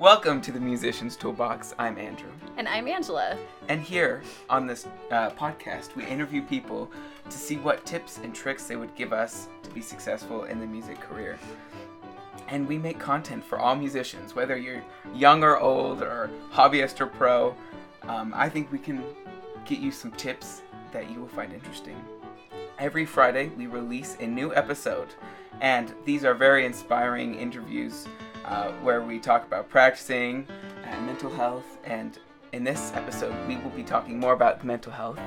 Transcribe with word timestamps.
Welcome 0.00 0.40
to 0.40 0.50
the 0.50 0.58
Musician's 0.58 1.14
Toolbox. 1.14 1.74
I'm 1.78 1.98
Andrew. 1.98 2.30
And 2.56 2.66
I'm 2.66 2.88
Angela. 2.88 3.36
And 3.68 3.82
here 3.82 4.22
on 4.48 4.66
this 4.66 4.88
uh, 5.10 5.28
podcast, 5.32 5.94
we 5.94 6.06
interview 6.06 6.40
people 6.40 6.90
to 7.28 7.36
see 7.36 7.56
what 7.56 7.84
tips 7.84 8.16
and 8.16 8.34
tricks 8.34 8.64
they 8.64 8.76
would 8.76 8.94
give 8.94 9.12
us 9.12 9.48
to 9.62 9.68
be 9.72 9.82
successful 9.82 10.44
in 10.44 10.58
the 10.58 10.66
music 10.66 10.98
career. 11.02 11.38
And 12.48 12.66
we 12.66 12.78
make 12.78 12.98
content 12.98 13.44
for 13.44 13.58
all 13.58 13.76
musicians, 13.76 14.34
whether 14.34 14.56
you're 14.56 14.82
young 15.14 15.44
or 15.44 15.58
old, 15.58 16.00
or 16.00 16.30
hobbyist 16.50 16.98
or 17.02 17.06
pro. 17.06 17.54
Um, 18.04 18.32
I 18.34 18.48
think 18.48 18.72
we 18.72 18.78
can 18.78 19.04
get 19.66 19.80
you 19.80 19.92
some 19.92 20.12
tips 20.12 20.62
that 20.92 21.10
you 21.10 21.20
will 21.20 21.28
find 21.28 21.52
interesting. 21.52 22.02
Every 22.78 23.04
Friday, 23.04 23.50
we 23.50 23.66
release 23.66 24.16
a 24.18 24.26
new 24.26 24.54
episode, 24.54 25.08
and 25.60 25.92
these 26.06 26.24
are 26.24 26.32
very 26.32 26.64
inspiring 26.64 27.34
interviews 27.34 28.08
uh, 28.44 28.72
where 28.82 29.02
we 29.02 29.18
talk 29.18 29.46
about 29.46 29.68
practicing 29.68 30.46
and 30.84 31.06
mental 31.06 31.30
health. 31.30 31.78
And 31.84 32.18
in 32.52 32.64
this 32.64 32.92
episode, 32.94 33.34
we 33.46 33.56
will 33.56 33.70
be 33.70 33.82
talking 33.82 34.18
more 34.18 34.32
about 34.32 34.64
mental 34.64 34.92
health, 34.92 35.18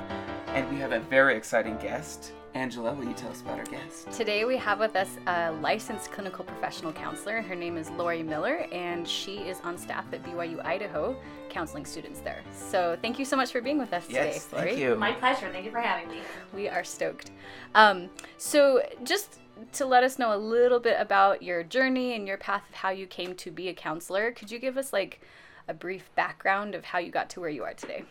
and 0.48 0.70
we 0.70 0.78
have 0.78 0.92
a 0.92 1.00
very 1.00 1.36
exciting 1.36 1.78
guest. 1.78 2.34
Angela, 2.56 2.94
will 2.94 3.06
you 3.06 3.14
tell 3.14 3.32
us 3.32 3.42
about 3.42 3.58
our 3.58 3.66
guest? 3.66 4.12
Today 4.12 4.46
we 4.46 4.58
have 4.58 4.80
with 4.80 4.96
us 4.96 5.18
a 5.26 5.52
licensed 5.54 6.12
clinical 6.12 6.46
professional 6.46 6.94
counselor. 6.94 7.42
Her 7.42 7.56
name 7.56 7.78
is 7.78 7.90
Lori 7.92 8.22
Miller, 8.22 8.68
and 8.72 9.08
she 9.08 9.38
is 9.38 9.60
on 9.64 9.76
staff 9.76 10.06
at 10.14 10.22
BYU 10.22 10.64
Idaho, 10.64 11.16
counseling 11.50 11.84
students 11.84 12.20
there. 12.20 12.42
So 12.52 12.96
thank 13.02 13.18
you 13.18 13.26
so 13.26 13.36
much 13.36 13.52
for 13.52 13.60
being 13.60 13.80
with 13.80 13.92
us 13.92 14.06
yes, 14.08 14.46
today, 14.46 14.56
Lori. 14.56 14.70
Thank 14.70 14.82
you. 14.82 14.96
My 14.96 15.14
pleasure. 15.14 15.50
Thank 15.52 15.66
you 15.66 15.72
for 15.72 15.80
having 15.80 16.10
me. 16.10 16.20
We 16.54 16.70
are 16.70 16.84
stoked. 16.84 17.32
Um, 17.74 18.10
so 18.38 18.84
just 19.04 19.40
to 19.74 19.86
let 19.86 20.04
us 20.04 20.20
know 20.20 20.36
a 20.36 20.38
little 20.38 20.80
bit 20.80 21.00
about 21.00 21.44
your 21.44 21.64
journey 21.64 22.16
and 22.16 22.28
your 22.28 22.38
path 22.38 22.64
of 22.70 22.76
how 22.76 22.90
you 22.90 23.08
came 23.08 23.36
to 23.36 23.52
be 23.52 23.70
a 23.70 23.74
counselor, 23.74 24.32
could 24.32 24.52
you 24.52 24.60
give 24.60 24.78
us 24.78 24.94
like 24.94 25.22
a 25.68 25.74
brief 25.74 26.10
background 26.16 26.76
of 26.76 26.86
how 26.86 27.00
you 27.00 27.12
got 27.12 27.30
to 27.32 27.40
where 27.40 27.50
you 27.50 27.64
are 27.64 27.74
today? 27.74 28.04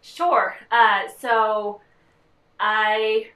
Sure. 0.00 0.56
Uh, 0.70 1.02
so 1.18 1.80
I 2.58 3.30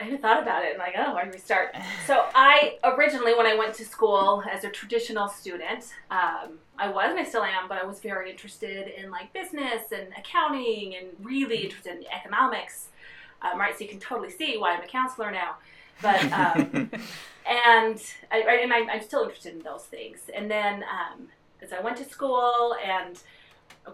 I 0.00 0.04
hadn't 0.04 0.22
thought 0.22 0.40
about 0.40 0.64
it 0.64 0.70
and 0.70 0.78
like, 0.78 0.94
oh, 0.96 1.14
where 1.14 1.24
do 1.24 1.30
we 1.32 1.38
start? 1.38 1.74
So 2.06 2.24
I 2.34 2.78
originally, 2.84 3.34
when 3.34 3.46
I 3.46 3.54
went 3.56 3.74
to 3.74 3.84
school 3.84 4.42
as 4.50 4.64
a 4.64 4.70
traditional 4.70 5.28
student, 5.28 5.92
um, 6.10 6.58
I 6.78 6.88
was 6.88 7.10
and 7.10 7.18
I 7.18 7.24
still 7.24 7.42
am, 7.42 7.68
but 7.68 7.78
I 7.82 7.84
was 7.84 7.98
very 8.00 8.30
interested 8.30 8.88
in 8.96 9.10
like 9.10 9.32
business 9.32 9.92
and 9.92 10.08
accounting 10.16 10.94
and 10.94 11.08
really 11.20 11.64
interested 11.64 11.96
in 11.96 12.04
economics. 12.14 12.88
Um, 13.42 13.58
right, 13.58 13.76
so 13.76 13.84
you 13.84 13.90
can 13.90 14.00
totally 14.00 14.30
see 14.30 14.56
why 14.56 14.74
I'm 14.74 14.82
a 14.82 14.86
counselor 14.86 15.30
now. 15.30 15.56
But 16.02 16.24
um, 16.32 16.90
and 17.46 18.02
I, 18.30 18.60
and 18.62 18.72
I, 18.72 18.86
I'm 18.92 19.02
still 19.02 19.22
interested 19.22 19.54
in 19.54 19.62
those 19.62 19.84
things. 19.84 20.18
And 20.34 20.50
then 20.50 20.84
um, 20.84 21.28
as 21.62 21.72
I 21.72 21.80
went 21.80 21.96
to 21.98 22.04
school 22.04 22.76
and 22.84 23.18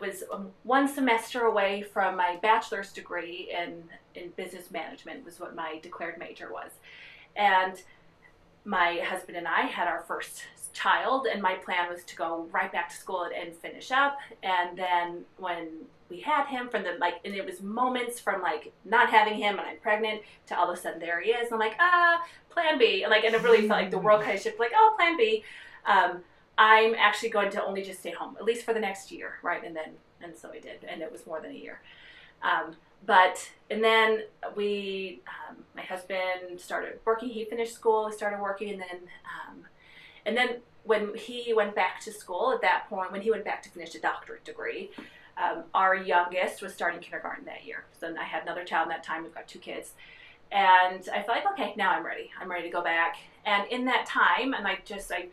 was 0.01 0.25
um, 0.33 0.51
one 0.63 0.89
semester 0.89 1.43
away 1.43 1.83
from 1.83 2.17
my 2.17 2.39
bachelor's 2.43 2.93
degree 2.93 3.55
in 3.57 3.83
in 4.15 4.31
business 4.31 4.71
management 4.71 5.25
was 5.25 5.41
what 5.41 5.55
my 5.55 5.79
declared 5.83 6.19
major 6.19 6.53
was 6.53 6.71
and 7.37 7.83
my 8.65 9.01
husband 9.05 9.37
and 9.37 9.47
i 9.47 9.63
had 9.63 9.87
our 9.87 10.03
first 10.03 10.43
child 10.73 11.27
and 11.33 11.41
my 11.41 11.55
plan 11.55 11.89
was 11.89 12.03
to 12.05 12.17
go 12.17 12.47
right 12.51 12.73
back 12.73 12.89
to 12.89 12.97
school 12.97 13.23
and, 13.23 13.35
and 13.35 13.55
finish 13.57 13.91
up 13.91 14.19
and 14.43 14.77
then 14.77 15.25
when 15.37 15.69
we 16.15 16.21
had 16.21 16.47
him 16.47 16.69
from 16.69 16.83
the 16.83 16.97
like 17.01 17.15
and 17.25 17.35
it 17.35 17.45
was 17.45 17.61
moments 17.61 18.21
from 18.21 18.41
like 18.41 18.73
not 18.85 19.11
having 19.11 19.35
him 19.35 19.59
and 19.59 19.67
i'm 19.67 19.79
pregnant 19.79 20.21
to 20.47 20.57
all 20.57 20.71
of 20.71 20.79
a 20.79 20.81
sudden 20.81 21.01
there 21.01 21.21
he 21.21 21.31
is 21.31 21.51
i'm 21.51 21.59
like 21.59 21.75
ah 21.81 22.23
plan 22.51 22.79
b 22.79 23.03
and 23.03 23.11
like 23.11 23.25
and 23.25 23.35
it 23.35 23.43
really 23.43 23.67
felt 23.67 23.81
like 23.81 23.91
the 23.91 23.99
world 23.99 24.23
kind 24.23 24.37
of 24.37 24.43
shifted 24.43 24.61
like 24.61 24.73
oh 24.77 24.95
plan 24.97 25.17
b 25.17 25.43
um, 25.87 26.23
I'm 26.57 26.95
actually 26.95 27.31
going 27.31 27.51
to 27.51 27.65
only 27.65 27.83
just 27.83 28.01
stay 28.01 28.13
home, 28.13 28.37
at 28.39 28.45
least 28.45 28.65
for 28.65 28.73
the 28.73 28.81
next 28.81 29.11
year, 29.11 29.35
right? 29.43 29.63
And 29.65 29.75
then, 29.75 29.91
and 30.23 30.37
so 30.37 30.51
I 30.51 30.61
did, 30.61 30.85
and 30.89 31.03
it 31.03 31.11
was 31.11 31.27
more 31.27 31.41
than 31.41 31.51
a 31.51 31.55
year. 31.55 31.81
Um, 32.43 32.77
but, 33.07 33.51
and 33.71 33.83
then 33.83 34.23
we, 34.55 35.21
um, 35.27 35.57
my 35.75 35.83
husband 35.83 36.59
started 36.59 37.01
working, 37.05 37.29
he 37.29 37.45
finished 37.45 37.75
school, 37.75 38.09
he 38.09 38.15
started 38.15 38.41
working, 38.41 38.71
and 38.71 38.81
then, 38.81 39.01
um, 39.49 39.65
and 40.25 40.37
then 40.37 40.57
when 40.85 41.15
he 41.15 41.53
went 41.55 41.75
back 41.75 42.01
to 42.01 42.13
school 42.13 42.53
at 42.53 42.61
that 42.61 42.89
point, 42.89 43.11
when 43.11 43.23
he 43.23 43.31
went 43.31 43.45
back 43.45 43.63
to 43.65 43.71
finish 43.71 43.95
a 43.95 44.01
doctorate 44.01 44.45
degree, 44.45 44.91
um, 45.37 45.65
our 45.75 45.97
youngest 45.97 46.63
was 46.63 46.73
starting 46.73 47.01
kindergarten 47.01 47.45
that 47.47 47.65
year. 47.65 47.85
So 47.99 48.07
then 48.07 48.19
I 48.19 48.25
had 48.25 48.43
another 48.43 48.65
child 48.65 48.87
in 48.87 48.89
that 48.91 49.03
time, 49.03 49.23
we've 49.23 49.35
got 49.35 49.49
two 49.49 49.59
kids. 49.59 49.93
And 50.53 51.09
I 51.13 51.23
felt 51.23 51.29
like, 51.29 51.47
okay, 51.53 51.75
now 51.77 51.91
I'm 51.91 52.05
ready. 52.05 52.31
I'm 52.41 52.51
ready 52.51 52.65
to 52.65 52.73
go 52.73 52.83
back. 52.83 53.17
And 53.45 53.67
in 53.69 53.85
that 53.87 54.07
time, 54.07 54.55
and 54.55 54.67
I 54.67 54.79
just, 54.85 55.11
I, 55.11 55.27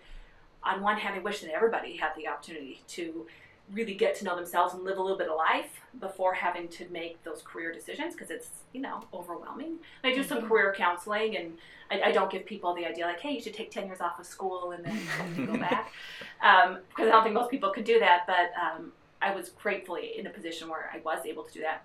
on 0.64 0.82
one 0.82 0.98
hand, 0.98 1.16
I 1.16 1.20
wish 1.20 1.42
that 1.42 1.54
everybody 1.54 1.96
had 1.98 2.12
the 2.18 2.28
opportunity 2.28 2.82
to 2.90 3.28
really 3.74 3.94
get 3.94 4.16
to 4.16 4.26
know 4.26 4.36
themselves 4.36 4.74
and 4.74 4.84
live 4.84 4.98
a 4.98 5.02
little 5.02 5.18
bit 5.18 5.30
of 5.30 5.38
life 5.38 5.82
before 6.00 6.34
having 6.34 6.68
to 6.68 6.88
make 6.90 7.24
those 7.24 7.42
career 7.42 7.72
decisions 7.72 8.14
because 8.14 8.30
it's 8.30 8.50
you 8.74 8.82
know 8.82 9.04
overwhelming. 9.14 9.78
And 10.04 10.12
I 10.12 10.14
do 10.14 10.22
mm-hmm. 10.22 10.30
some 10.30 10.48
career 10.48 10.74
counseling, 10.76 11.38
and 11.38 11.54
I, 11.90 12.10
I, 12.10 12.12
don't 12.12 12.32
give 12.32 12.46
people 12.46 12.74
the 12.74 12.86
idea 12.86 13.06
like, 13.06 13.20
hey, 13.20 13.32
you 13.32 13.42
should 13.42 13.54
take 13.54 13.72
ten 13.72 13.86
years 13.88 14.02
off 14.02 14.20
of 14.20 14.26
school 14.26 14.72
and 14.72 14.84
then 14.84 15.46
go 15.46 15.58
back, 15.58 15.92
because 16.40 16.68
um, 16.68 16.80
I 16.98 17.06
don't 17.06 17.24
think 17.24 17.36
most 17.36 17.52
people 17.52 17.70
could 17.72 17.86
do 17.86 18.00
that. 18.00 18.26
But 18.28 18.52
um, 18.60 18.92
I 19.22 19.36
was 19.36 19.50
gratefully 19.50 20.18
in 20.18 20.28
a 20.28 20.30
position 20.30 20.70
where 20.70 20.90
I 20.94 21.00
was 21.00 21.26
able 21.26 21.44
to 21.44 21.54
do 21.54 21.62
that. 21.62 21.84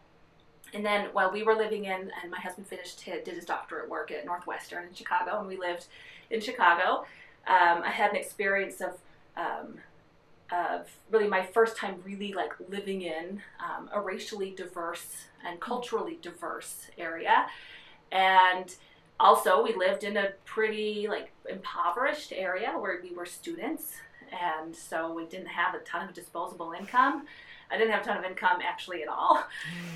And 0.75 0.85
then 0.85 1.09
while 1.13 1.31
we 1.31 1.43
were 1.43 1.55
living 1.55 1.85
in, 1.85 2.11
and 2.23 2.31
my 2.31 2.41
husband 2.41 2.67
finished 2.67 3.01
his, 3.01 3.23
did 3.25 3.35
his 3.35 3.45
doctorate 3.45 3.89
work 3.89 4.11
at 4.11 4.27
Northwestern 4.27 4.87
in 4.89 4.95
Chicago, 4.95 5.39
and 5.39 5.49
we 5.49 5.57
lived 5.57 5.87
in 6.31 6.41
Chicago. 6.41 7.07
Um, 7.47 7.83
I 7.85 7.91
had 7.91 8.11
an 8.11 8.17
experience 8.17 8.81
of 8.81 8.99
um, 9.37 9.79
of 10.53 10.89
really 11.11 11.29
my 11.29 11.45
first 11.45 11.77
time 11.77 11.97
really 12.05 12.33
like 12.33 12.53
living 12.69 13.03
in 13.03 13.43
um, 13.61 13.91
a 13.93 14.01
racially 14.01 14.51
diverse 14.51 15.27
and 15.45 15.61
culturally 15.61 16.19
diverse 16.23 16.91
area, 16.99 17.47
and 18.11 18.75
also 19.19 19.63
we 19.63 19.75
lived 19.75 20.05
in 20.05 20.17
a 20.17 20.31
pretty 20.45 21.07
like 21.09 21.33
impoverished 21.49 22.33
area 22.35 22.73
where 22.79 23.01
we 23.03 23.15
were 23.15 23.27
students, 23.27 23.95
and 24.33 24.75
so 24.75 25.13
we 25.13 25.25
didn't 25.27 25.49
have 25.49 25.75
a 25.75 25.79
ton 25.81 26.09
of 26.09 26.15
disposable 26.15 26.73
income. 26.73 27.27
I 27.71 27.77
didn't 27.77 27.93
have 27.93 28.03
a 28.03 28.05
ton 28.05 28.17
of 28.19 28.25
income 28.25 28.61
actually 28.63 29.03
at 29.03 29.09
all. 29.09 29.45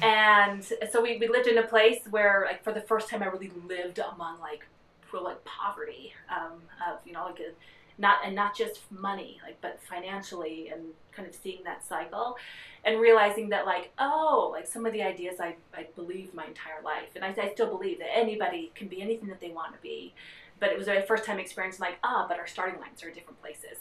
Mm. 0.01 0.05
And 0.05 0.65
so 0.91 1.01
we, 1.01 1.19
we 1.19 1.29
lived 1.29 1.47
in 1.47 1.59
a 1.59 1.63
place 1.63 2.01
where 2.11 2.45
like 2.47 2.65
for 2.65 2.73
the 2.73 2.81
first 2.81 3.09
time 3.09 3.23
I 3.23 3.27
really 3.27 3.53
lived 3.69 4.01
among 4.01 4.41
like 4.41 4.65
real 5.13 5.25
like 5.25 5.45
poverty 5.45 6.13
um, 6.31 6.61
of 6.89 6.99
you 7.05 7.13
know 7.13 7.25
like 7.25 7.41
a, 7.41 7.53
not 7.99 8.19
and 8.25 8.35
not 8.35 8.57
just 8.57 8.81
money 8.91 9.39
like 9.45 9.61
but 9.61 9.79
financially 9.83 10.71
and 10.73 10.83
kind 11.13 11.29
of 11.29 11.35
seeing 11.35 11.63
that 11.65 11.85
cycle 11.85 12.37
and 12.85 12.99
realizing 13.01 13.49
that 13.51 13.67
like 13.67 13.93
oh 13.99 14.51
like 14.53 14.67
some 14.67 14.87
of 14.87 14.93
the 14.93 15.03
ideas 15.03 15.41
I, 15.41 15.57
I 15.75 15.87
believe 15.97 16.33
my 16.33 16.47
entire 16.47 16.83
life 16.83 17.11
and 17.15 17.25
I, 17.25 17.35
I 17.41 17.53
still 17.53 17.67
believe 17.67 17.99
that 17.99 18.17
anybody 18.17 18.73
can 18.75 18.89
be 18.89 19.03
anything 19.03 19.29
that 19.29 19.41
they 19.41 19.51
want 19.51 19.75
to 19.75 19.81
be 19.83 20.15
but 20.59 20.71
it 20.71 20.79
was 20.79 20.87
my 20.87 21.03
first 21.03 21.25
time 21.25 21.39
experiencing 21.39 21.81
like 21.81 21.99
ah 22.03 22.27
but 22.29 22.39
our 22.39 22.47
starting 22.47 22.81
lines 22.81 23.03
are 23.03 23.11
different 23.11 23.41
places 23.41 23.79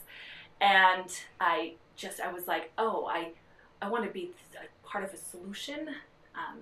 and 0.62 1.20
I 1.40 1.74
just 1.96 2.20
I 2.20 2.32
was 2.32 2.48
like 2.48 2.72
oh 2.78 3.06
I 3.06 3.32
I 3.82 3.90
want 3.90 4.06
to 4.06 4.12
be 4.12 4.32
part 4.84 5.04
of 5.04 5.14
a 5.14 5.18
solution 5.18 5.90
um, 6.36 6.60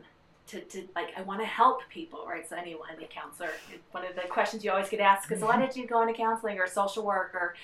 to, 0.48 0.62
to 0.62 0.84
like 0.96 1.10
I 1.18 1.22
want 1.22 1.40
to 1.42 1.46
help 1.46 1.82
people, 1.90 2.26
right? 2.28 2.48
So 2.48 2.56
anyone, 2.56 2.90
any 2.96 3.08
counselor, 3.12 3.50
one 3.92 4.06
of 4.06 4.16
the 4.16 4.22
questions 4.22 4.64
you 4.64 4.72
always 4.72 4.90
get 4.90 5.00
asked 5.00 5.32
is, 5.32 5.42
why 5.42 5.60
did 5.60 5.76
you 5.76 5.88
go 5.88 6.02
into 6.02 6.14
counseling 6.14 6.60
or 6.60 6.68
social 6.68 7.04
work 7.04 7.34
or 7.34 7.56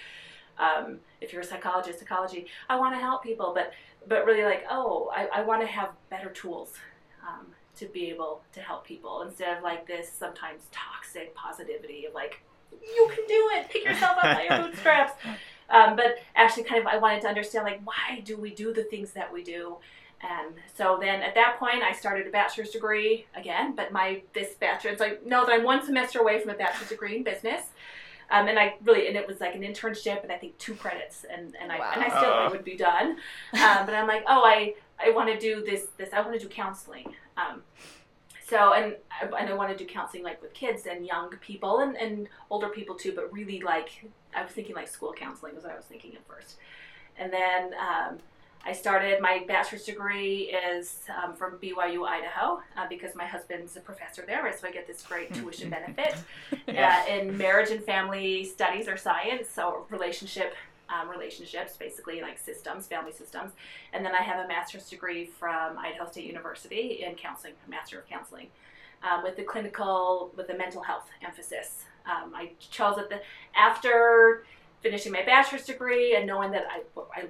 um, 0.60 1.00
if 1.22 1.34
you're 1.34 1.42
a 1.42 1.46
psychologist, 1.46 2.00
psychology? 2.00 2.48
I 2.70 2.78
want 2.78 2.96
to 2.96 3.00
help 3.00 3.24
people, 3.24 3.54
but 3.54 3.74
but 4.08 4.26
really 4.26 4.44
like, 4.44 4.66
oh, 4.70 5.12
I, 5.16 5.28
I 5.34 5.42
want 5.44 5.62
to 5.62 5.68
have 5.68 5.90
better 6.10 6.30
tools 6.30 6.74
um, 7.26 7.48
to 7.78 7.86
be 7.86 8.10
able 8.10 8.42
to 8.54 8.60
help 8.60 8.86
people 8.86 9.22
instead 9.22 9.58
of 9.58 9.64
like 9.64 9.88
this 9.88 10.12
sometimes 10.12 10.64
toxic 10.72 11.34
positivity 11.36 12.06
of 12.06 12.14
like, 12.14 12.42
you 12.72 13.10
can 13.16 13.26
do 13.28 13.50
it, 13.54 13.70
pick 13.70 13.86
yourself 13.86 14.18
up 14.18 14.24
by 14.24 14.48
your 14.50 14.64
bootstraps. 14.68 15.14
Um, 15.74 15.96
but 15.96 16.20
actually, 16.36 16.64
kind 16.64 16.80
of, 16.80 16.88
I 16.88 16.98
wanted 16.98 17.22
to 17.22 17.28
understand 17.28 17.66
like, 17.66 17.81
why 17.84 18.22
do 18.24 18.38
we 18.38 18.54
do 18.54 18.72
the 18.72 18.84
things 18.84 19.12
that 19.14 19.34
we 19.34 19.44
do? 19.44 19.78
And 20.22 20.56
so 20.74 20.98
then 21.02 21.22
at 21.22 21.36
that 21.36 21.58
point, 21.60 21.84
I 21.84 21.92
started 21.92 22.28
a 22.28 22.30
bachelor's 22.30 22.70
degree 22.70 23.25
again, 23.36 23.75
but 23.75 23.92
my 23.92 24.22
this 24.34 24.54
bachelor's, 24.54 25.02
I 25.02 25.18
know 25.25 25.46
that 25.46 25.52
I'm 25.52 25.64
one 25.64 25.84
semester 25.84 26.20
away 26.20 26.40
from 26.40 26.52
a 26.52 26.54
bachelor's 26.54 26.90
degree 26.90 27.18
in 27.18 27.24
business. 27.24 27.64
Um, 28.31 28.48
and 28.48 28.58
I 28.58 28.75
really, 28.84 29.08
and 29.08 29.18
it 29.18 29.28
was 29.28 29.42
like 29.42 29.54
an 29.54 29.62
internship, 29.62 30.24
and 30.24 30.31
I 30.31 30.38
think 30.38 30.58
two 30.58 30.75
credits, 30.75 31.25
and, 31.30 31.56
and 31.62 31.72
I 31.72 31.80
wow. 31.80 31.92
and 31.94 32.04
I 32.04 32.08
still 32.08 32.34
uh. 32.34 32.50
would 32.52 32.64
be 32.64 32.78
done. 32.78 33.18
Um, 33.54 33.86
but 33.86 33.94
I'm 33.94 34.08
like, 34.08 34.24
oh, 34.28 34.44
I 34.46 34.76
I 35.00 35.10
want 35.12 35.30
to 35.30 35.38
do 35.38 35.64
this 35.64 35.88
this 35.98 36.14
I 36.14 36.22
want 36.22 36.34
to 36.34 36.40
do 36.40 36.48
counseling. 36.48 37.14
Um, 37.38 37.62
so 38.48 38.74
and 38.74 38.96
and 39.38 39.50
I 39.50 39.54
want 39.54 39.72
to 39.72 39.78
do 39.78 39.86
counseling 39.86 40.24
like 40.24 40.42
with 40.42 40.54
kids 40.54 40.86
and 40.90 41.06
young 41.06 41.30
people 41.42 41.80
and, 41.80 41.96
and 41.98 42.28
older 42.50 42.69
people 42.69 42.96
too, 42.96 43.12
but 43.14 43.31
really 43.31 43.60
like 43.60 44.06
I 44.35 44.44
was 44.44 44.51
thinking 44.51 44.75
like 44.75 44.88
school 44.88 45.13
counseling 45.13 45.56
was 45.56 45.63
what 45.63 45.74
I 45.74 45.75
was 45.75 45.85
thinking 45.85 46.15
at 46.15 46.25
first, 46.27 46.57
and 47.18 47.31
then 47.31 47.74
um, 47.74 48.19
I 48.65 48.71
started 48.71 49.19
my 49.21 49.44
bachelor's 49.47 49.83
degree 49.83 50.53
is 50.71 51.01
um, 51.21 51.35
from 51.35 51.57
BYU 51.57 52.07
Idaho 52.07 52.62
uh, 52.77 52.88
because 52.88 53.13
my 53.13 53.25
husband's 53.25 53.75
a 53.75 53.81
professor 53.81 54.24
there, 54.25 54.50
so 54.57 54.68
I 54.68 54.71
get 54.71 54.88
this 54.88 55.01
great 55.01 55.33
tuition 55.33 55.69
benefit 55.69 56.15
uh, 56.69 57.03
in 57.09 57.38
marriage 57.38 57.71
and 57.71 57.83
family 57.83 58.45
studies 58.45 58.88
or 58.88 58.95
science, 58.95 59.50
so 59.50 59.85
relationship 59.89 60.56
um, 60.89 61.09
relationships, 61.09 61.75
basically 61.77 62.21
like 62.21 62.38
systems, 62.38 62.88
family 62.88 63.12
systems. 63.12 63.51
And 63.94 64.06
then 64.06 64.13
I 64.13 64.21
have 64.21 64.44
a 64.44 64.47
master's 64.47 64.89
degree 64.89 65.25
from 65.25 65.77
Idaho 65.77 66.09
State 66.09 66.25
University 66.25 67.03
in 67.06 67.15
counseling, 67.15 67.53
a 67.65 67.69
master 67.69 68.00
of 68.00 68.07
counseling, 68.07 68.47
um, 69.01 69.24
with 69.24 69.35
the 69.35 69.44
clinical, 69.44 70.31
with 70.35 70.47
the 70.47 70.56
mental 70.56 70.81
health 70.81 71.07
emphasis. 71.25 71.85
Um, 72.06 72.34
I 72.36 72.52
chose 72.60 72.98
it 72.98 73.10
the, 73.10 73.22
after 73.56 74.46
finishing 74.82 75.12
my 75.12 75.24
bachelor's 75.24 75.66
degree 75.66 76.16
and 76.16 76.28
knowing 76.28 76.52
that 76.52 76.66
I, 76.70 76.82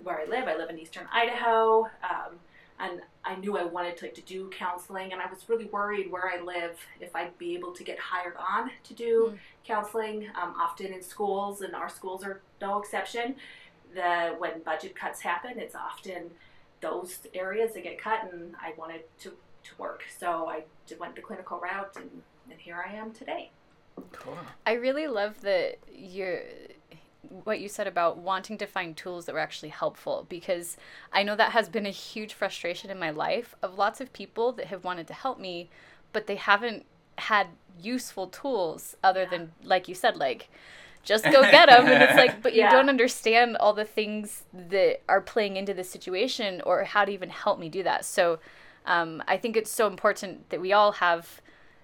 where 0.04 0.20
I 0.20 0.26
live, 0.26 0.48
I 0.48 0.58
live 0.58 0.70
in 0.70 0.80
eastern 0.80 1.06
Idaho, 1.14 1.84
um, 2.04 2.40
and 2.80 3.02
I 3.24 3.36
knew 3.36 3.58
I 3.58 3.64
wanted 3.64 3.96
to, 3.98 4.12
to 4.12 4.22
do 4.22 4.50
counseling, 4.50 5.14
and 5.14 5.22
I 5.22 5.28
was 5.28 5.48
really 5.48 5.66
worried 5.66 6.12
where 6.12 6.30
I 6.30 6.42
live 6.42 6.78
if 7.00 7.16
I'd 7.16 7.38
be 7.38 7.54
able 7.54 7.72
to 7.74 7.84
get 7.84 8.00
hired 8.00 8.34
on 8.38 8.72
to 8.84 8.94
do 8.94 9.34
mm. 9.34 9.38
counseling. 9.66 10.28
Um, 10.42 10.56
often 10.60 10.88
in 10.88 11.04
schools, 11.04 11.62
and 11.62 11.76
our 11.76 11.88
schools 11.88 12.24
are 12.24 12.42
no 12.60 12.80
exception. 12.80 13.36
The 13.94 14.36
when 14.40 14.62
budget 14.64 14.96
cuts 14.96 15.22
happen, 15.22 15.60
it's 15.60 15.76
often 15.76 16.32
those 16.82 17.20
areas 17.34 17.76
that 17.76 17.84
get 17.84 18.02
cut, 18.02 18.30
and 18.32 18.56
I 18.60 18.74
wanted 18.78 19.02
to, 19.20 19.30
to 19.30 19.72
work, 19.78 20.04
so 20.20 20.48
I 20.50 20.64
went 21.00 21.16
the 21.16 21.22
clinical 21.22 21.60
route, 21.60 21.92
and, 21.96 22.10
and 22.50 22.60
here 22.60 22.84
I 22.86 22.96
am 22.96 23.12
today. 23.12 23.52
Cool. 24.12 24.38
I 24.66 24.74
really 24.74 25.08
love 25.08 25.42
that 25.42 25.78
you're 25.92 26.42
what 27.44 27.60
you 27.60 27.68
said 27.68 27.88
about 27.88 28.18
wanting 28.18 28.58
to 28.58 28.68
find 28.68 28.96
tools 28.96 29.26
that 29.26 29.34
were 29.34 29.40
actually 29.40 29.70
helpful 29.70 30.26
because 30.30 30.78
I 31.12 31.24
know 31.24 31.36
that 31.36 31.54
has 31.54 31.70
been 31.70 31.86
a 31.86 31.92
huge 31.92 32.34
frustration 32.34 32.92
in 32.92 33.00
my 33.00 33.10
life 33.10 33.56
of 33.64 33.78
lots 33.78 34.02
of 34.02 34.14
people 34.14 34.52
that 34.54 34.68
have 34.68 34.84
wanted 34.84 35.08
to 35.08 35.14
help 35.14 35.40
me, 35.40 35.70
but 36.12 36.28
they 36.28 36.36
haven't 36.36 36.86
had 37.18 37.48
useful 37.82 38.28
tools 38.28 38.96
other 39.04 39.26
than, 39.26 39.52
like 39.64 39.88
you 39.88 39.96
said, 39.96 40.18
like 40.18 40.50
just 41.04 41.24
go 41.26 41.42
get 41.42 41.70
them. 41.70 41.88
and 41.88 42.04
it's 42.04 42.16
like, 42.16 42.42
but 42.42 42.54
you 42.54 42.60
yeah. 42.62 42.72
don't 42.72 42.90
understand 42.90 43.58
all 43.58 43.74
the 43.74 43.86
things 43.86 44.44
that 44.54 45.02
are 45.08 45.22
playing 45.22 45.58
into 45.58 45.74
the 45.74 45.84
situation 45.84 46.62
or 46.66 46.84
how 46.84 47.06
to 47.06 47.12
even 47.12 47.30
help 47.30 47.60
me 47.60 47.70
do 47.70 47.84
that. 47.84 48.06
So 48.06 48.40
um, 48.86 49.24
I 49.28 49.38
think 49.38 49.56
it's 49.56 49.72
so 49.72 49.88
important 49.88 50.50
that 50.50 50.62
we 50.62 50.74
all 50.74 50.94
have 50.94 51.42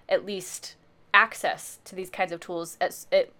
at 0.08 0.24
least 0.24 0.76
access 1.12 1.78
to 1.84 1.94
these 1.94 2.10
kinds 2.10 2.32
of 2.32 2.40
tools 2.40 2.76
at, 2.80 3.06
at 3.12 3.30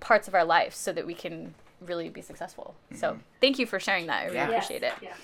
parts 0.00 0.28
of 0.28 0.34
our 0.34 0.44
life 0.44 0.74
so 0.74 0.92
that 0.92 1.06
we 1.06 1.14
can 1.14 1.54
really 1.80 2.08
be 2.08 2.22
successful. 2.22 2.74
Mm-hmm. 2.86 3.00
So 3.00 3.18
thank 3.40 3.58
you 3.58 3.66
for 3.66 3.78
sharing 3.78 4.06
that. 4.06 4.22
I 4.22 4.24
really 4.24 4.36
yeah. 4.36 4.48
appreciate 4.48 4.82
it. 4.82 4.94
Yeah. 5.02 5.14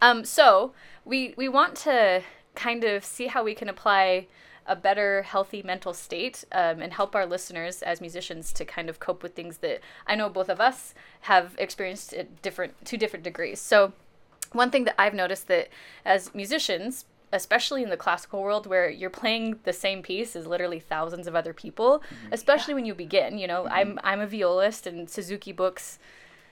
Um, 0.00 0.24
so 0.24 0.72
we 1.04 1.34
we 1.36 1.48
want 1.48 1.76
to 1.76 2.22
kind 2.54 2.84
of 2.84 3.04
see 3.04 3.28
how 3.28 3.42
we 3.42 3.54
can 3.54 3.68
apply 3.68 4.26
a 4.66 4.76
better 4.76 5.22
healthy 5.22 5.62
mental 5.62 5.92
state 5.92 6.44
um, 6.52 6.80
and 6.80 6.92
help 6.92 7.16
our 7.16 7.26
listeners 7.26 7.82
as 7.82 8.00
musicians 8.00 8.52
to 8.52 8.64
kind 8.64 8.88
of 8.88 9.00
cope 9.00 9.22
with 9.22 9.34
things 9.34 9.58
that 9.58 9.80
I 10.06 10.14
know 10.14 10.28
both 10.28 10.48
of 10.48 10.60
us 10.60 10.94
have 11.22 11.54
experienced 11.58 12.12
at 12.12 12.42
different 12.42 12.84
to 12.84 12.96
different 12.96 13.24
degrees. 13.24 13.60
So 13.60 13.92
one 14.52 14.70
thing 14.70 14.84
that 14.84 15.00
I've 15.00 15.14
noticed 15.14 15.48
that 15.48 15.68
as 16.04 16.34
musicians, 16.34 17.06
especially 17.32 17.82
in 17.82 17.90
the 17.90 17.96
classical 17.96 18.42
world 18.42 18.66
where 18.66 18.88
you're 18.88 19.10
playing 19.10 19.58
the 19.64 19.72
same 19.72 20.02
piece 20.02 20.36
as 20.36 20.46
literally 20.46 20.78
thousands 20.78 21.26
of 21.26 21.34
other 21.34 21.52
people, 21.52 22.00
mm-hmm. 22.00 22.32
especially 22.32 22.72
yeah. 22.72 22.76
when 22.76 22.84
you 22.84 22.94
begin. 22.94 23.38
You 23.38 23.46
know, 23.46 23.64
mm-hmm. 23.64 23.74
I'm 23.74 24.00
I'm 24.04 24.20
a 24.20 24.26
violist 24.26 24.86
and 24.86 25.08
Suzuki 25.08 25.52
books. 25.52 25.98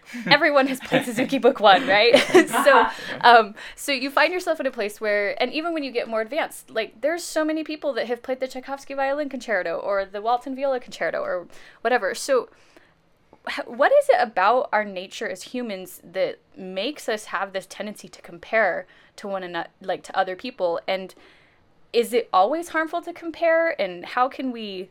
Everyone 0.27 0.67
has 0.67 0.81
played 0.81 1.05
Suzuki 1.05 1.39
Book 1.39 1.61
One, 1.61 1.87
right? 1.87 2.17
so, 2.49 2.87
um, 3.21 3.55
so 3.77 3.93
you 3.93 4.11
find 4.11 4.33
yourself 4.33 4.59
in 4.59 4.67
a 4.67 4.71
place 4.71 5.01
where, 5.01 5.41
and 5.41 5.53
even 5.53 5.73
when 5.73 5.85
you 5.85 5.91
get 5.91 6.09
more 6.09 6.21
advanced, 6.21 6.71
like 6.71 7.01
there's 7.01 7.23
so 7.23 7.45
many 7.45 7.63
people 7.65 7.93
that 7.93 8.07
have 8.07 8.23
played 8.23 8.41
the 8.41 8.49
Tchaikovsky 8.49 8.95
Violin 8.95 9.29
Concerto 9.29 9.77
or 9.77 10.05
the 10.05 10.21
Walton 10.21 10.57
Viola 10.57 10.81
Concerto 10.81 11.21
or 11.21 11.47
whatever. 11.83 12.15
So, 12.15 12.49
what 13.67 13.93
is 13.93 14.09
it 14.11 14.19
about 14.19 14.69
our 14.73 14.85
nature 14.85 15.29
as 15.29 15.45
humans 15.45 16.01
that 16.05 16.39
makes 16.57 17.09
us 17.09 17.27
have 17.27 17.53
this 17.53 17.67
tendency 17.67 18.09
to 18.09 18.21
compare 18.21 18.87
to 19.17 19.29
one 19.29 19.43
another 19.43 19.69
like 19.81 20.03
to 20.03 20.17
other 20.17 20.37
people 20.37 20.81
and 20.87 21.15
is 21.93 22.13
it 22.13 22.29
always 22.33 22.71
harmful 22.71 23.03
to 23.03 23.13
compare? 23.13 23.81
And 23.81 24.05
how 24.05 24.29
can 24.29 24.53
we 24.53 24.91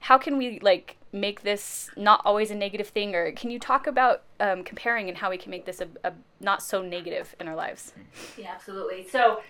how 0.00 0.18
can 0.18 0.38
we 0.38 0.60
like 0.60 0.96
make 1.12 1.42
this 1.42 1.90
not 1.96 2.20
always 2.24 2.50
a 2.50 2.54
negative 2.54 2.88
thing? 2.88 3.14
Or 3.14 3.32
can 3.32 3.50
you 3.50 3.58
talk 3.58 3.86
about 3.86 4.22
um, 4.38 4.62
comparing 4.62 5.08
and 5.08 5.18
how 5.18 5.30
we 5.30 5.38
can 5.38 5.50
make 5.50 5.64
this 5.64 5.80
a, 5.80 5.88
a, 6.04 6.12
not 6.40 6.62
so 6.62 6.82
negative 6.82 7.34
in 7.40 7.48
our 7.48 7.56
lives? 7.56 7.92
Yeah 8.36 8.52
absolutely. 8.54 9.06
So 9.08 9.40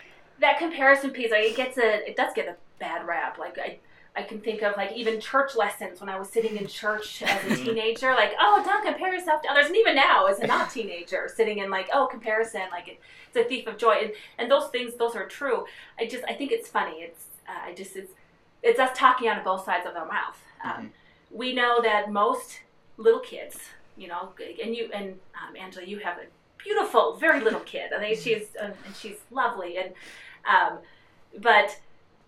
that 0.41 0.59
comparison 0.59 1.11
piece 1.11 1.31
like 1.31 1.45
it 1.45 1.57
gets 1.57 1.79
a 1.79 2.09
it 2.09 2.17
does 2.17 2.33
get 2.35 2.49
a 2.49 2.57
bad 2.79 3.07
rap. 3.07 3.39
Like 3.39 3.59
i 3.59 3.79
I 4.17 4.23
can 4.23 4.41
think 4.41 4.63
of 4.63 4.77
like 4.77 4.93
even 4.93 5.21
church 5.21 5.55
lessons 5.57 6.01
when 6.01 6.09
I 6.09 6.19
was 6.19 6.29
sitting 6.29 6.57
in 6.57 6.67
church 6.67 7.23
as 7.23 7.45
a 7.45 7.57
teenager, 7.65 8.13
like, 8.15 8.33
oh, 8.41 8.63
don't 8.65 8.85
compare 8.85 9.13
yourself 9.15 9.43
to 9.43 9.49
others. 9.49 9.67
And 9.67 9.77
even 9.77 9.95
now, 9.95 10.27
as 10.27 10.41
a 10.41 10.47
not 10.49 10.71
teenager, 10.71 11.31
sitting 11.35 11.59
in 11.59 11.71
like, 11.71 11.89
oh, 11.93 12.07
comparison, 12.07 12.63
like 12.73 12.89
it, 12.89 13.01
it's 13.29 13.37
a 13.37 13.49
thief 13.49 13.67
of 13.67 13.79
joy. 13.79 13.97
And, 14.03 14.13
and 14.39 14.51
those 14.51 14.69
things, 14.71 14.95
those 14.95 15.15
are 15.15 15.27
true. 15.27 15.67
I 15.99 16.07
just, 16.07 16.25
I 16.29 16.35
think 16.35 16.53
it's 16.53 16.69
funny. 16.69 17.03
It's, 17.03 17.25
uh, 17.49 17.71
I 17.71 17.75
just, 17.75 17.97
it's, 17.97 18.13
it's 18.63 18.81
us 18.81 18.91
talking 18.97 19.29
out 19.29 19.39
of 19.39 19.45
both 19.45 19.65
sides 19.65 19.87
of 19.87 19.97
our 19.97 20.07
mouth. 20.07 20.43
Um, 20.65 20.71
mm-hmm. 20.71 20.87
We 21.31 21.53
know 21.53 21.81
that 21.83 22.11
most 22.11 22.61
little 22.97 23.21
kids, 23.21 23.59
you 23.97 24.09
know, 24.09 24.31
and 24.63 24.75
you, 24.75 24.91
and 24.93 25.19
um, 25.35 25.55
Angela, 25.57 25.87
you 25.87 25.99
have 25.99 26.17
a 26.19 26.25
beautiful, 26.57 27.15
very 27.17 27.41
little 27.41 27.61
kid. 27.61 27.93
I 27.93 28.01
think 28.01 28.19
she's, 28.19 28.49
uh, 28.61 28.71
and 28.85 28.97
she's 28.99 29.19
lovely. 29.31 29.77
And, 29.77 29.93
um, 30.51 30.79
but, 31.41 31.79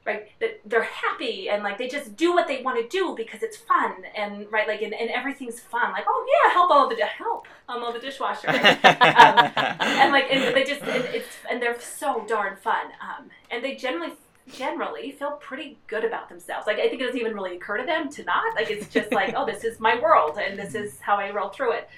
right 0.07 0.29
that 0.41 0.61
they're 0.65 0.83
happy 0.83 1.49
and 1.49 1.63
like 1.63 1.79
they 1.79 1.89
just 1.89 2.17
do 2.17 2.33
what 2.33 2.49
they 2.49 2.63
want 2.63 2.81
to 2.81 2.89
do 2.89 3.15
because 3.17 3.43
it's 3.43 3.57
fun 3.57 3.93
and 4.17 4.51
right 4.51 4.67
like 4.67 4.83
and, 4.83 4.95
and 4.95 5.11
everything's 5.11 5.61
fun. 5.61 5.93
Like 5.93 6.05
oh 6.09 6.27
yeah 6.45 6.53
help 6.53 6.71
all 6.71 6.89
the 6.89 6.97
help 7.05 7.47
i'm 7.69 7.83
all 7.83 7.93
the 7.93 7.99
dishwasher. 7.99 8.49
Um, 9.11 9.53
and 9.81 10.13
like 10.13 10.27
and 10.31 10.55
they 10.55 10.65
just 10.65 10.83
and 10.83 11.05
it's 11.15 11.27
and 11.51 11.61
they're 11.61 11.81
so 11.81 12.25
darn 12.27 12.57
fun 12.57 12.87
um, 13.01 13.27
and 13.51 13.63
they 13.63 13.75
generally 13.75 14.13
generally 14.51 15.13
feel 15.13 15.33
pretty 15.33 15.79
good 15.87 16.05
about 16.05 16.29
themselves. 16.29 16.67
Like 16.67 16.79
i 16.79 16.89
think 16.89 17.03
it 17.03 17.07
doesn't 17.07 17.21
even 17.21 17.35
really 17.35 17.57
occur 17.57 17.77
to 17.79 17.87
them 17.87 18.09
to 18.11 18.25
not. 18.25 18.55
Like 18.55 18.71
it's 18.71 18.89
just 18.89 19.13
like 19.13 19.35
oh 19.37 19.45
this 19.45 19.65
is 19.65 19.81
my 19.81 19.99
world 20.01 20.39
and 20.39 20.59
this 20.59 20.75
is 20.75 21.01
how 21.01 21.17
i 21.17 21.31
roll 21.31 21.51
through 21.51 21.73
it. 21.73 21.89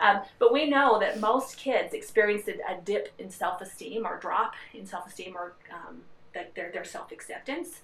Um, 0.00 0.20
but 0.38 0.52
we 0.52 0.68
know 0.68 0.98
that 0.98 1.20
most 1.20 1.58
kids 1.58 1.92
experience 1.92 2.48
a, 2.48 2.52
a 2.72 2.80
dip 2.82 3.12
in 3.18 3.30
self-esteem 3.30 4.06
or 4.06 4.18
drop 4.18 4.54
in 4.72 4.86
self-esteem 4.86 5.36
or 5.36 5.52
um, 5.70 6.00
that 6.34 6.54
their 6.54 6.70
their 6.70 6.84
self 6.84 7.12
acceptance 7.12 7.80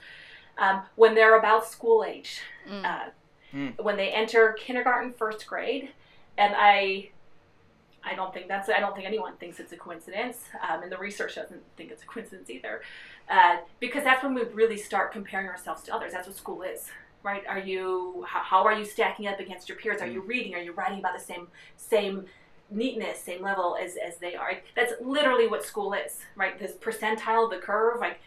um, 0.59 0.83
when 0.95 1.15
they're 1.15 1.39
about 1.39 1.67
school 1.67 2.05
age, 2.05 2.41
mm. 2.69 2.85
Uh, 2.85 3.11
mm. 3.55 3.83
when 3.83 3.97
they 3.97 4.11
enter 4.11 4.53
kindergarten, 4.53 5.13
first 5.13 5.47
grade, 5.47 5.91
and 6.39 6.55
I. 6.57 7.11
I 8.09 8.15
don't 8.15 8.33
think 8.33 8.47
that's. 8.47 8.69
I 8.69 8.79
don't 8.79 8.95
think 8.95 9.05
anyone 9.05 9.35
thinks 9.35 9.59
it's 9.59 9.73
a 9.73 9.77
coincidence, 9.77 10.45
um, 10.63 10.85
and 10.85 10.93
the 10.93 10.97
research 10.97 11.35
doesn't 11.35 11.61
think 11.77 11.91
it's 11.91 12.05
a 12.05 12.07
coincidence 12.07 12.49
either, 12.49 12.83
uh, 13.29 13.57
because 13.81 14.05
that's 14.05 14.23
when 14.23 14.33
we 14.33 14.45
really 14.45 14.77
start 14.77 15.11
comparing 15.11 15.49
ourselves 15.49 15.83
to 15.85 15.95
others. 15.95 16.13
That's 16.13 16.29
what 16.29 16.37
school 16.37 16.63
is, 16.63 16.89
right? 17.25 17.43
Are 17.49 17.59
you? 17.59 18.25
How, 18.29 18.45
how 18.45 18.65
are 18.65 18.79
you 18.79 18.85
stacking 18.85 19.27
up 19.27 19.41
against 19.41 19.69
your 19.69 19.77
peers? 19.77 20.01
Are 20.01 20.07
you 20.07 20.23
mm. 20.23 20.29
reading? 20.29 20.55
Are 20.55 20.61
you 20.61 20.71
writing 20.71 21.01
about 21.01 21.19
the 21.19 21.25
same 21.25 21.49
same 21.77 22.27
neatness, 22.71 23.21
same 23.21 23.43
level 23.43 23.77
as, 23.81 23.97
as 23.97 24.17
they 24.19 24.35
are. 24.35 24.53
That's 24.75 24.93
literally 25.01 25.47
what 25.47 25.65
school 25.65 25.93
is, 25.93 26.19
right? 26.35 26.59
This 26.59 26.73
percentile 26.73 27.51
the 27.51 27.59
curve, 27.59 28.01
like 28.01 28.19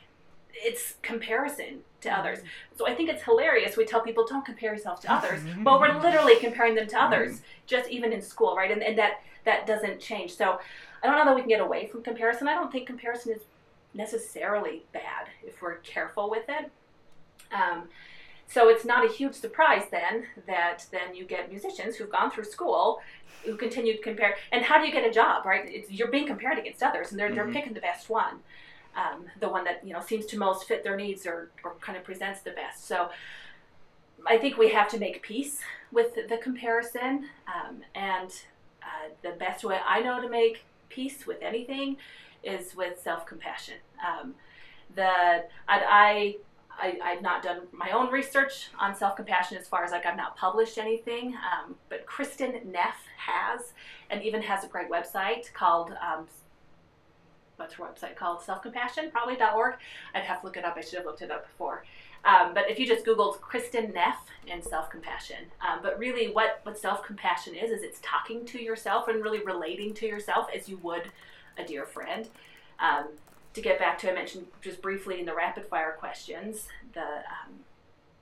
it's 0.54 0.96
comparison 1.02 1.82
to 2.02 2.10
mm-hmm. 2.10 2.20
others. 2.20 2.40
So 2.78 2.88
I 2.88 2.96
think 2.96 3.10
it's 3.10 3.24
hilarious. 3.24 3.78
We 3.78 3.86
tell 3.86 4.02
people 4.02 4.26
don't 4.28 4.46
compare 4.46 4.74
yourself 4.74 5.02
to 5.02 5.14
others, 5.14 5.42
but 5.60 5.80
we're 5.80 6.00
literally 6.02 6.38
comparing 6.38 6.76
them 6.76 6.88
to 6.88 6.96
mm-hmm. 6.96 7.14
others, 7.14 7.42
just 7.66 7.90
even 7.90 8.14
in 8.14 8.22
school, 8.22 8.56
right? 8.56 8.72
And, 8.72 8.84
and 8.84 8.98
that 8.98 9.22
that 9.46 9.66
doesn't 9.66 10.00
change. 10.00 10.36
So 10.36 10.60
I 11.02 11.08
don't 11.08 11.18
know 11.18 11.26
that 11.26 11.36
we 11.36 11.42
can 11.42 11.50
get 11.50 11.62
away 11.62 11.88
from 11.88 12.04
comparison. 12.04 12.48
I 12.48 12.56
don't 12.56 12.72
think 12.72 12.88
comparison 12.88 13.34
is 13.34 13.42
necessarily 13.94 14.84
bad 14.92 15.28
if 15.44 15.62
we're 15.62 15.78
careful 15.78 16.30
with 16.30 16.46
it. 16.50 16.70
Um, 17.54 17.88
so 18.48 18.70
it's 18.70 18.84
not 18.84 19.06
a 19.06 19.12
huge 19.12 19.34
surprise 19.34 19.84
then 19.92 20.26
that 20.48 20.86
then 20.92 21.16
you 21.16 21.26
get 21.26 21.50
musicians 21.50 21.96
who've 21.96 22.10
gone 22.10 22.32
through 22.32 22.46
school 22.46 23.00
who 23.46 23.56
continue 23.56 23.96
to 23.96 24.02
compare. 24.02 24.36
And 24.52 24.64
how 24.64 24.80
do 24.80 24.86
you 24.86 24.92
get 24.92 25.06
a 25.06 25.12
job, 25.12 25.46
right? 25.46 25.64
It's, 25.66 25.90
you're 25.90 26.10
being 26.10 26.28
compared 26.28 26.58
against 26.58 26.84
others, 26.84 27.12
and 27.12 27.20
they're, 27.20 27.28
mm-hmm. 27.28 27.36
they're 27.36 27.54
picking 27.54 27.74
the 27.74 27.80
best 27.80 28.10
one 28.10 28.40
um, 29.00 29.26
the 29.40 29.48
one 29.48 29.64
that 29.64 29.86
you 29.86 29.94
know 29.94 30.02
seems 30.02 30.26
to 30.28 30.38
most 30.38 30.68
fit 30.68 30.84
their 30.84 30.96
needs 30.96 31.26
or, 31.26 31.50
or 31.64 31.76
kind 31.82 31.98
of 31.98 32.04
presents 32.04 32.42
the 32.42 32.52
best. 32.52 32.88
So 32.88 33.10
I 34.28 34.38
think 34.38 34.58
we 34.58 34.70
have 34.70 34.90
to 34.90 35.00
make 35.00 35.22
peace 35.22 35.62
with 35.92 36.16
the 36.28 36.38
comparison, 36.38 37.30
um, 37.48 37.82
and 37.96 38.32
uh, 38.84 39.10
the 39.22 39.32
best 39.32 39.64
way 39.64 39.80
I 39.88 40.02
know 40.02 40.22
to 40.22 40.30
make 40.30 40.64
peace 40.90 41.26
with 41.26 41.42
anything 41.42 41.98
is 42.44 42.76
with 42.76 43.00
self 43.02 43.26
compassion. 43.26 43.76
Um, 44.06 44.36
the 44.96 45.04
I, 45.68 46.38
I 46.72 46.98
I've 47.04 47.22
not 47.22 47.44
done 47.44 47.62
my 47.72 47.92
own 47.92 48.12
research 48.12 48.70
on 48.80 48.96
self 48.96 49.16
compassion 49.16 49.58
as 49.58 49.68
far 49.68 49.84
as 49.84 49.92
like 49.92 50.06
I've 50.06 50.18
not 50.18 50.36
published 50.36 50.78
anything, 50.78 51.36
um, 51.36 51.76
but 51.90 52.06
Kristin 52.06 52.66
Neff 52.66 52.98
has, 53.18 53.74
and 54.10 54.24
even 54.24 54.42
has 54.42 54.64
a 54.64 54.68
great 54.68 54.90
website 54.90 55.52
called 55.54 55.92
um, 56.02 56.28
what's 57.60 57.76
her 57.76 57.84
website 57.84 58.16
called? 58.16 58.42
Self 58.42 58.62
Compassion, 58.64 59.12
probably 59.12 59.38
.org. 59.56 59.76
I'd 60.16 60.24
have 60.24 60.42
to 60.42 60.48
look 60.48 60.58
it 60.58 60.66
up. 60.66 60.76
I 60.78 60.82
should 60.82 60.98
have 60.98 61.06
looked 61.06 61.22
it 61.22 61.30
up 61.30 61.46
before. 61.46 61.84
Um, 62.26 62.54
but 62.54 62.70
if 62.70 62.80
you 62.80 62.88
just 62.88 63.06
Googled 63.06 63.40
Kristin 63.40 63.94
Neff 63.94 64.18
and 64.50 64.64
self 64.64 64.90
compassion, 64.90 65.38
um, 65.62 65.80
but 65.82 65.98
really 66.00 66.32
what, 66.32 66.60
what 66.64 66.78
self 66.78 67.04
compassion 67.04 67.56
is, 67.56 67.72
is 67.72 67.84
it's 67.84 68.00
talking 68.02 68.46
to 68.48 68.62
yourself 68.62 69.08
and 69.08 69.24
really 69.24 69.44
relating 69.44 69.94
to 69.96 70.06
yourself 70.06 70.48
as 70.56 70.68
you 70.68 70.78
would 70.78 71.12
a 71.58 71.64
dear 71.64 71.86
friend. 71.86 72.30
Um, 72.80 73.10
to 73.54 73.62
get 73.62 73.80
back 73.80 73.98
to, 74.00 74.12
I 74.12 74.14
mentioned 74.14 74.48
just 74.62 74.82
briefly 74.82 75.20
in 75.20 75.26
the 75.26 75.34
rapid 75.34 75.66
fire 75.66 75.96
questions, 76.00 76.68
the 76.94 77.02
um, 77.02 77.60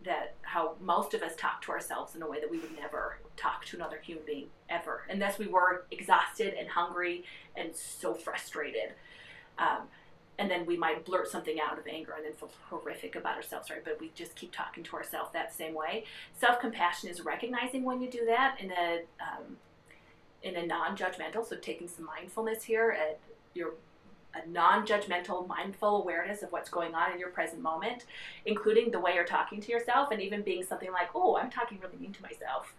that 0.03 0.36
how 0.41 0.75
most 0.79 1.13
of 1.13 1.22
us 1.22 1.36
talk 1.36 1.62
to 1.63 1.72
ourselves 1.72 2.15
in 2.15 2.22
a 2.22 2.29
way 2.29 2.39
that 2.39 2.50
we 2.50 2.60
would 2.60 2.75
never 2.79 3.17
talk 3.36 3.65
to 3.65 3.75
another 3.75 4.00
human 4.01 4.24
being 4.25 4.48
ever, 4.70 5.03
unless 5.10 5.38
we 5.38 5.48
were 5.48 5.86
exhausted 5.91 6.53
and 6.53 6.70
hungry 6.70 7.25
and 7.56 7.75
so 7.75 8.13
frustrated. 8.13 8.94
Um, 9.60 9.88
and 10.40 10.52
then 10.52 10.66
we 10.66 10.78
might 10.78 11.04
blurt 11.04 11.28
something 11.28 11.60
out 11.60 11.80
of 11.80 11.88
anger 11.88 12.14
and 12.16 12.24
then 12.24 12.34
feel 12.34 12.52
horrific 12.70 13.16
about 13.16 13.36
ourselves, 13.36 13.70
right? 13.70 13.84
But 13.84 14.00
we 14.00 14.12
just 14.14 14.36
keep 14.36 14.52
talking 14.52 14.84
to 14.84 14.96
ourselves 14.96 15.32
that 15.34 15.54
same 15.54 15.74
way. 15.74 16.06
Self 16.40 16.60
compassion 16.60 17.10
is 17.10 17.22
recognizing 17.22 17.84
when 17.84 18.02
you 18.02 18.10
do 18.10 18.26
that 18.26 18.58
in 18.60 18.72
a 18.72 19.02
um, 19.20 19.58
in 20.44 20.56
a 20.56 20.66
non-judgmental, 20.66 21.48
so 21.48 21.56
taking 21.56 21.88
some 21.88 22.06
mindfulness 22.06 22.64
here 22.64 22.96
at 23.00 23.20
your 23.54 23.74
a 24.36 24.48
non-judgmental, 24.50 25.48
mindful 25.48 26.02
awareness 26.02 26.44
of 26.44 26.52
what's 26.52 26.70
going 26.70 26.94
on 26.94 27.12
in 27.12 27.20
your 27.20 27.30
present 27.30 27.62
moment, 27.62 28.06
including 28.46 28.92
the 28.92 29.00
way 29.00 29.16
you're 29.16 29.26
talking 29.26 29.60
to 29.62 29.72
yourself, 29.72 30.12
and 30.12 30.22
even 30.22 30.44
being 30.44 30.64
something 30.64 30.92
like, 30.92 31.10
"Oh, 31.16 31.38
I'm 31.38 31.50
talking 31.50 31.80
really 31.80 31.98
mean 31.98 32.14
to 32.14 32.22
myself." 32.22 32.74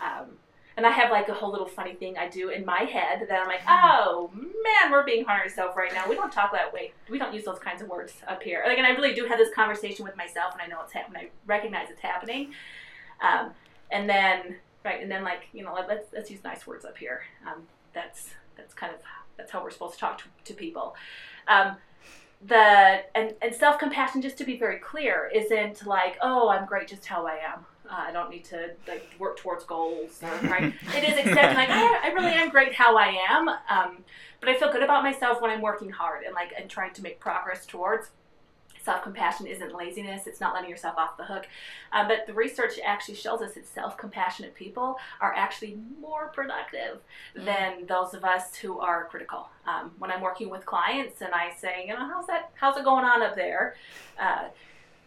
Um, 0.00 0.38
and 0.76 0.86
I 0.86 0.90
have 0.90 1.10
like 1.10 1.28
a 1.28 1.34
whole 1.34 1.50
little 1.50 1.66
funny 1.66 1.94
thing 1.94 2.16
I 2.16 2.28
do 2.28 2.48
in 2.48 2.64
my 2.64 2.80
head 2.80 3.26
that 3.28 3.40
I'm 3.40 3.46
like, 3.46 3.62
oh 3.68 4.30
man, 4.34 4.90
we're 4.90 5.04
being 5.04 5.24
hard 5.24 5.40
on 5.40 5.46
ourselves 5.48 5.76
right 5.76 5.92
now. 5.92 6.08
We 6.08 6.14
don't 6.14 6.32
talk 6.32 6.52
that 6.52 6.72
way. 6.72 6.92
We 7.10 7.18
don't 7.18 7.34
use 7.34 7.44
those 7.44 7.58
kinds 7.58 7.82
of 7.82 7.88
words 7.88 8.14
up 8.28 8.42
here. 8.42 8.62
Like, 8.66 8.78
and 8.78 8.86
I 8.86 8.90
really 8.90 9.14
do 9.14 9.26
have 9.26 9.38
this 9.38 9.54
conversation 9.54 10.04
with 10.04 10.16
myself, 10.16 10.54
and 10.54 10.62
I 10.62 10.66
know 10.66 10.82
it's 10.82 10.92
happening. 10.92 11.24
I 11.24 11.30
recognize 11.46 11.88
it's 11.90 12.00
happening. 12.00 12.52
Um, 13.20 13.50
and 13.90 14.08
then, 14.08 14.56
right, 14.84 15.02
and 15.02 15.10
then 15.10 15.22
like, 15.22 15.48
you 15.52 15.62
know, 15.62 15.74
let's 15.88 16.08
let's 16.12 16.30
use 16.30 16.42
nice 16.42 16.66
words 16.66 16.84
up 16.84 16.96
here. 16.96 17.22
Um, 17.46 17.62
that's 17.92 18.30
that's 18.56 18.74
kind 18.74 18.92
of 18.92 19.00
that's 19.36 19.50
how 19.50 19.62
we're 19.62 19.70
supposed 19.70 19.94
to 19.94 20.00
talk 20.00 20.18
to, 20.18 20.24
to 20.44 20.54
people. 20.54 20.94
Um, 21.48 21.76
the 22.44 23.02
and, 23.14 23.34
and 23.40 23.54
self 23.54 23.78
compassion, 23.78 24.22
just 24.22 24.38
to 24.38 24.44
be 24.44 24.56
very 24.58 24.78
clear, 24.78 25.30
isn't 25.34 25.86
like, 25.86 26.16
oh, 26.20 26.48
I'm 26.48 26.66
great 26.66 26.88
just 26.88 27.06
how 27.06 27.26
I 27.26 27.34
am. 27.34 27.66
Uh, 27.92 28.04
I 28.08 28.12
don't 28.12 28.30
need 28.30 28.44
to 28.46 28.70
like 28.88 29.06
work 29.18 29.36
towards 29.36 29.64
goals, 29.64 30.22
right? 30.44 30.72
it 30.96 31.04
is 31.04 31.18
accepting 31.18 31.56
like 31.56 31.68
I, 31.68 32.08
I 32.08 32.12
really 32.12 32.32
am 32.32 32.48
great 32.48 32.72
how 32.72 32.96
I 32.96 33.18
am, 33.28 33.48
um, 33.48 33.98
but 34.40 34.48
I 34.48 34.56
feel 34.58 34.72
good 34.72 34.82
about 34.82 35.02
myself 35.02 35.42
when 35.42 35.50
I'm 35.50 35.60
working 35.60 35.90
hard 35.90 36.24
and 36.24 36.34
like 36.34 36.54
and 36.58 36.70
trying 36.70 36.94
to 36.94 37.02
make 37.02 37.20
progress 37.20 37.66
towards. 37.66 38.08
Self 38.82 39.02
compassion 39.02 39.46
isn't 39.46 39.76
laziness, 39.76 40.26
it's 40.26 40.40
not 40.40 40.54
letting 40.54 40.70
yourself 40.70 40.96
off 40.96 41.16
the 41.16 41.24
hook. 41.24 41.46
Uh, 41.92 42.08
but 42.08 42.26
the 42.26 42.32
research 42.32 42.80
actually 42.84 43.14
shows 43.14 43.40
us 43.42 43.54
that 43.54 43.66
self 43.68 43.96
compassionate 43.98 44.54
people 44.54 44.96
are 45.20 45.34
actually 45.34 45.78
more 46.00 46.28
productive 46.28 46.98
mm. 47.36 47.44
than 47.44 47.86
those 47.86 48.14
of 48.14 48.24
us 48.24 48.56
who 48.56 48.80
are 48.80 49.04
critical. 49.04 49.48
Um, 49.66 49.92
when 49.98 50.10
I'm 50.10 50.20
working 50.22 50.48
with 50.48 50.64
clients 50.66 51.20
and 51.20 51.32
I 51.32 51.52
say, 51.60 51.84
you 51.86 51.92
know, 51.92 52.08
how's 52.08 52.26
that, 52.26 52.50
how's 52.54 52.76
it 52.76 52.84
going 52.84 53.04
on 53.04 53.22
up 53.22 53.36
there? 53.36 53.76
Uh, 54.18 54.48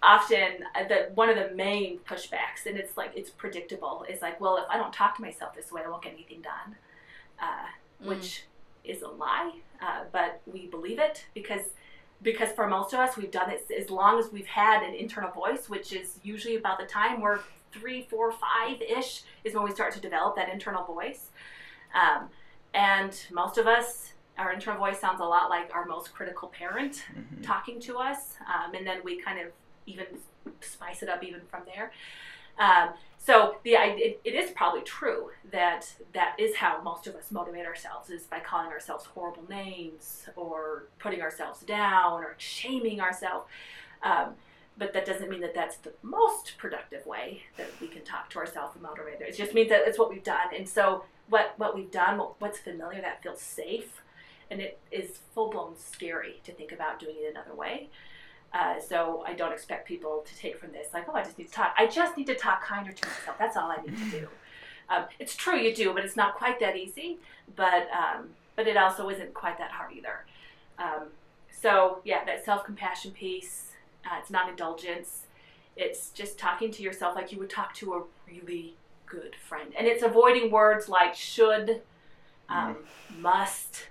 often 0.06 0.66
the 0.88 1.10
one 1.16 1.30
of 1.30 1.36
the 1.36 1.56
main 1.56 2.00
pushbacks, 2.00 2.66
and 2.66 2.78
it's 2.78 2.96
like 2.96 3.12
it's 3.16 3.30
predictable, 3.30 4.06
is 4.08 4.22
like, 4.22 4.40
well, 4.40 4.58
if 4.58 4.66
I 4.70 4.78
don't 4.78 4.94
talk 4.94 5.16
to 5.18 5.22
myself 5.22 5.56
this 5.56 5.72
way, 5.72 5.82
I 5.86 5.90
won't 5.90 6.04
get 6.04 6.14
anything 6.14 6.42
done, 6.42 6.76
uh, 7.42 8.04
mm. 8.04 8.08
which 8.08 8.46
is 8.84 9.02
a 9.02 9.08
lie, 9.08 9.52
uh, 9.82 10.04
but 10.12 10.42
we 10.46 10.68
believe 10.68 11.00
it 11.00 11.26
because 11.34 11.62
because 12.22 12.52
for 12.52 12.68
most 12.68 12.94
of 12.94 13.00
us, 13.00 13.18
we've 13.18 13.32
done 13.32 13.50
it 13.50 13.70
as 13.78 13.90
long 13.90 14.20
as 14.20 14.32
we've 14.32 14.48
had 14.48 14.84
an 14.84 14.96
internal 14.96 15.32
voice, 15.32 15.70
which 15.70 15.94
is 15.94 16.20
usually 16.24 16.56
about 16.56 16.80
the 16.80 16.86
time 16.86 17.22
we're 17.22 17.40
three, 17.72 18.08
four, 18.10 18.32
five 18.32 18.82
ish 18.82 19.24
is 19.44 19.54
when 19.54 19.64
we 19.64 19.72
start 19.72 19.94
to 19.94 20.00
develop 20.00 20.36
that 20.36 20.50
internal 20.50 20.84
voice. 20.86 21.30
Um, 21.94 22.30
and 22.74 23.18
most 23.32 23.58
of 23.58 23.68
us, 23.68 24.14
our 24.38 24.52
internal 24.52 24.80
voice 24.80 25.00
sounds 25.00 25.20
a 25.20 25.24
lot 25.24 25.50
like 25.50 25.70
our 25.74 25.86
most 25.86 26.14
critical 26.14 26.50
parent 26.50 27.04
mm-hmm. 27.14 27.42
talking 27.42 27.80
to 27.82 27.98
us. 27.98 28.38
Um, 28.48 28.74
and 28.74 28.88
then 28.88 29.00
we 29.04 29.22
kind 29.22 29.40
of 29.40 29.48
even 29.86 30.06
spice 30.62 31.04
it 31.04 31.10
up 31.10 31.24
even 31.24 31.42
from 31.50 31.62
there. 31.66 31.92
Um, 32.58 32.94
so 33.18 33.56
the 33.64 33.74
it, 33.74 34.22
it 34.24 34.36
is 34.36 34.52
probably 34.52 34.82
true 34.82 35.30
that 35.52 35.92
that 36.14 36.36
is 36.40 36.56
how 36.56 36.82
most 36.82 37.08
of 37.08 37.16
us 37.16 37.32
motivate 37.32 37.66
ourselves 37.66 38.10
is 38.10 38.24
by 38.24 38.40
calling 38.40 38.72
ourselves 38.72 39.06
horrible 39.06 39.44
names 39.50 40.28
or 40.36 40.90
putting 41.00 41.22
ourselves 41.22 41.62
down 41.62 42.24
or 42.24 42.36
shaming 42.38 43.02
ourselves. 43.02 43.48
Um, 44.04 44.36
but 44.78 44.94
that 44.94 45.06
doesn't 45.06 45.30
mean 45.30 45.42
that 45.42 45.56
that's 45.56 45.78
the 45.78 45.94
most 46.04 46.54
productive 46.58 47.06
way 47.06 47.42
that 47.58 47.68
we 47.80 47.88
can 47.88 48.04
talk 48.04 48.30
to 48.32 48.40
ourselves 48.40 48.76
and 48.76 48.84
motivate. 48.84 49.22
It 49.22 49.36
just 49.36 49.54
means 49.54 49.70
that 49.70 49.82
it's 49.86 49.98
what 49.98 50.10
we've 50.10 50.24
done. 50.24 50.54
And 50.56 50.68
so 50.68 51.06
what 51.28 51.56
what 51.58 51.76
we've 51.76 51.92
done, 51.92 52.18
what, 52.18 52.40
what's 52.40 52.60
familiar, 52.60 53.02
that 53.02 53.24
feels 53.24 53.42
safe, 53.42 54.04
and 54.52 54.62
it 54.62 54.80
is 54.92 55.20
full 55.34 55.50
blown 55.50 55.76
scary 55.78 56.42
to 56.44 56.52
think 56.52 56.72
about 56.72 57.00
doing 57.00 57.16
it 57.18 57.32
another 57.32 57.56
way. 57.56 57.90
Uh, 58.56 58.80
so 58.80 59.22
I 59.28 59.34
don't 59.34 59.52
expect 59.52 59.86
people 59.86 60.24
to 60.26 60.36
take 60.38 60.58
from 60.58 60.72
this 60.72 60.94
like, 60.94 61.10
oh, 61.10 61.14
I 61.14 61.24
just 61.24 61.38
need 61.38 61.48
to 61.48 61.52
talk. 61.52 61.76
I 61.78 61.88
just 61.88 62.16
need 62.16 62.28
to 62.28 62.36
talk 62.36 62.64
kinder 62.64 62.94
to 62.94 63.08
myself. 63.08 63.38
That's 63.38 63.58
all 63.58 63.70
I 63.70 63.82
need 63.82 63.98
to 63.98 64.20
do. 64.20 64.28
Um, 64.88 65.06
it's 65.18 65.36
true 65.36 65.58
you 65.58 65.74
do, 65.74 65.92
but 65.96 66.06
it's 66.06 66.16
not 66.16 66.36
quite 66.36 66.60
that 66.60 66.78
easy. 66.78 67.18
But 67.56 67.88
um, 67.90 68.30
but 68.56 68.68
it 68.68 68.78
also 68.78 69.10
isn't 69.10 69.34
quite 69.34 69.58
that 69.58 69.72
hard 69.72 69.92
either. 69.94 70.26
Um, 70.78 71.08
so 71.50 72.02
yeah, 72.06 72.24
that 72.26 72.46
self 72.46 72.64
compassion 72.64 73.10
piece. 73.10 73.72
Uh, 74.06 74.20
it's 74.20 74.30
not 74.30 74.48
indulgence. 74.48 75.24
It's 75.76 76.12
just 76.12 76.38
talking 76.38 76.70
to 76.70 76.84
yourself 76.84 77.16
like 77.16 77.32
you 77.32 77.40
would 77.40 77.50
talk 77.50 77.74
to 77.78 77.96
a 77.96 78.04
really 78.30 78.76
good 79.08 79.36
friend, 79.36 79.74
and 79.76 79.88
it's 79.88 80.04
avoiding 80.04 80.52
words 80.52 80.88
like 80.88 81.16
should, 81.16 81.82
um, 82.48 82.78
must 83.18 83.88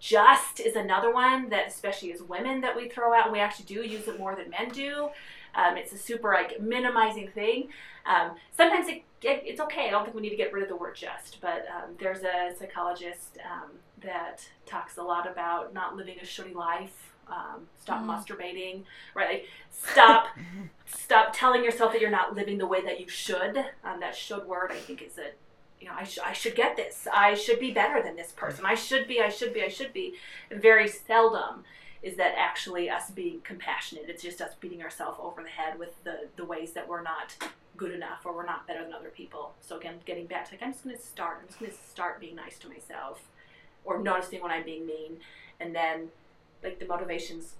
just 0.00 0.60
is 0.60 0.74
another 0.76 1.12
one 1.12 1.50
that, 1.50 1.68
especially 1.68 2.12
as 2.12 2.22
women, 2.22 2.62
that 2.62 2.74
we 2.74 2.88
throw 2.88 3.14
out, 3.14 3.26
and 3.26 3.32
we 3.32 3.38
actually 3.38 3.66
do 3.66 3.86
use 3.86 4.08
it 4.08 4.18
more 4.18 4.34
than 4.34 4.50
men 4.50 4.70
do. 4.70 5.10
Um, 5.54 5.76
it's 5.76 5.92
a 5.92 5.98
super 5.98 6.32
like 6.32 6.60
minimizing 6.60 7.28
thing. 7.28 7.68
Um, 8.06 8.32
sometimes 8.56 8.88
it, 8.88 9.02
it, 9.22 9.42
it's 9.44 9.60
okay. 9.60 9.88
I 9.88 9.90
don't 9.90 10.04
think 10.04 10.16
we 10.16 10.22
need 10.22 10.30
to 10.30 10.36
get 10.36 10.52
rid 10.52 10.62
of 10.62 10.68
the 10.70 10.76
word 10.76 10.96
just, 10.96 11.40
but 11.40 11.66
um, 11.68 11.96
there's 11.98 12.22
a 12.22 12.54
psychologist 12.58 13.38
um, 13.44 13.70
that 14.02 14.48
talks 14.64 14.96
a 14.96 15.02
lot 15.02 15.30
about 15.30 15.74
not 15.74 15.96
living 15.96 16.16
a 16.20 16.24
shitty 16.24 16.54
life. 16.54 17.12
Um, 17.28 17.68
stop 17.78 18.02
mm. 18.02 18.06
masturbating, 18.06 18.82
right? 19.14 19.28
Like, 19.28 19.44
stop, 19.70 20.28
stop 20.86 21.32
telling 21.32 21.62
yourself 21.62 21.92
that 21.92 22.00
you're 22.00 22.10
not 22.10 22.34
living 22.34 22.58
the 22.58 22.66
way 22.66 22.82
that 22.84 22.98
you 22.98 23.08
should. 23.08 23.56
Um, 23.84 24.00
that 24.00 24.16
should 24.16 24.46
word, 24.46 24.72
I 24.72 24.76
think, 24.76 25.02
is 25.02 25.16
a 25.18 25.30
you 25.80 25.88
know, 25.88 25.94
I, 25.96 26.04
sh- 26.04 26.18
I 26.24 26.32
should 26.32 26.54
get 26.54 26.76
this. 26.76 27.08
I 27.12 27.34
should 27.34 27.58
be 27.58 27.72
better 27.72 28.02
than 28.02 28.16
this 28.16 28.32
person. 28.32 28.66
I 28.66 28.74
should 28.74 29.08
be, 29.08 29.20
I 29.20 29.30
should 29.30 29.54
be, 29.54 29.62
I 29.62 29.68
should 29.68 29.92
be. 29.92 30.14
And 30.50 30.60
very 30.60 30.86
seldom 30.86 31.64
is 32.02 32.16
that 32.16 32.34
actually 32.36 32.88
us 32.88 33.10
being 33.10 33.40
compassionate. 33.42 34.04
It's 34.08 34.22
just 34.22 34.40
us 34.40 34.54
beating 34.60 34.82
ourselves 34.82 35.18
over 35.22 35.42
the 35.42 35.48
head 35.48 35.78
with 35.78 36.02
the, 36.04 36.28
the 36.36 36.44
ways 36.44 36.72
that 36.72 36.88
we're 36.88 37.02
not 37.02 37.34
good 37.76 37.92
enough 37.92 38.26
or 38.26 38.34
we're 38.34 38.46
not 38.46 38.66
better 38.66 38.82
than 38.82 38.92
other 38.92 39.08
people. 39.08 39.52
So 39.60 39.78
again, 39.78 39.94
getting 40.04 40.26
back 40.26 40.46
to 40.46 40.54
like, 40.54 40.62
I'm 40.62 40.72
just 40.72 40.84
going 40.84 40.96
to 40.96 41.02
start. 41.02 41.38
I'm 41.40 41.46
just 41.46 41.58
going 41.58 41.70
to 41.72 41.76
start 41.90 42.20
being 42.20 42.36
nice 42.36 42.58
to 42.58 42.68
myself 42.68 43.22
or 43.84 44.02
noticing 44.02 44.42
when 44.42 44.50
I'm 44.50 44.64
being 44.64 44.86
mean. 44.86 45.16
And 45.60 45.74
then 45.74 46.08
like 46.62 46.78
the 46.78 46.86
motivation's 46.86 47.54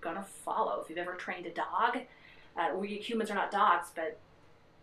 going 0.00 0.16
to 0.16 0.22
follow. 0.22 0.80
If 0.82 0.88
you've 0.88 0.98
ever 0.98 1.14
trained 1.14 1.46
a 1.46 1.50
dog, 1.50 1.98
uh, 2.56 2.74
we 2.74 2.88
humans 2.96 3.30
are 3.30 3.34
not 3.34 3.50
dogs, 3.50 3.88
but 3.94 4.18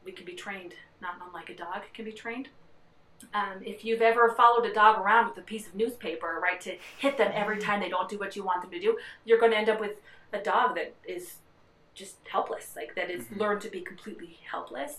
we 0.05 0.11
can 0.11 0.25
be 0.25 0.33
trained 0.33 0.73
not 1.03 1.15
unlike 1.25 1.49
a 1.49 1.55
dog 1.55 1.83
can 1.93 2.05
be 2.05 2.11
trained. 2.11 2.49
Um, 3.33 3.61
if 3.61 3.85
you've 3.85 4.01
ever 4.01 4.33
followed 4.35 4.65
a 4.65 4.73
dog 4.73 4.99
around 4.99 5.29
with 5.29 5.37
a 5.37 5.41
piece 5.41 5.67
of 5.67 5.75
newspaper, 5.75 6.39
right, 6.41 6.59
to 6.61 6.75
hit 6.97 7.17
them 7.17 7.31
every 7.33 7.59
time 7.59 7.79
they 7.79 7.89
don't 7.89 8.09
do 8.09 8.17
what 8.17 8.35
you 8.35 8.43
want 8.43 8.61
them 8.61 8.71
to 8.71 8.79
do, 8.79 8.97
you're 9.23 9.39
going 9.39 9.51
to 9.51 9.57
end 9.57 9.69
up 9.69 9.79
with 9.79 9.93
a 10.33 10.39
dog 10.39 10.75
that 10.75 10.93
is 11.07 11.35
just 11.93 12.15
helpless, 12.29 12.73
like 12.75 12.95
that 12.95 13.11
is 13.11 13.25
mm-hmm. 13.25 13.39
learned 13.39 13.61
to 13.61 13.69
be 13.69 13.81
completely 13.81 14.39
helpless. 14.51 14.97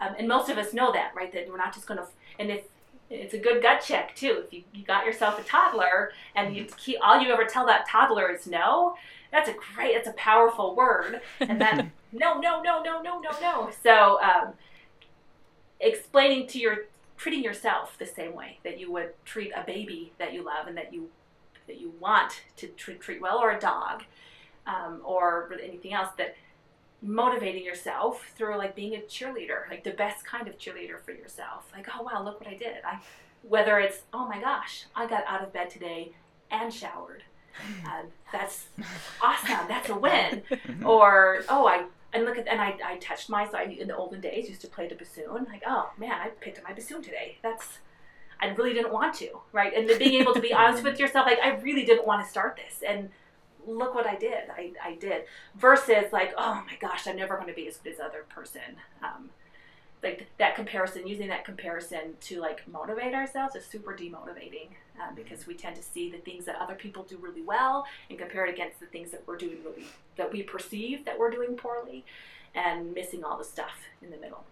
Um, 0.00 0.14
and 0.18 0.26
most 0.26 0.48
of 0.48 0.58
us 0.58 0.72
know 0.72 0.90
that, 0.92 1.12
right? 1.14 1.32
That 1.32 1.48
we're 1.48 1.58
not 1.58 1.74
just 1.74 1.86
going 1.86 1.98
to, 1.98 2.06
and 2.38 2.50
if 2.50 2.64
it's 3.12 3.34
a 3.34 3.38
good 3.38 3.62
gut 3.62 3.82
check 3.86 4.16
too. 4.16 4.44
If 4.46 4.52
you, 4.52 4.62
you 4.72 4.84
got 4.84 5.04
yourself 5.04 5.38
a 5.38 5.42
toddler 5.44 6.12
and 6.34 6.56
you 6.56 6.64
mm-hmm. 6.64 6.74
keep 6.76 6.98
all 7.02 7.20
you 7.20 7.30
ever 7.30 7.44
tell 7.44 7.66
that 7.66 7.86
toddler 7.88 8.30
is 8.30 8.46
no, 8.46 8.96
that's 9.30 9.48
a 9.48 9.54
great, 9.74 9.94
that's 9.94 10.08
a 10.08 10.12
powerful 10.12 10.74
word. 10.74 11.20
And 11.40 11.60
that 11.60 11.76
no, 12.12 12.38
no, 12.38 12.62
no, 12.62 12.82
no, 12.82 13.02
no, 13.02 13.20
no, 13.20 13.30
no. 13.40 13.70
So 13.82 14.20
um, 14.22 14.54
explaining 15.82 16.46
to 16.48 16.58
your 16.58 16.76
treating 17.18 17.44
yourself 17.44 17.96
the 17.98 18.06
same 18.06 18.34
way 18.34 18.58
that 18.64 18.80
you 18.80 18.90
would 18.90 19.10
treat 19.24 19.52
a 19.54 19.62
baby 19.64 20.12
that 20.18 20.32
you 20.32 20.42
love 20.42 20.66
and 20.66 20.76
that 20.76 20.92
you 20.92 21.10
that 21.66 21.78
you 21.78 21.92
want 22.00 22.42
to 22.56 22.66
treat, 22.68 23.00
treat 23.00 23.20
well 23.20 23.38
or 23.38 23.52
a 23.52 23.60
dog 23.60 24.02
um, 24.66 25.00
or 25.04 25.50
anything 25.62 25.92
else 25.92 26.08
that 26.16 26.34
motivating 27.02 27.64
yourself 27.64 28.32
through 28.36 28.56
like 28.56 28.74
being 28.74 28.94
a 28.94 28.98
cheerleader 29.00 29.68
like 29.68 29.84
the 29.84 29.90
best 29.90 30.24
kind 30.24 30.48
of 30.48 30.56
cheerleader 30.56 31.00
for 31.04 31.12
yourself 31.12 31.70
like 31.76 31.86
oh 31.94 32.02
wow 32.02 32.22
look 32.24 32.40
what 32.40 32.48
i 32.48 32.54
did 32.54 32.76
i 32.84 32.98
whether 33.42 33.78
it's 33.80 34.02
oh 34.12 34.26
my 34.26 34.40
gosh 34.40 34.84
i 34.94 35.06
got 35.06 35.24
out 35.26 35.42
of 35.42 35.52
bed 35.52 35.68
today 35.68 36.12
and 36.52 36.72
showered. 36.72 37.24
Uh, 37.86 38.04
that's 38.32 38.64
awesome. 39.20 39.68
That's 39.68 39.90
a 39.90 39.94
win. 39.94 40.42
or 40.84 41.44
oh, 41.50 41.66
I 41.66 41.84
and 42.12 42.24
look 42.24 42.38
at 42.38 42.46
and 42.48 42.60
I, 42.60 42.76
I 42.84 42.96
touched 42.96 43.28
my 43.28 43.48
so 43.48 43.56
I 43.56 43.64
in 43.64 43.88
the 43.88 43.96
olden 43.96 44.20
days 44.20 44.48
used 44.48 44.60
to 44.62 44.68
play 44.68 44.88
the 44.88 44.94
bassoon. 44.94 45.46
Like 45.50 45.62
oh 45.66 45.90
man, 45.98 46.12
I 46.12 46.28
picked 46.28 46.58
up 46.58 46.64
my 46.64 46.72
bassoon 46.72 47.02
today. 47.02 47.38
That's 47.42 47.78
I 48.40 48.48
really 48.48 48.74
didn't 48.74 48.92
want 48.92 49.14
to, 49.16 49.40
right? 49.52 49.72
And 49.74 49.86
being 49.98 50.20
able 50.20 50.34
to 50.34 50.40
be 50.40 50.52
honest 50.54 50.82
with 50.82 50.98
yourself, 50.98 51.26
like 51.26 51.38
I 51.42 51.56
really 51.60 51.84
didn't 51.84 52.06
want 52.06 52.24
to 52.24 52.30
start 52.30 52.56
this, 52.56 52.82
and 52.86 53.10
look 53.66 53.94
what 53.94 54.06
I 54.06 54.16
did. 54.16 54.50
I, 54.50 54.72
I 54.84 54.94
did. 54.96 55.24
Versus 55.54 56.12
like, 56.12 56.34
oh 56.36 56.62
my 56.66 56.76
gosh, 56.80 57.06
I'm 57.06 57.16
never 57.16 57.36
going 57.36 57.48
to 57.48 57.54
be 57.54 57.68
as 57.68 57.76
good 57.76 57.92
as 57.92 58.00
other 58.00 58.24
person. 58.28 58.76
Um, 59.02 59.30
like 60.02 60.26
that 60.38 60.56
comparison, 60.56 61.06
using 61.06 61.28
that 61.28 61.44
comparison 61.44 62.14
to 62.22 62.40
like 62.40 62.66
motivate 62.66 63.14
ourselves 63.14 63.54
is 63.54 63.64
super 63.64 63.92
demotivating 63.92 64.70
uh, 65.00 65.12
because 65.14 65.46
we 65.46 65.54
tend 65.54 65.76
to 65.76 65.82
see 65.82 66.10
the 66.10 66.18
things 66.18 66.44
that 66.44 66.56
other 66.60 66.74
people 66.74 67.02
do 67.02 67.16
really 67.18 67.42
well 67.42 67.86
and 68.10 68.18
compare 68.18 68.46
it 68.46 68.52
against 68.52 68.80
the 68.80 68.86
things 68.86 69.10
that 69.10 69.22
we're 69.26 69.36
doing 69.36 69.58
really 69.64 69.86
that 70.16 70.32
we 70.32 70.42
perceive 70.42 71.04
that 71.04 71.18
we're 71.18 71.30
doing 71.30 71.56
poorly, 71.56 72.04
and 72.54 72.92
missing 72.94 73.24
all 73.24 73.38
the 73.38 73.44
stuff 73.44 73.88
in 74.02 74.10
the 74.10 74.16
middle. 74.18 74.44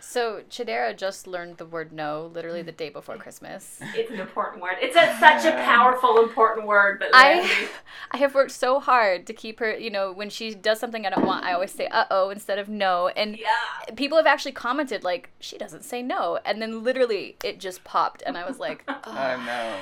So 0.00 0.42
Chidera 0.50 0.96
just 0.96 1.26
learned 1.26 1.56
the 1.56 1.66
word 1.66 1.92
no 1.92 2.30
literally 2.32 2.62
the 2.62 2.72
day 2.72 2.88
before 2.88 3.16
Christmas. 3.16 3.80
It's 3.94 4.10
an 4.10 4.20
important 4.20 4.62
word. 4.62 4.76
It's 4.80 4.96
a, 4.96 5.16
such 5.18 5.44
a 5.44 5.52
powerful, 5.62 6.20
important 6.22 6.66
word. 6.66 6.98
But 6.98 7.10
I, 7.12 7.68
I 8.10 8.16
have 8.18 8.34
worked 8.34 8.52
so 8.52 8.80
hard 8.80 9.26
to 9.26 9.32
keep 9.32 9.60
her. 9.60 9.76
You 9.76 9.90
know, 9.90 10.12
when 10.12 10.30
she 10.30 10.54
does 10.54 10.78
something 10.78 11.06
I 11.06 11.10
don't 11.10 11.26
want, 11.26 11.44
I 11.44 11.52
always 11.52 11.72
say 11.72 11.86
"uh 11.88 12.04
oh" 12.10 12.30
instead 12.30 12.58
of 12.58 12.68
"no." 12.68 13.08
And 13.08 13.38
yeah. 13.38 13.94
people 13.96 14.16
have 14.16 14.26
actually 14.26 14.52
commented 14.52 15.04
like, 15.04 15.30
"She 15.40 15.58
doesn't 15.58 15.84
say 15.84 16.02
no," 16.02 16.38
and 16.44 16.62
then 16.62 16.82
literally 16.82 17.36
it 17.42 17.58
just 17.58 17.84
popped, 17.84 18.22
and 18.26 18.36
I 18.36 18.46
was 18.46 18.58
like, 18.58 18.84
"Oh, 18.88 19.00
oh 19.04 19.44
no." 19.44 19.76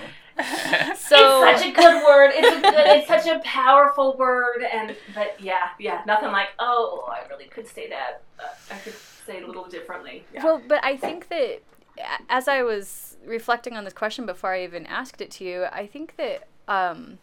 so 0.96 1.44
it's 1.46 1.60
such 1.60 1.70
a 1.70 1.72
good 1.72 2.04
word. 2.04 2.32
It's 2.34 2.56
a 2.56 2.60
good. 2.60 2.74
It's 2.74 3.08
such 3.08 3.26
a 3.26 3.40
powerful 3.44 4.16
word, 4.16 4.64
and 4.64 4.96
but 5.14 5.36
yeah, 5.40 5.68
yeah, 5.78 6.02
nothing 6.06 6.32
like 6.32 6.48
oh, 6.58 7.08
I 7.08 7.26
really 7.28 7.46
could 7.46 7.68
say 7.68 7.88
that. 7.90 8.22
Uh, 8.38 8.74
I 8.74 8.78
could 8.78 8.94
say 9.24 9.42
a 9.42 9.46
little 9.46 9.64
differently. 9.66 10.24
Yeah. 10.32 10.44
Well, 10.44 10.62
but 10.66 10.84
I 10.84 10.96
think 10.96 11.28
that 11.28 11.62
as 12.28 12.48
I 12.48 12.62
was 12.62 13.16
reflecting 13.24 13.76
on 13.76 13.84
this 13.84 13.92
question 13.92 14.26
before 14.26 14.54
I 14.54 14.64
even 14.64 14.86
asked 14.86 15.20
it 15.20 15.30
to 15.32 15.44
you, 15.44 15.64
I 15.72 15.86
think 15.86 16.16
that 16.16 16.48
um, 16.68 17.18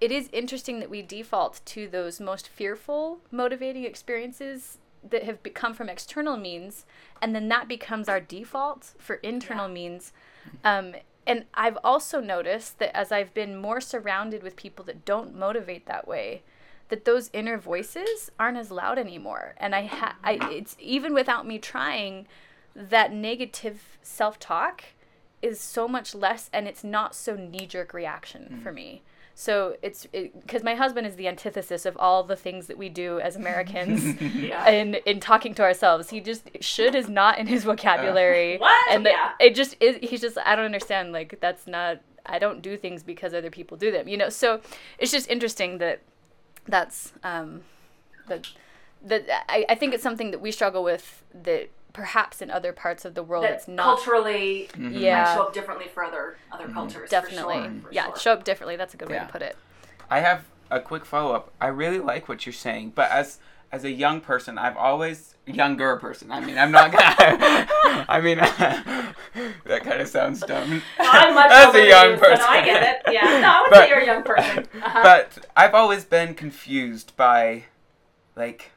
it 0.00 0.10
is 0.10 0.28
interesting 0.32 0.80
that 0.80 0.90
we 0.90 1.02
default 1.02 1.60
to 1.66 1.88
those 1.88 2.20
most 2.20 2.48
fearful 2.48 3.18
motivating 3.30 3.84
experiences 3.84 4.78
that 5.08 5.24
have 5.24 5.38
come 5.54 5.72
from 5.72 5.88
external 5.88 6.36
means, 6.36 6.84
and 7.22 7.34
then 7.34 7.48
that 7.48 7.68
becomes 7.68 8.08
our 8.08 8.20
default 8.20 8.94
for 8.98 9.16
internal 9.16 9.68
yeah. 9.68 9.74
means. 9.74 10.12
Um, 10.64 10.94
and 11.26 11.44
I've 11.54 11.78
also 11.82 12.20
noticed 12.20 12.78
that 12.78 12.96
as 12.96 13.10
I've 13.10 13.34
been 13.34 13.56
more 13.56 13.80
surrounded 13.80 14.42
with 14.42 14.56
people 14.56 14.84
that 14.86 15.04
don't 15.04 15.34
motivate 15.34 15.86
that 15.86 16.06
way, 16.06 16.42
that 16.88 17.04
those 17.04 17.30
inner 17.32 17.58
voices 17.58 18.30
aren't 18.38 18.56
as 18.56 18.70
loud 18.70 18.98
anymore 18.98 19.54
and 19.58 19.74
i 19.74 19.84
ha- 19.84 20.16
I 20.22 20.38
it's 20.50 20.76
even 20.78 21.14
without 21.14 21.46
me 21.46 21.58
trying 21.58 22.26
that 22.74 23.12
negative 23.12 23.98
self-talk 24.02 24.84
is 25.42 25.60
so 25.60 25.86
much 25.86 26.14
less 26.14 26.50
and 26.52 26.66
it's 26.66 26.84
not 26.84 27.14
so 27.14 27.36
knee-jerk 27.36 27.92
reaction 27.92 28.58
mm. 28.58 28.62
for 28.62 28.72
me 28.72 29.02
so 29.38 29.76
it's 29.82 30.06
because 30.06 30.62
it, 30.62 30.64
my 30.64 30.74
husband 30.74 31.06
is 31.06 31.16
the 31.16 31.28
antithesis 31.28 31.84
of 31.84 31.94
all 31.98 32.22
the 32.22 32.36
things 32.36 32.68
that 32.68 32.78
we 32.78 32.88
do 32.88 33.20
as 33.20 33.36
Americans 33.36 34.18
yeah. 34.34 34.66
in 34.70 34.94
in 35.04 35.20
talking 35.20 35.54
to 35.56 35.62
ourselves. 35.62 36.08
He 36.08 36.20
just 36.20 36.48
should 36.62 36.94
is 36.94 37.06
not 37.10 37.38
in 37.38 37.46
his 37.46 37.62
vocabulary. 37.64 38.56
Uh, 38.56 38.58
what? 38.60 38.90
And 38.90 39.04
yeah. 39.04 39.32
it 39.38 39.54
just 39.54 39.76
is. 39.78 39.98
He's 40.00 40.22
just 40.22 40.38
I 40.38 40.56
don't 40.56 40.64
understand. 40.64 41.12
Like 41.12 41.38
that's 41.38 41.66
not. 41.66 42.00
I 42.24 42.38
don't 42.38 42.62
do 42.62 42.78
things 42.78 43.02
because 43.02 43.34
other 43.34 43.50
people 43.50 43.76
do 43.76 43.92
them. 43.92 44.08
You 44.08 44.16
know. 44.16 44.30
So 44.30 44.62
it's 44.98 45.12
just 45.12 45.28
interesting 45.28 45.76
that 45.78 46.00
that's 46.68 47.12
um, 47.22 47.62
that 48.28 48.48
that 49.02 49.24
I, 49.48 49.64
I 49.68 49.74
think 49.74 49.94
it's 49.94 50.02
something 50.02 50.30
that 50.30 50.40
we 50.40 50.50
struggle 50.50 50.82
with 50.82 51.22
that 51.42 51.70
perhaps 51.92 52.42
in 52.42 52.50
other 52.50 52.74
parts 52.74 53.06
of 53.06 53.14
the 53.14 53.22
world 53.22 53.44
that 53.44 53.52
it's 53.52 53.68
not 53.68 53.96
culturally 53.96 54.68
mm-hmm. 54.72 54.92
yeah 54.92 55.34
show 55.34 55.42
up 55.42 55.54
differently 55.54 55.86
for 55.88 56.04
other 56.04 56.36
other 56.52 56.64
mm-hmm. 56.64 56.74
cultures 56.74 57.08
definitely 57.08 57.54
for 57.56 57.62
sure, 57.62 57.80
for 57.80 57.92
yeah 57.92 58.04
sure. 58.06 58.16
show 58.18 58.32
up 58.32 58.44
differently 58.44 58.76
that's 58.76 58.92
a 58.92 58.96
good 58.98 59.08
yeah. 59.08 59.20
way 59.20 59.26
to 59.26 59.32
put 59.32 59.40
it 59.40 59.56
i 60.10 60.20
have 60.20 60.44
a 60.70 60.78
quick 60.78 61.06
follow-up 61.06 61.50
i 61.58 61.66
really 61.66 61.98
like 61.98 62.28
what 62.28 62.44
you're 62.44 62.52
saying 62.52 62.92
but 62.94 63.10
as 63.10 63.38
as 63.76 63.84
a 63.84 63.90
young 63.90 64.20
person 64.20 64.58
i've 64.58 64.76
always 64.76 65.34
younger 65.46 65.96
person 65.96 66.32
i 66.32 66.40
mean 66.40 66.56
i'm 66.58 66.72
not 66.72 66.90
gonna 66.90 67.04
i 68.08 68.20
mean 68.20 68.38
that 69.64 69.82
kind 69.84 70.00
of 70.00 70.08
sounds 70.08 70.40
dumb. 70.40 70.82
Well, 70.98 71.10
i'm 71.12 71.34
much 71.34 71.52
as 71.52 71.74
a 71.74 71.86
young 71.86 72.12
you, 72.12 72.16
person 72.16 72.38
so 72.38 72.46
i 72.48 72.64
get 72.64 72.82
it. 72.82 73.12
Yeah. 73.12 73.40
No 73.40 73.48
i 73.48 73.60
would 73.60 73.70
but, 73.70 73.84
say 73.84 73.88
you're 73.90 73.98
a 74.00 74.06
young 74.06 74.22
person. 74.22 74.66
Uh-huh. 74.82 75.02
but 75.02 75.46
i've 75.56 75.74
always 75.74 76.04
been 76.04 76.34
confused 76.34 77.14
by 77.16 77.64
like 78.34 78.72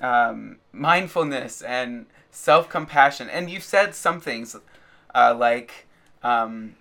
um, 0.00 0.58
mindfulness 0.72 1.62
and 1.62 2.06
self 2.30 2.68
compassion. 2.68 3.28
And 3.30 3.50
you've 3.50 3.62
said 3.62 3.94
some 3.94 4.20
things 4.20 4.56
uh, 5.14 5.34
like, 5.38 5.86
um, 6.22 6.76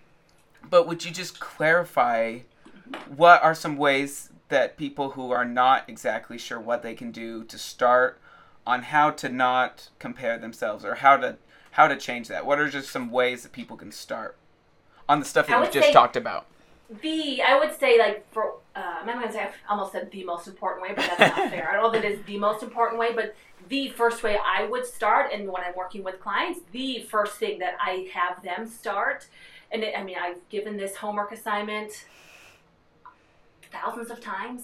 but 0.70 0.88
would 0.88 1.06
you 1.06 1.12
just 1.12 1.40
clarify 1.40 2.40
what 3.08 3.42
are 3.44 3.56
some 3.56 3.78
ways 3.78 4.30
that 4.56 4.78
people 4.78 5.10
who 5.12 5.32
are 5.32 5.44
not 5.44 5.84
exactly 5.90 6.38
sure 6.38 6.58
what 6.58 6.82
they 6.82 6.94
can 6.94 7.12
do 7.12 7.44
to 7.44 7.58
start 7.58 8.22
on 8.66 8.84
how 8.84 9.12
to 9.12 9.28
not 9.28 9.90
compare 10.00 10.38
themselves 10.38 10.86
or 10.86 10.96
how 10.96 11.18
to 11.18 11.36
how 11.72 11.90
to 11.90 11.98
change 11.98 12.30
that? 12.30 12.46
What 12.46 12.58
are 12.58 12.70
just 12.70 12.90
some 12.90 13.12
ways 13.12 13.44
that 13.44 13.52
people 13.52 13.76
can 13.76 13.92
start 13.92 14.38
on 15.10 15.20
the 15.20 15.26
stuff 15.26 15.48
that 15.48 15.60
we've 15.60 15.74
just 15.74 15.92
talked 15.92 16.16
about? 16.16 16.46
The 17.02 17.42
I 17.42 17.60
would 17.60 17.78
say 17.78 18.00
like 18.00 18.26
for 18.32 18.54
uh, 18.78 19.00
I'm 19.02 19.06
not 19.06 19.16
gonna 19.16 19.30
say 19.34 19.42
I've 19.42 19.56
almost 19.70 19.92
said 19.92 20.10
the 20.10 20.24
most 20.24 20.48
important 20.48 20.84
way, 20.84 20.94
but 20.96 21.06
that's 21.06 21.38
not 21.38 21.50
fair. 21.50 21.70
I 21.70 21.74
don't 21.74 21.84
know 21.84 22.00
that 22.00 22.10
is 22.10 22.24
the 22.26 22.38
most 22.38 22.64
important 22.64 22.98
way, 22.98 23.12
but 23.14 23.36
the 23.68 23.90
first 23.90 24.24
way 24.24 24.38
I 24.42 24.68
would 24.68 24.86
start, 24.86 25.34
and 25.34 25.52
when 25.52 25.64
I'm 25.64 25.76
working 25.76 26.02
with 26.02 26.22
clients, 26.22 26.62
the 26.72 27.02
first 27.10 27.34
thing 27.36 27.60
that 27.60 27.76
I 27.82 28.10
have 28.14 28.42
them 28.42 28.70
start, 28.70 29.28
and 29.70 29.84
it, 29.84 29.96
I 29.98 30.02
mean 30.02 30.16
I've 30.18 30.48
given 30.48 30.78
this 30.78 30.96
homework 30.96 31.34
assignment 31.34 32.06
thousands 33.82 34.10
of 34.12 34.20
times. 34.20 34.64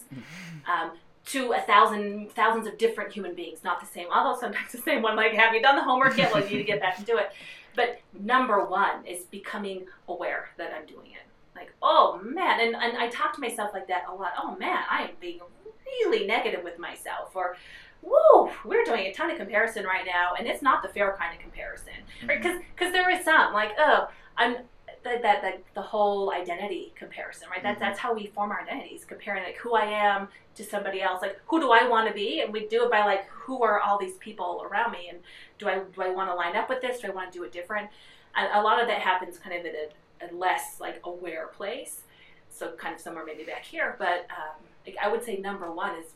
Um, 0.72 0.92
to 1.24 1.52
a 1.52 1.62
thousand 1.62 2.32
thousands 2.32 2.66
of 2.66 2.80
different 2.80 3.14
human 3.14 3.36
beings, 3.36 3.64
not 3.64 3.80
the 3.80 3.86
same. 3.86 4.08
Although 4.12 4.40
sometimes 4.40 4.72
the 4.72 4.80
same 4.80 5.04
one, 5.04 5.16
like, 5.16 5.34
have 5.34 5.54
you 5.54 5.62
done 5.62 5.76
the 5.76 5.84
homework 5.84 6.18
yet? 6.18 6.34
Well, 6.34 6.44
you 6.44 6.50
need 6.50 6.58
to 6.58 6.64
get 6.64 6.82
back 6.82 6.98
and 6.98 7.06
do 7.06 7.18
it. 7.18 7.32
But 7.76 8.00
number 8.20 8.66
one 8.66 9.06
is 9.06 9.26
becoming 9.26 9.86
aware 10.08 10.50
that 10.58 10.74
I'm 10.74 10.88
doing 10.88 11.12
it 11.12 11.32
like, 11.62 11.74
oh 11.82 12.20
man, 12.24 12.60
and, 12.60 12.76
and 12.76 12.98
I 12.98 13.08
talk 13.10 13.34
to 13.36 13.42
myself 13.42 13.72
like 13.74 13.88
that 13.88 14.06
a 14.10 14.14
lot. 14.14 14.34
Oh 14.42 14.56
man, 14.58 14.80
I 14.90 15.04
am 15.04 15.10
being 15.20 15.40
really 15.86 16.26
negative 16.26 16.64
with 16.64 16.80
myself, 16.80 17.36
or 17.36 17.56
woo, 18.02 18.50
we're 18.66 18.84
doing 18.84 19.08
a 19.08 19.14
ton 19.14 19.30
of 19.30 19.38
comparison 19.38 19.86
right 19.86 20.06
now, 20.06 20.34
and 20.38 20.48
it's 20.48 20.62
not 20.62 20.82
the 20.82 20.90
fair 20.90 21.16
kind 21.20 21.34
of 21.36 21.40
comparison, 21.40 21.94
mm-hmm. 21.94 22.30
right? 22.30 22.42
Because 22.42 22.62
because 22.76 22.94
there 22.94 23.10
is 23.10 23.24
some 23.24 23.54
like, 23.54 23.72
oh, 23.78 24.10
I'm 24.38 24.58
that, 25.04 25.22
that, 25.22 25.42
that 25.42 25.64
the 25.74 25.82
whole 25.82 26.32
identity 26.32 26.94
comparison, 26.96 27.48
right? 27.50 27.64
That, 27.64 27.76
mm-hmm. 27.76 27.84
That's 27.84 28.00
how 28.00 28.14
we 28.14 28.28
form 28.28 28.52
our 28.52 28.62
identities, 28.62 29.06
comparing 29.06 29.44
like 29.44 29.58
who 29.58 29.76
I 29.76 29.86
am 29.86 30.28
to 30.56 30.64
somebody 30.64 31.02
else. 31.02 31.22
Like 31.22 31.40
who 31.46 31.60
do 31.60 31.72
I 31.72 31.88
want 31.88 32.08
to 32.08 32.14
be? 32.14 32.42
And 32.42 32.54
we 32.54 32.68
do 32.68 32.86
it 32.86 32.92
by 32.92 33.04
like 33.04 33.28
who 33.30 33.64
are 33.64 33.80
all 33.80 33.98
these 33.98 34.18
people 34.18 34.66
around 34.70 34.92
me, 34.92 35.10
and 35.10 35.20
do 35.58 35.68
I 35.68 35.80
do 35.80 36.02
I 36.02 36.10
want 36.10 36.30
to 36.30 36.36
line 36.36 36.56
up 36.56 36.70
with 36.70 36.82
this? 36.82 37.00
Do 37.02 37.08
I 37.08 37.12
want 37.12 37.32
to 37.32 37.38
do 37.38 37.44
it 37.44 37.52
different? 37.52 37.90
And 38.36 38.48
a 38.54 38.62
lot 38.62 38.82
of 38.82 38.88
that 38.88 39.00
happens 39.00 39.38
kind 39.38 39.60
of 39.60 39.66
in 39.66 39.76
a 39.76 39.88
a 40.22 40.34
less 40.36 40.80
like 40.80 41.02
aware 41.04 41.48
place. 41.48 42.02
So 42.50 42.74
kind 42.74 42.94
of 42.94 43.02
somewhere 43.02 43.26
maybe 43.26 43.44
back 43.44 43.64
here, 43.64 43.96
but 43.98 44.28
um, 44.30 44.62
like 44.86 44.98
I 45.02 45.08
would 45.08 45.24
say 45.24 45.38
number 45.38 45.72
one 45.72 45.96
is 45.96 46.12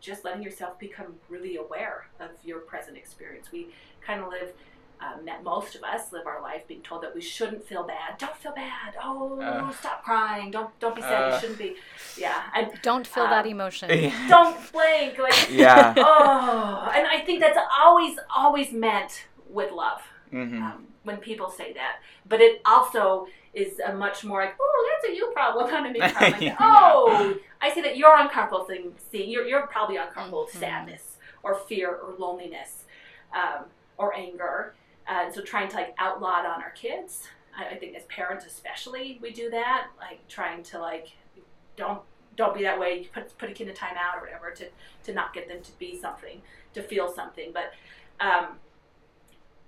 just 0.00 0.24
letting 0.24 0.42
yourself 0.42 0.78
become 0.78 1.14
really 1.28 1.56
aware 1.56 2.06
of 2.20 2.30
your 2.44 2.60
present 2.60 2.96
experience. 2.96 3.50
We 3.52 3.68
kind 4.00 4.22
of 4.22 4.28
live. 4.28 4.52
Um, 5.00 5.28
most 5.42 5.74
of 5.74 5.82
us 5.82 6.12
live 6.12 6.26
our 6.26 6.42
life 6.42 6.66
being 6.68 6.82
told 6.82 7.02
that 7.02 7.14
we 7.14 7.22
shouldn't 7.22 7.66
feel 7.66 7.84
bad. 7.84 8.18
Don't 8.18 8.36
feel 8.36 8.52
bad. 8.52 8.94
Oh, 9.02 9.40
uh, 9.40 9.72
stop 9.72 10.04
crying. 10.04 10.50
Don't 10.50 10.78
don't 10.78 10.94
be 10.94 11.00
sad. 11.00 11.22
Uh, 11.22 11.34
you 11.34 11.40
shouldn't 11.40 11.58
be. 11.58 11.76
Yeah. 12.18 12.42
And, 12.54 12.70
don't 12.82 13.06
feel 13.06 13.24
um, 13.24 13.30
that 13.30 13.46
emotion. 13.46 13.88
don't 14.28 14.72
blink. 14.72 15.18
Like 15.18 15.48
yeah. 15.50 15.94
Oh, 15.98 16.90
and 16.94 17.06
I 17.06 17.20
think 17.20 17.40
that's 17.40 17.58
always 17.78 18.18
always 18.34 18.72
meant 18.72 19.26
with 19.48 19.72
love. 19.72 20.02
Mm-hmm. 20.32 20.62
Um, 20.62 20.86
when 21.02 21.16
people 21.16 21.50
say 21.50 21.72
that, 21.72 22.00
but 22.28 22.40
it 22.40 22.60
also 22.66 23.26
is 23.54 23.80
a 23.80 23.92
much 23.92 24.22
more 24.22 24.42
like, 24.42 24.54
oh, 24.60 24.98
that's 25.02 25.12
a 25.12 25.16
you 25.16 25.30
problem, 25.32 25.68
kind 25.70 25.86
of 25.86 25.92
me 25.92 26.00
problem. 26.00 26.32
Like, 26.32 26.40
yeah. 26.40 26.56
Oh, 26.60 27.38
I 27.60 27.72
see 27.72 27.80
that 27.80 27.96
you're 27.96 28.16
uncomfortable 28.16 28.64
thing, 28.64 28.94
seeing 29.10 29.30
you're 29.30 29.46
you're 29.46 29.66
probably 29.66 29.96
uncomfortable 29.96 30.42
with 30.42 30.50
mm-hmm. 30.50 30.60
sadness 30.60 31.16
or 31.42 31.54
fear 31.54 31.94
or 31.94 32.14
loneliness 32.18 32.84
um, 33.34 33.64
or 33.96 34.14
anger. 34.14 34.74
Uh, 35.10 35.30
so 35.30 35.42
trying 35.42 35.68
to 35.68 35.76
like 35.76 35.94
outlaw 35.98 36.40
it 36.40 36.46
on 36.46 36.62
our 36.62 36.70
kids. 36.70 37.26
I, 37.58 37.74
I 37.74 37.78
think 37.78 37.96
as 37.96 38.04
parents 38.04 38.46
especially, 38.46 39.18
we 39.20 39.32
do 39.32 39.50
that, 39.50 39.88
like 39.98 40.26
trying 40.28 40.62
to 40.62 40.78
like 40.78 41.08
don't 41.76 42.00
don't 42.36 42.54
be 42.54 42.62
that 42.62 42.78
way. 42.78 43.08
Put 43.12 43.36
put 43.36 43.50
a 43.50 43.52
kid 43.52 43.68
in 43.68 43.74
timeout 43.74 44.16
or 44.16 44.20
whatever 44.22 44.52
to 44.52 44.66
to 45.04 45.12
not 45.12 45.34
get 45.34 45.48
them 45.48 45.60
to 45.62 45.72
be 45.80 45.98
something, 46.00 46.40
to 46.74 46.82
feel 46.82 47.12
something. 47.12 47.52
But 47.52 47.72
um, 48.24 48.58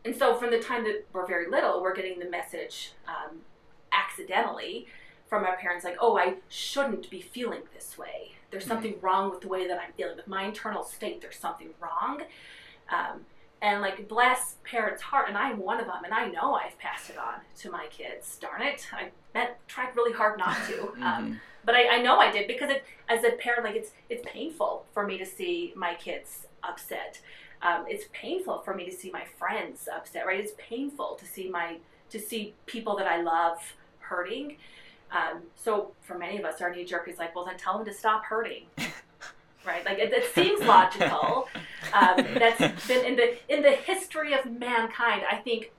and 0.04 0.14
so 0.14 0.36
from 0.36 0.52
the 0.52 0.60
time 0.60 0.84
that 0.84 1.06
we're 1.12 1.26
very 1.26 1.50
little, 1.50 1.82
we're 1.82 1.94
getting 1.94 2.20
the 2.20 2.30
message 2.30 2.92
um, 3.08 3.38
accidentally 3.92 4.86
from 5.28 5.44
our 5.44 5.56
parents, 5.56 5.84
like, 5.84 5.96
oh, 5.98 6.18
I 6.18 6.34
shouldn't 6.48 7.08
be 7.08 7.20
feeling 7.20 7.62
this 7.74 7.96
way. 7.96 8.32
There's 8.50 8.66
something 8.66 8.96
wrong 9.00 9.30
with 9.30 9.40
the 9.40 9.48
way 9.48 9.66
that 9.66 9.78
I'm 9.78 9.92
feeling, 9.96 10.16
with 10.16 10.28
my 10.28 10.42
internal 10.44 10.84
state. 10.84 11.22
There's 11.22 11.38
something 11.38 11.70
wrong. 11.80 12.22
Um, 12.92 13.24
and 13.62 13.80
like 13.80 14.08
bless 14.08 14.56
parents' 14.64 15.00
heart, 15.00 15.28
and 15.28 15.38
I'm 15.38 15.58
one 15.58 15.80
of 15.80 15.86
them, 15.86 16.04
and 16.04 16.12
I 16.12 16.26
know 16.26 16.54
I've 16.54 16.76
passed 16.78 17.08
it 17.08 17.16
on 17.16 17.34
to 17.60 17.70
my 17.70 17.86
kids. 17.90 18.36
Darn 18.40 18.60
it, 18.60 18.86
I 18.92 19.10
meant, 19.32 19.52
tried 19.68 19.94
really 19.96 20.12
hard 20.12 20.36
not 20.36 20.56
to, 20.66 20.92
um, 21.00 21.40
but 21.64 21.76
I, 21.76 21.96
I 21.96 22.02
know 22.02 22.18
I 22.18 22.30
did 22.32 22.48
because 22.48 22.70
it, 22.70 22.84
as 23.08 23.22
a 23.24 23.30
parent, 23.30 23.64
like 23.64 23.76
it's 23.76 23.92
it's 24.10 24.26
painful 24.26 24.84
for 24.92 25.06
me 25.06 25.16
to 25.16 25.24
see 25.24 25.72
my 25.76 25.94
kids 25.94 26.46
upset. 26.64 27.20
Um, 27.62 27.84
it's 27.88 28.06
painful 28.12 28.62
for 28.62 28.74
me 28.74 28.84
to 28.84 28.92
see 28.92 29.12
my 29.12 29.24
friends 29.38 29.88
upset. 29.94 30.26
Right? 30.26 30.40
It's 30.40 30.52
painful 30.58 31.14
to 31.20 31.24
see 31.24 31.48
my 31.48 31.76
to 32.10 32.18
see 32.18 32.54
people 32.66 32.96
that 32.96 33.06
I 33.06 33.22
love 33.22 33.58
hurting. 34.00 34.56
Um, 35.12 35.42
so 35.56 35.92
for 36.00 36.18
many 36.18 36.38
of 36.38 36.44
us, 36.44 36.60
our 36.60 36.74
knee 36.74 36.84
jerk 36.84 37.06
is 37.06 37.18
like, 37.18 37.36
well, 37.36 37.44
then 37.44 37.58
tell 37.58 37.76
them 37.76 37.86
to 37.86 37.92
stop 37.92 38.24
hurting. 38.24 38.64
right? 39.66 39.84
Like 39.84 39.98
it, 39.98 40.12
it 40.12 40.32
seems 40.34 40.60
logical. 40.60 41.48
Um, 41.92 42.24
that's 42.38 42.86
been 42.86 43.04
in 43.04 43.16
the 43.16 43.36
in 43.52 43.60
the 43.62 43.72
history 43.72 44.32
of 44.32 44.46
mankind. 44.46 45.24
I 45.30 45.36
think 45.36 45.72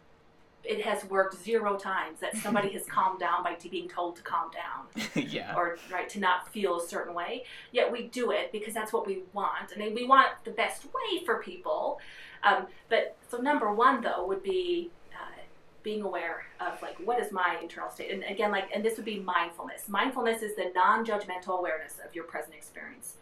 it 0.64 0.82
has 0.82 1.04
worked 1.06 1.36
zero 1.44 1.78
times 1.78 2.20
that 2.22 2.36
somebody 2.38 2.70
has 2.70 2.86
calmed 2.90 3.20
down 3.20 3.44
by 3.44 3.56
being 3.70 3.88
told 3.88 4.16
to 4.16 4.22
calm 4.22 4.50
down 4.52 5.06
yeah. 5.30 5.56
or 5.56 5.78
right 5.92 6.08
to 6.10 6.20
not 6.20 6.48
feel 6.52 6.80
a 6.80 6.88
certain 6.88 7.14
way. 7.14 7.44
Yet 7.72 7.92
we 7.92 8.04
do 8.04 8.32
it 8.32 8.52
because 8.52 8.74
that's 8.74 8.94
what 8.94 9.06
we 9.06 9.24
want, 9.34 9.72
and 9.76 9.94
we 9.94 10.06
want 10.06 10.30
the 10.44 10.52
best 10.52 10.86
way 10.86 11.24
for 11.26 11.42
people. 11.42 12.00
Um, 12.44 12.68
but 12.90 13.16
so 13.30 13.38
number 13.38 13.74
one 13.74 14.02
though 14.02 14.26
would 14.26 14.44
be 14.44 14.92
uh, 15.14 15.42
being 15.82 16.02
aware 16.02 16.46
of 16.60 16.82
like 16.82 16.98
what 17.04 17.20
is 17.20 17.32
my 17.32 17.58
internal 17.62 17.90
state, 17.90 18.12
and 18.12 18.24
again 18.24 18.52
like 18.52 18.70
and 18.74 18.84
this 18.84 18.98
would 18.98 19.06
be 19.06 19.20
mindfulness. 19.20 19.88
Mindfulness 19.88 20.42
is 20.42 20.56
the 20.56 20.72
non-judgmental 20.76 21.60
awareness 21.60 22.00
of 22.06 22.14
your 22.16 22.26
present 22.26 22.56
experience. 22.56 23.16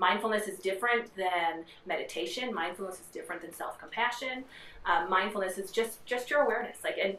Mindfulness 0.00 0.48
is 0.48 0.58
different 0.58 1.14
than 1.14 1.66
meditation. 1.84 2.54
Mindfulness 2.54 2.94
is 2.94 3.06
different 3.12 3.42
than 3.42 3.52
self-compassion. 3.52 4.44
Um, 4.86 5.10
mindfulness 5.10 5.58
is 5.58 5.70
just 5.70 6.02
just 6.06 6.30
your 6.30 6.40
awareness, 6.40 6.78
like 6.82 6.96
and 6.96 7.18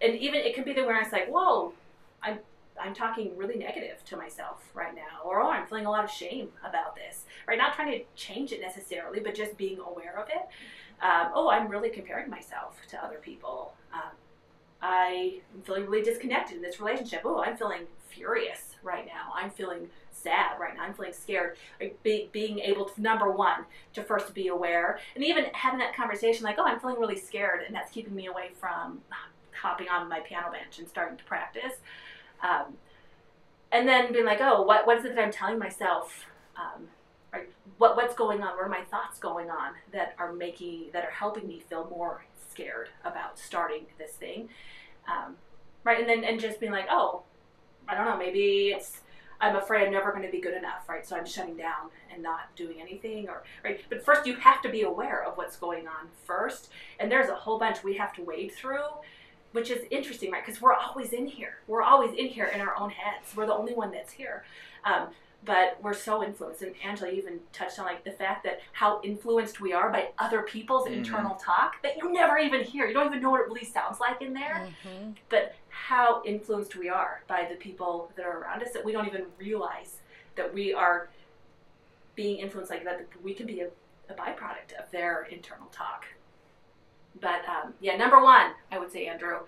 and 0.00 0.16
even 0.16 0.40
it 0.40 0.54
can 0.54 0.64
be 0.64 0.72
the 0.72 0.82
awareness 0.82 1.12
like, 1.12 1.28
whoa, 1.28 1.74
I'm 2.22 2.38
I'm 2.80 2.94
talking 2.94 3.36
really 3.36 3.56
negative 3.56 4.02
to 4.06 4.16
myself 4.16 4.62
right 4.72 4.94
now, 4.94 5.22
or 5.26 5.42
oh, 5.42 5.50
I'm 5.50 5.66
feeling 5.66 5.84
a 5.84 5.90
lot 5.90 6.04
of 6.04 6.10
shame 6.10 6.48
about 6.66 6.96
this. 6.96 7.26
Right, 7.46 7.58
not 7.58 7.74
trying 7.74 7.92
to 7.92 8.04
change 8.16 8.50
it 8.52 8.62
necessarily, 8.62 9.20
but 9.20 9.34
just 9.34 9.58
being 9.58 9.78
aware 9.80 10.18
of 10.18 10.30
it. 10.30 10.48
Um, 11.02 11.32
oh, 11.34 11.50
I'm 11.50 11.68
really 11.68 11.90
comparing 11.90 12.30
myself 12.30 12.78
to 12.88 13.04
other 13.04 13.18
people. 13.18 13.74
Um, 13.92 14.12
I 14.80 15.40
am 15.54 15.60
feeling 15.64 15.84
really 15.84 16.02
disconnected 16.02 16.56
in 16.56 16.62
this 16.62 16.80
relationship. 16.80 17.22
Oh, 17.26 17.42
I'm 17.42 17.58
feeling 17.58 17.82
furious 18.08 18.76
right 18.82 19.04
now. 19.04 19.34
I'm 19.36 19.50
feeling 19.50 19.90
sad 20.12 20.58
right 20.60 20.74
now. 20.76 20.82
I'm 20.82 20.94
feeling 20.94 21.12
scared. 21.12 21.56
Like 21.80 22.02
be, 22.02 22.28
being 22.32 22.58
able 22.60 22.84
to, 22.86 23.00
number 23.00 23.30
one, 23.30 23.64
to 23.94 24.02
first 24.02 24.34
be 24.34 24.48
aware, 24.48 24.98
and 25.14 25.24
even 25.24 25.46
having 25.52 25.78
that 25.80 25.96
conversation 25.96 26.44
like, 26.44 26.56
oh, 26.58 26.64
I'm 26.64 26.80
feeling 26.80 26.98
really 26.98 27.18
scared, 27.18 27.62
and 27.66 27.74
that's 27.74 27.90
keeping 27.90 28.14
me 28.14 28.26
away 28.26 28.50
from 28.58 29.00
hopping 29.60 29.88
on 29.88 30.08
my 30.08 30.20
piano 30.20 30.50
bench 30.50 30.78
and 30.78 30.88
starting 30.88 31.16
to 31.16 31.24
practice. 31.24 31.74
Um, 32.42 32.74
and 33.70 33.88
then 33.88 34.12
being 34.12 34.26
like, 34.26 34.40
oh, 34.40 34.62
what, 34.62 34.86
what 34.86 34.98
is 34.98 35.04
it 35.04 35.14
that 35.14 35.22
I'm 35.22 35.32
telling 35.32 35.58
myself? 35.58 36.26
Um, 36.56 36.88
what, 37.78 37.96
what's 37.96 38.14
going 38.14 38.42
on? 38.42 38.54
What 38.56 38.66
are 38.66 38.68
my 38.68 38.82
thoughts 38.82 39.18
going 39.18 39.50
on 39.50 39.72
that 39.92 40.14
are 40.18 40.32
making, 40.32 40.90
that 40.92 41.04
are 41.04 41.10
helping 41.10 41.48
me 41.48 41.60
feel 41.60 41.88
more 41.88 42.24
scared 42.50 42.90
about 43.04 43.38
starting 43.38 43.86
this 43.98 44.12
thing? 44.12 44.48
Um, 45.08 45.36
right, 45.84 45.98
and 45.98 46.08
then 46.08 46.24
and 46.24 46.38
just 46.38 46.60
being 46.60 46.72
like, 46.72 46.86
oh, 46.90 47.22
I 47.88 47.94
don't 47.94 48.04
know, 48.04 48.16
maybe 48.16 48.72
it's 48.76 49.00
I'm 49.42 49.56
afraid 49.56 49.84
I'm 49.84 49.92
never 49.92 50.12
going 50.12 50.22
to 50.22 50.30
be 50.30 50.40
good 50.40 50.56
enough, 50.56 50.88
right? 50.88 51.06
So 51.06 51.16
I'm 51.16 51.26
shutting 51.26 51.56
down 51.56 51.90
and 52.12 52.22
not 52.22 52.54
doing 52.54 52.80
anything, 52.80 53.28
or 53.28 53.42
right. 53.64 53.80
But 53.90 54.04
first, 54.04 54.24
you 54.24 54.36
have 54.36 54.62
to 54.62 54.68
be 54.68 54.82
aware 54.82 55.24
of 55.24 55.36
what's 55.36 55.56
going 55.56 55.88
on 55.88 56.08
first, 56.24 56.70
and 57.00 57.10
there's 57.10 57.28
a 57.28 57.34
whole 57.34 57.58
bunch 57.58 57.82
we 57.82 57.96
have 57.96 58.14
to 58.14 58.22
wade 58.22 58.52
through, 58.52 58.86
which 59.50 59.68
is 59.70 59.84
interesting, 59.90 60.30
right? 60.30 60.46
Because 60.46 60.62
we're 60.62 60.72
always 60.74 61.12
in 61.12 61.26
here. 61.26 61.56
We're 61.66 61.82
always 61.82 62.16
in 62.16 62.28
here 62.28 62.46
in 62.46 62.60
our 62.60 62.76
own 62.76 62.90
heads. 62.90 63.36
We're 63.36 63.46
the 63.46 63.54
only 63.54 63.74
one 63.74 63.90
that's 63.90 64.12
here. 64.12 64.44
Um, 64.84 65.08
but 65.44 65.76
we're 65.82 65.94
so 65.94 66.22
influenced 66.22 66.62
and 66.62 66.74
angela 66.84 67.10
even 67.10 67.40
touched 67.52 67.78
on 67.78 67.86
like 67.86 68.04
the 68.04 68.10
fact 68.10 68.44
that 68.44 68.60
how 68.72 69.00
influenced 69.02 69.60
we 69.60 69.72
are 69.72 69.90
by 69.90 70.08
other 70.18 70.42
people's 70.42 70.84
mm-hmm. 70.84 70.94
internal 70.94 71.34
talk 71.36 71.82
that 71.82 71.96
you 71.96 72.12
never 72.12 72.38
even 72.38 72.62
hear 72.62 72.86
you 72.86 72.94
don't 72.94 73.06
even 73.06 73.20
know 73.20 73.30
what 73.30 73.40
it 73.40 73.46
really 73.46 73.64
sounds 73.64 74.00
like 74.00 74.20
in 74.22 74.32
there 74.32 74.68
mm-hmm. 74.86 75.10
but 75.28 75.54
how 75.68 76.22
influenced 76.24 76.76
we 76.76 76.88
are 76.88 77.22
by 77.26 77.46
the 77.48 77.56
people 77.56 78.10
that 78.16 78.24
are 78.24 78.40
around 78.40 78.62
us 78.62 78.72
that 78.72 78.84
we 78.84 78.92
don't 78.92 79.06
even 79.06 79.24
realize 79.38 79.96
that 80.36 80.52
we 80.52 80.72
are 80.72 81.08
being 82.14 82.38
influenced 82.38 82.70
like 82.70 82.84
that 82.84 83.06
we 83.22 83.34
can 83.34 83.46
be 83.46 83.60
a, 83.60 83.68
a 84.08 84.14
byproduct 84.14 84.72
of 84.78 84.90
their 84.90 85.26
internal 85.30 85.66
talk 85.72 86.04
but 87.20 87.42
um, 87.48 87.74
yeah 87.80 87.96
number 87.96 88.22
one 88.22 88.52
i 88.70 88.78
would 88.78 88.92
say 88.92 89.06
andrew 89.06 89.38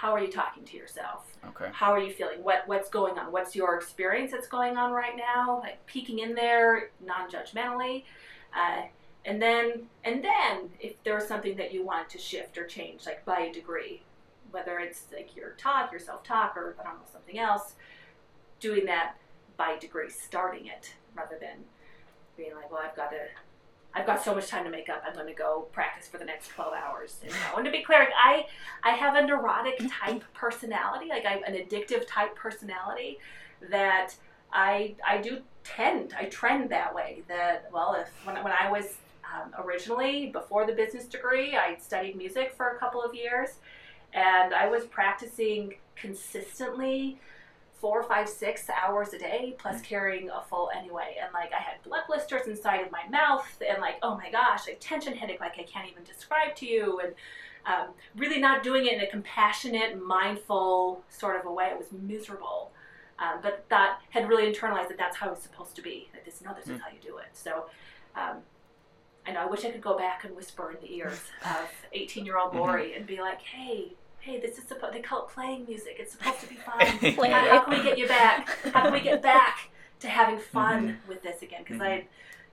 how 0.00 0.12
are 0.12 0.20
you 0.20 0.32
talking 0.32 0.64
to 0.64 0.76
yourself 0.76 1.32
Okay. 1.48 1.68
How 1.72 1.92
are 1.92 1.98
you 1.98 2.12
feeling? 2.12 2.42
What 2.42 2.62
what's 2.66 2.88
going 2.88 3.18
on? 3.18 3.32
What's 3.32 3.56
your 3.56 3.76
experience 3.76 4.30
that's 4.30 4.46
going 4.46 4.76
on 4.76 4.92
right 4.92 5.16
now? 5.16 5.58
Like 5.60 5.84
peeking 5.86 6.20
in 6.20 6.34
there, 6.34 6.90
non-judgmentally, 7.04 8.04
uh, 8.54 8.82
and 9.24 9.42
then 9.42 9.88
and 10.04 10.22
then 10.22 10.70
if 10.78 11.02
there's 11.02 11.26
something 11.26 11.56
that 11.56 11.72
you 11.72 11.84
want 11.84 12.08
to 12.10 12.18
shift 12.18 12.58
or 12.58 12.66
change, 12.66 13.06
like 13.06 13.24
by 13.24 13.40
a 13.40 13.52
degree, 13.52 14.02
whether 14.52 14.78
it's 14.78 15.06
like 15.12 15.34
your 15.34 15.50
talk, 15.58 15.90
your 15.90 16.00
self-talk, 16.00 16.56
or 16.56 16.76
I 16.78 16.84
don't 16.84 16.94
know 16.94 17.06
something 17.12 17.38
else, 17.38 17.74
doing 18.60 18.86
that 18.86 19.16
by 19.56 19.78
degree, 19.78 20.10
starting 20.10 20.66
it 20.66 20.94
rather 21.16 21.38
than 21.40 21.64
being 22.36 22.54
like, 22.54 22.70
well, 22.70 22.82
I've 22.84 22.96
got 22.96 23.10
to 23.10 23.26
I've 23.94 24.06
got 24.06 24.24
so 24.24 24.34
much 24.34 24.48
time 24.48 24.64
to 24.64 24.70
make 24.70 24.88
up. 24.88 25.02
I'm 25.06 25.14
going 25.14 25.26
to 25.26 25.34
go 25.34 25.68
practice 25.72 26.08
for 26.08 26.18
the 26.18 26.24
next 26.24 26.48
12 26.48 26.72
hours. 26.72 27.18
And, 27.22 27.32
and 27.56 27.64
to 27.64 27.70
be 27.70 27.82
clear, 27.82 27.98
like, 28.00 28.08
I 28.16 28.46
I 28.82 28.90
have 28.92 29.16
a 29.16 29.26
neurotic 29.26 29.80
type 29.90 30.24
personality, 30.34 31.08
like 31.08 31.26
I 31.26 31.32
have 31.32 31.42
an 31.42 31.54
addictive 31.54 32.06
type 32.08 32.34
personality 32.34 33.18
that 33.70 34.14
I 34.52 34.94
I 35.06 35.18
do 35.18 35.40
tend 35.64 36.14
I 36.18 36.24
trend 36.26 36.70
that 36.70 36.94
way. 36.94 37.22
That 37.28 37.68
well, 37.72 37.94
if 37.94 38.08
when 38.26 38.42
when 38.42 38.52
I 38.52 38.70
was 38.70 38.96
um, 39.32 39.52
originally 39.64 40.26
before 40.26 40.66
the 40.66 40.72
business 40.72 41.04
degree, 41.04 41.56
I 41.56 41.76
studied 41.76 42.16
music 42.16 42.54
for 42.56 42.70
a 42.70 42.78
couple 42.78 43.02
of 43.02 43.14
years, 43.14 43.50
and 44.12 44.54
I 44.54 44.68
was 44.68 44.84
practicing 44.84 45.74
consistently 45.96 47.18
four, 47.82 48.04
five, 48.04 48.28
six 48.28 48.70
hours 48.70 49.12
a 49.12 49.18
day, 49.18 49.56
plus 49.58 49.80
mm. 49.80 49.84
carrying 49.84 50.30
a 50.30 50.40
full 50.48 50.70
anyway. 50.74 51.16
And 51.20 51.34
like 51.34 51.52
I 51.52 51.60
had 51.60 51.82
blood 51.82 52.04
blisters 52.06 52.46
inside 52.46 52.80
of 52.80 52.92
my 52.92 53.06
mouth, 53.10 53.44
and 53.68 53.82
like 53.82 53.96
oh 54.02 54.16
my 54.16 54.30
gosh, 54.30 54.68
like 54.68 54.78
tension 54.80 55.14
headache, 55.14 55.40
like 55.40 55.58
I 55.58 55.64
can't 55.64 55.90
even 55.90 56.04
describe 56.04 56.54
to 56.56 56.66
you, 56.66 57.00
and 57.00 57.14
um, 57.66 57.88
really 58.16 58.40
not 58.40 58.62
doing 58.62 58.86
it 58.86 58.94
in 58.94 59.00
a 59.00 59.08
compassionate, 59.08 60.00
mindful 60.00 61.02
sort 61.08 61.38
of 61.38 61.44
a 61.44 61.52
way. 61.52 61.66
It 61.66 61.76
was 61.76 61.88
miserable. 61.90 62.70
Um, 63.18 63.40
but 63.42 63.64
that 63.68 63.98
had 64.10 64.28
really 64.28 64.50
internalized 64.52 64.88
that 64.88 64.98
that's 64.98 65.16
how 65.16 65.30
it's 65.32 65.42
supposed 65.42 65.76
to 65.76 65.82
be. 65.82 66.08
That 66.12 66.24
this, 66.24 66.40
no, 66.40 66.54
this 66.54 66.66
mm. 66.66 66.76
is 66.76 66.80
how 66.80 66.88
you 66.88 66.98
do 67.02 67.18
it. 67.18 67.26
So, 67.34 67.66
um, 68.16 68.38
I 69.26 69.32
know 69.32 69.40
I 69.40 69.46
wish 69.46 69.64
I 69.64 69.70
could 69.70 69.82
go 69.82 69.96
back 69.96 70.24
and 70.24 70.34
whisper 70.34 70.72
in 70.72 70.80
the 70.80 70.92
ears 70.94 71.20
of 71.44 71.68
18 71.92 72.24
year 72.24 72.38
old 72.38 72.50
mm-hmm. 72.50 72.60
Lori 72.60 72.86
mm-hmm. 72.86 72.98
and 72.98 73.06
be 73.06 73.20
like, 73.20 73.40
hey, 73.42 73.92
hey, 74.22 74.38
this 74.38 74.56
is 74.56 74.64
supposed, 74.64 74.94
they 74.94 75.00
call 75.00 75.26
it 75.26 75.28
playing 75.28 75.66
music. 75.66 75.96
It's 75.98 76.12
supposed 76.12 76.40
to 76.40 76.48
be 76.48 76.54
fun. 76.56 76.80
how, 76.80 77.48
how, 77.48 77.64
can 77.64 77.78
we 77.78 77.82
get 77.82 77.98
you 77.98 78.06
back? 78.06 78.48
How 78.72 78.84
can 78.84 78.92
we 78.92 79.00
get 79.00 79.20
back 79.34 79.70
to 80.00 80.08
having 80.08 80.38
fun 80.38 80.88
mm-hmm. 80.88 81.08
with 81.08 81.22
this 81.22 81.42
again? 81.42 81.62
Because 81.64 81.80
mm-hmm. 81.80 82.04
I, 82.04 82.06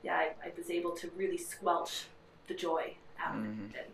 yeah, 0.04 0.16
I, 0.16 0.48
I, 0.48 0.52
was 0.58 0.70
able 0.70 0.92
to 0.92 1.10
really 1.16 1.38
squelch 1.38 2.06
the 2.48 2.56
joy 2.56 2.96
out 3.24 3.36
of 3.36 3.42
mm-hmm. 3.42 3.76
it. 3.76 3.92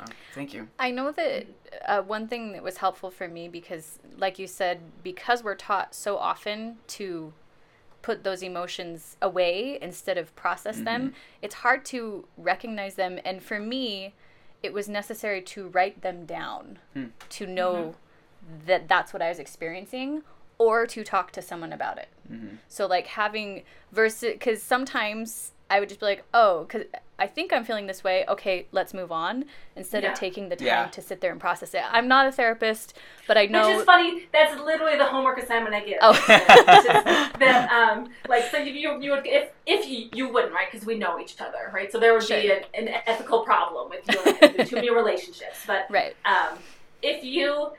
Oh, 0.00 0.04
thank 0.34 0.52
you. 0.52 0.68
I 0.80 0.90
know 0.90 1.12
that 1.12 1.46
uh, 1.86 2.02
one 2.02 2.26
thing 2.26 2.52
that 2.52 2.62
was 2.62 2.78
helpful 2.78 3.10
for 3.10 3.28
me 3.28 3.48
because, 3.48 4.00
like 4.18 4.38
you 4.38 4.48
said, 4.48 4.80
because 5.04 5.44
we're 5.44 5.54
taught 5.54 5.94
so 5.94 6.16
often 6.16 6.78
to 6.88 7.32
put 8.00 8.24
those 8.24 8.42
emotions 8.42 9.16
away 9.22 9.78
instead 9.80 10.18
of 10.18 10.34
process 10.34 10.80
them, 10.80 11.08
mm-hmm. 11.08 11.16
it's 11.40 11.54
hard 11.56 11.84
to 11.84 12.26
recognize 12.36 12.96
them. 12.96 13.20
And 13.24 13.40
for 13.40 13.60
me, 13.60 14.14
it 14.62 14.72
was 14.72 14.88
necessary 14.88 15.42
to 15.42 15.68
write 15.68 16.02
them 16.02 16.24
down 16.24 16.78
hmm. 16.94 17.06
to 17.30 17.46
know 17.46 17.74
mm-hmm. 17.74 18.66
that 18.66 18.88
that's 18.88 19.12
what 19.12 19.22
I 19.22 19.28
was 19.28 19.38
experiencing 19.38 20.22
or 20.58 20.86
to 20.86 21.02
talk 21.02 21.32
to 21.32 21.42
someone 21.42 21.72
about 21.72 21.98
it. 21.98 22.08
Mm-hmm. 22.30 22.56
So 22.68 22.86
like 22.86 23.08
having 23.08 23.62
versus 23.90 24.36
cuz 24.40 24.62
sometimes 24.62 25.52
I 25.72 25.80
would 25.80 25.88
just 25.88 26.00
be 26.00 26.06
like, 26.06 26.24
"Oh, 26.34 26.66
cuz 26.68 26.84
I 27.18 27.26
think 27.26 27.50
I'm 27.50 27.64
feeling 27.64 27.86
this 27.86 28.04
way. 28.04 28.26
Okay, 28.28 28.66
let's 28.72 28.92
move 28.92 29.10
on." 29.10 29.46
Instead 29.74 30.02
yeah. 30.02 30.12
of 30.12 30.18
taking 30.18 30.50
the 30.50 30.56
time 30.56 30.66
yeah. 30.66 30.86
to 30.88 31.00
sit 31.00 31.22
there 31.22 31.32
and 31.32 31.40
process 31.40 31.72
it. 31.72 31.82
I'm 31.90 32.06
not 32.06 32.26
a 32.26 32.32
therapist, 32.32 32.98
but 33.26 33.38
I 33.38 33.46
know 33.46 33.68
Which 33.68 33.78
is 33.78 33.84
funny. 33.84 34.28
That's 34.32 34.60
literally 34.60 34.98
the 34.98 35.06
homework 35.06 35.38
assignment 35.38 35.74
I 35.74 35.80
give. 35.80 35.98
Oh. 36.02 36.12
that 36.26 37.70
um 37.72 38.10
like 38.28 38.44
so 38.50 38.58
you 38.58 38.72
you, 38.72 39.00
you 39.00 39.10
would 39.12 39.26
if 39.26 39.48
if 39.64 39.88
you, 39.88 40.10
you 40.12 40.28
wouldn't, 40.30 40.52
right? 40.52 40.70
Cuz 40.70 40.84
we 40.84 40.98
know 40.98 41.18
each 41.18 41.40
other, 41.40 41.70
right? 41.72 41.90
So 41.90 41.98
there 41.98 42.12
would 42.12 42.22
sure. 42.22 42.40
be 42.40 42.50
an, 42.50 42.64
an, 42.74 42.88
ethical 43.06 43.40
problem 43.44 43.88
with 43.88 44.04
you 44.12 44.20
with 44.24 44.68
too 44.68 44.76
many 44.76 44.90
relationships. 44.90 45.64
But 45.66 45.86
right. 45.88 46.14
um 46.26 46.58
if 47.00 47.24
you 47.24 47.72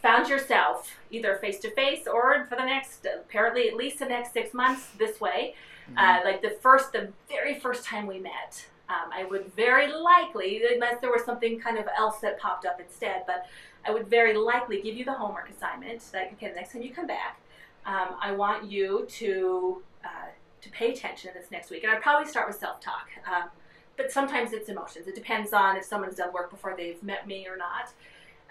found 0.00 0.28
yourself 0.28 0.96
either 1.10 1.34
face 1.36 1.58
to 1.58 1.70
face 1.70 2.06
or 2.06 2.46
for 2.48 2.54
the 2.54 2.64
next 2.64 3.04
apparently 3.06 3.68
at 3.68 3.74
least 3.74 3.98
the 3.98 4.04
next 4.06 4.32
six 4.32 4.54
months 4.54 4.90
this 4.98 5.20
way 5.20 5.54
uh, 5.96 6.20
like 6.24 6.42
the 6.42 6.50
first 6.60 6.92
the 6.92 7.12
very 7.28 7.58
first 7.58 7.84
time 7.84 8.06
we 8.06 8.18
met 8.18 8.66
um, 8.88 9.10
i 9.12 9.24
would 9.24 9.52
very 9.54 9.92
likely 9.92 10.62
unless 10.72 11.00
there 11.00 11.10
was 11.10 11.24
something 11.24 11.58
kind 11.58 11.78
of 11.78 11.86
else 11.96 12.18
that 12.18 12.38
popped 12.38 12.66
up 12.66 12.80
instead 12.80 13.22
but 13.26 13.46
i 13.86 13.90
would 13.90 14.08
very 14.08 14.36
likely 14.36 14.80
give 14.80 14.96
you 14.96 15.04
the 15.04 15.12
homework 15.12 15.48
assignment 15.50 16.02
like 16.12 16.32
okay 16.32 16.48
the 16.48 16.54
next 16.54 16.72
time 16.72 16.82
you 16.82 16.92
come 16.92 17.06
back. 17.06 17.38
Um, 17.84 18.16
i 18.20 18.32
want 18.32 18.70
you 18.70 19.06
to 19.10 19.82
uh, 20.04 20.28
to 20.60 20.70
pay 20.70 20.92
attention 20.92 21.30
this 21.34 21.50
next 21.50 21.70
week 21.70 21.84
and 21.84 21.92
i'd 21.92 22.02
probably 22.02 22.28
start 22.28 22.48
with 22.48 22.58
self-talk 22.58 23.08
um, 23.30 23.50
but 23.96 24.12
sometimes 24.12 24.52
it's 24.52 24.68
emotions. 24.68 25.06
It 25.06 25.14
depends 25.14 25.52
on 25.52 25.76
if 25.76 25.84
someone's 25.84 26.16
done 26.16 26.32
work 26.32 26.50
before 26.50 26.74
they've 26.76 27.02
met 27.02 27.26
me 27.26 27.46
or 27.48 27.56
not 27.56 27.92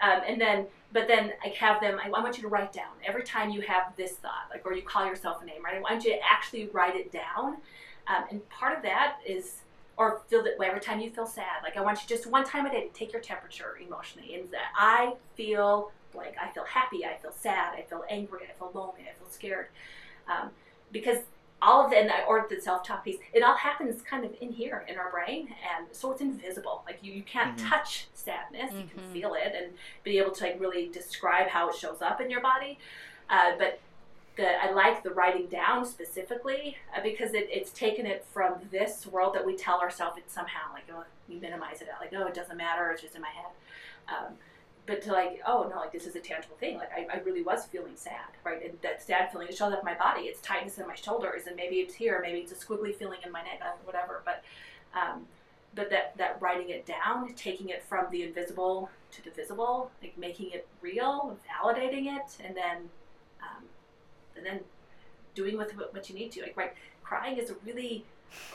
um, 0.00 0.20
and 0.26 0.40
then, 0.40 0.66
but 0.92 1.08
then 1.08 1.32
I 1.44 1.48
have 1.48 1.80
them, 1.80 1.98
I, 2.02 2.08
I 2.08 2.22
want 2.22 2.36
you 2.36 2.42
to 2.42 2.48
write 2.48 2.72
down 2.72 2.92
every 3.04 3.22
time 3.22 3.50
you 3.50 3.60
have 3.62 3.94
this 3.96 4.12
thought, 4.12 4.48
like, 4.50 4.64
or 4.64 4.72
you 4.74 4.82
call 4.82 5.06
yourself 5.06 5.42
a 5.42 5.46
name, 5.46 5.64
right? 5.64 5.76
I 5.76 5.80
want 5.80 6.04
you 6.04 6.12
to 6.12 6.18
actually 6.30 6.68
write 6.72 6.96
it 6.96 7.12
down. 7.12 7.56
Um, 8.08 8.24
and 8.30 8.48
part 8.50 8.76
of 8.76 8.82
that 8.82 9.18
is, 9.26 9.62
or 9.96 10.20
feel 10.28 10.44
that 10.44 10.62
every 10.62 10.80
time 10.80 11.00
you 11.00 11.10
feel 11.10 11.26
sad. 11.26 11.62
Like, 11.62 11.76
I 11.76 11.80
want 11.80 12.02
you 12.02 12.08
just 12.08 12.26
one 12.26 12.44
time 12.44 12.66
a 12.66 12.70
day 12.70 12.86
to 12.86 12.92
take 12.92 13.12
your 13.12 13.22
temperature 13.22 13.78
emotionally. 13.84 14.34
And 14.34 14.50
that 14.50 14.72
I 14.76 15.14
feel 15.36 15.90
like 16.14 16.36
I 16.40 16.50
feel 16.52 16.64
happy, 16.64 17.04
I 17.04 17.16
feel 17.16 17.32
sad, 17.32 17.74
I 17.76 17.82
feel 17.82 18.04
angry, 18.08 18.40
I 18.42 18.58
feel 18.58 18.70
lonely, 18.74 19.02
I 19.02 19.18
feel 19.18 19.28
scared. 19.30 19.66
Um, 20.28 20.50
because 20.92 21.18
all 21.66 21.84
of 21.84 21.90
the 21.90 21.98
and 21.98 22.08
the- 22.08 22.24
or 22.26 22.46
the 22.48 22.60
self-talk 22.60 23.04
piece 23.04 23.18
it 23.32 23.42
all 23.42 23.56
happens 23.56 24.00
kind 24.02 24.24
of 24.24 24.32
in 24.40 24.50
here 24.52 24.84
in 24.88 24.96
our 24.96 25.10
brain 25.10 25.42
and 25.76 25.86
so 25.92 26.12
it's 26.12 26.20
invisible. 26.20 26.82
Like 26.86 26.98
you, 27.02 27.12
you 27.12 27.22
can't 27.22 27.56
Mhm. 27.58 27.68
touch 27.68 28.06
sadness. 28.14 28.72
You 28.72 28.84
can 28.92 29.00
Mhm. 29.02 29.12
feel 29.12 29.34
it 29.34 29.52
and 29.54 29.76
be 30.04 30.18
able 30.18 30.30
to 30.32 30.44
like 30.44 30.60
really 30.60 30.88
describe 30.88 31.48
how 31.48 31.68
it 31.68 31.74
shows 31.74 32.00
up 32.00 32.20
in 32.20 32.30
your 32.30 32.40
body. 32.40 32.78
Uh, 33.28 33.52
but 33.58 33.80
the, 34.36 34.48
I 34.62 34.70
like 34.70 35.02
the 35.02 35.10
writing 35.10 35.46
down 35.48 35.84
specifically 35.86 36.76
uh, 36.94 37.00
because 37.02 37.32
it, 37.34 37.48
it's 37.50 37.70
taken 37.70 38.04
it 38.06 38.24
from 38.32 38.54
this 38.70 39.06
world 39.06 39.34
that 39.34 39.44
we 39.46 39.56
tell 39.56 39.80
ourselves 39.80 40.18
it's 40.18 40.32
somehow 40.32 40.72
like 40.72 40.84
oh 40.94 41.04
we 41.28 41.36
minimize 41.36 41.82
it. 41.82 41.88
Out 41.92 42.00
like 42.00 42.12
oh 42.14 42.26
it 42.26 42.34
doesn't 42.34 42.56
matter. 42.56 42.90
It's 42.92 43.02
just 43.02 43.14
in 43.16 43.22
my 43.22 43.30
head. 43.40 43.52
Um, 44.08 44.38
but 44.86 45.02
to 45.02 45.12
like 45.12 45.40
oh 45.46 45.66
no 45.68 45.76
like 45.80 45.92
this 45.92 46.06
is 46.06 46.14
a 46.16 46.20
tangible 46.20 46.56
thing. 46.56 46.76
Like 46.78 46.90
I, 46.96 47.16
I 47.16 47.20
really 47.20 47.42
was 47.42 47.64
feeling 47.66 47.92
sad 47.96 48.30
right? 48.44 48.62
And 48.64 48.78
that 48.82 49.02
sad 49.02 49.30
feeling 49.32 49.48
it 49.48 49.56
shows 49.56 49.72
up 49.72 49.80
in 49.80 49.84
my 49.84 49.94
body. 49.94 50.22
It's 50.22 50.40
tightness 50.40 50.78
in 50.78 50.86
my 50.86 50.94
shoulders 50.94 51.46
and 51.46 51.56
maybe 51.56 51.76
it's 51.76 51.94
here 51.94 52.20
maybe 52.22 52.38
it's 52.38 52.52
a 52.52 52.54
squiggly 52.54 52.94
feeling 52.94 53.18
in 53.24 53.32
my 53.32 53.42
neck 53.42 53.60
whatever. 53.84 54.22
But 54.24 54.42
um, 54.94 55.26
but 55.74 55.90
that 55.90 56.16
that 56.16 56.40
writing 56.40 56.70
it 56.70 56.86
down 56.86 57.34
taking 57.34 57.68
it 57.68 57.82
from 57.84 58.06
the 58.10 58.22
invisible 58.22 58.88
to 59.12 59.24
the 59.24 59.30
visible 59.30 59.90
like 60.02 60.16
making 60.18 60.50
it 60.50 60.66
real 60.80 61.36
validating 61.48 62.06
it 62.16 62.36
and 62.44 62.56
then 62.56 62.76
um, 63.42 63.64
and 64.36 64.44
then 64.46 64.60
doing 65.34 65.56
with 65.58 65.76
what, 65.76 65.92
what 65.92 66.08
you 66.08 66.14
need 66.14 66.30
to 66.32 66.42
like 66.42 66.56
right 66.56 66.74
crying 67.02 67.36
is 67.36 67.50
a 67.50 67.54
really 67.64 68.04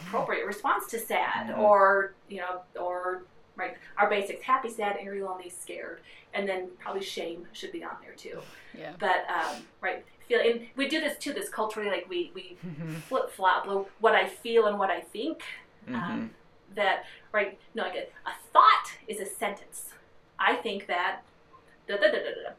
appropriate 0.01 0.45
response 0.45 0.87
to 0.87 0.99
sad 0.99 1.47
Mhm. 1.47 1.59
or 1.59 2.13
you 2.29 2.37
know 2.37 2.61
or 2.79 3.23
right. 3.55 3.75
Our 3.97 4.09
basics 4.09 4.43
happy 4.43 4.69
sad 4.69 4.97
angry 4.97 5.21
lonely 5.21 5.49
scared. 5.49 5.99
And 6.33 6.47
then 6.47 6.69
probably 6.79 7.03
shame 7.03 7.45
should 7.53 7.71
be 7.71 7.83
on 7.83 7.95
there 8.01 8.13
too. 8.13 8.39
Yeah. 8.77 8.93
but 8.99 9.25
um, 9.29 9.63
right 9.81 10.05
feel 10.27 10.39
and 10.39 10.61
we 10.77 10.87
do 10.87 11.01
this 11.01 11.17
too 11.17 11.33
this 11.33 11.49
culturally 11.49 11.89
like 11.89 12.05
we 12.09 12.31
we 12.33 12.55
flip 13.09 13.29
flop 13.31 13.65
what 13.99 14.15
i 14.15 14.25
feel 14.25 14.67
and 14.67 14.79
what 14.79 14.89
i 14.89 15.01
think 15.01 15.41
Mhm. 15.89 15.95
um, 15.95 16.29
that 16.75 17.03
right 17.33 17.59
no 17.75 17.83
like 17.83 17.95
a, 17.95 18.29
a 18.29 18.33
thought 18.53 18.85
is 19.07 19.19
a 19.19 19.25
sentence. 19.25 19.89
I 20.39 20.55
think 20.55 20.87
that 20.87 21.21
da, 21.87 21.95
da, 21.97 22.03
da, 22.03 22.11
da, 22.11 22.19
da. 22.19 22.51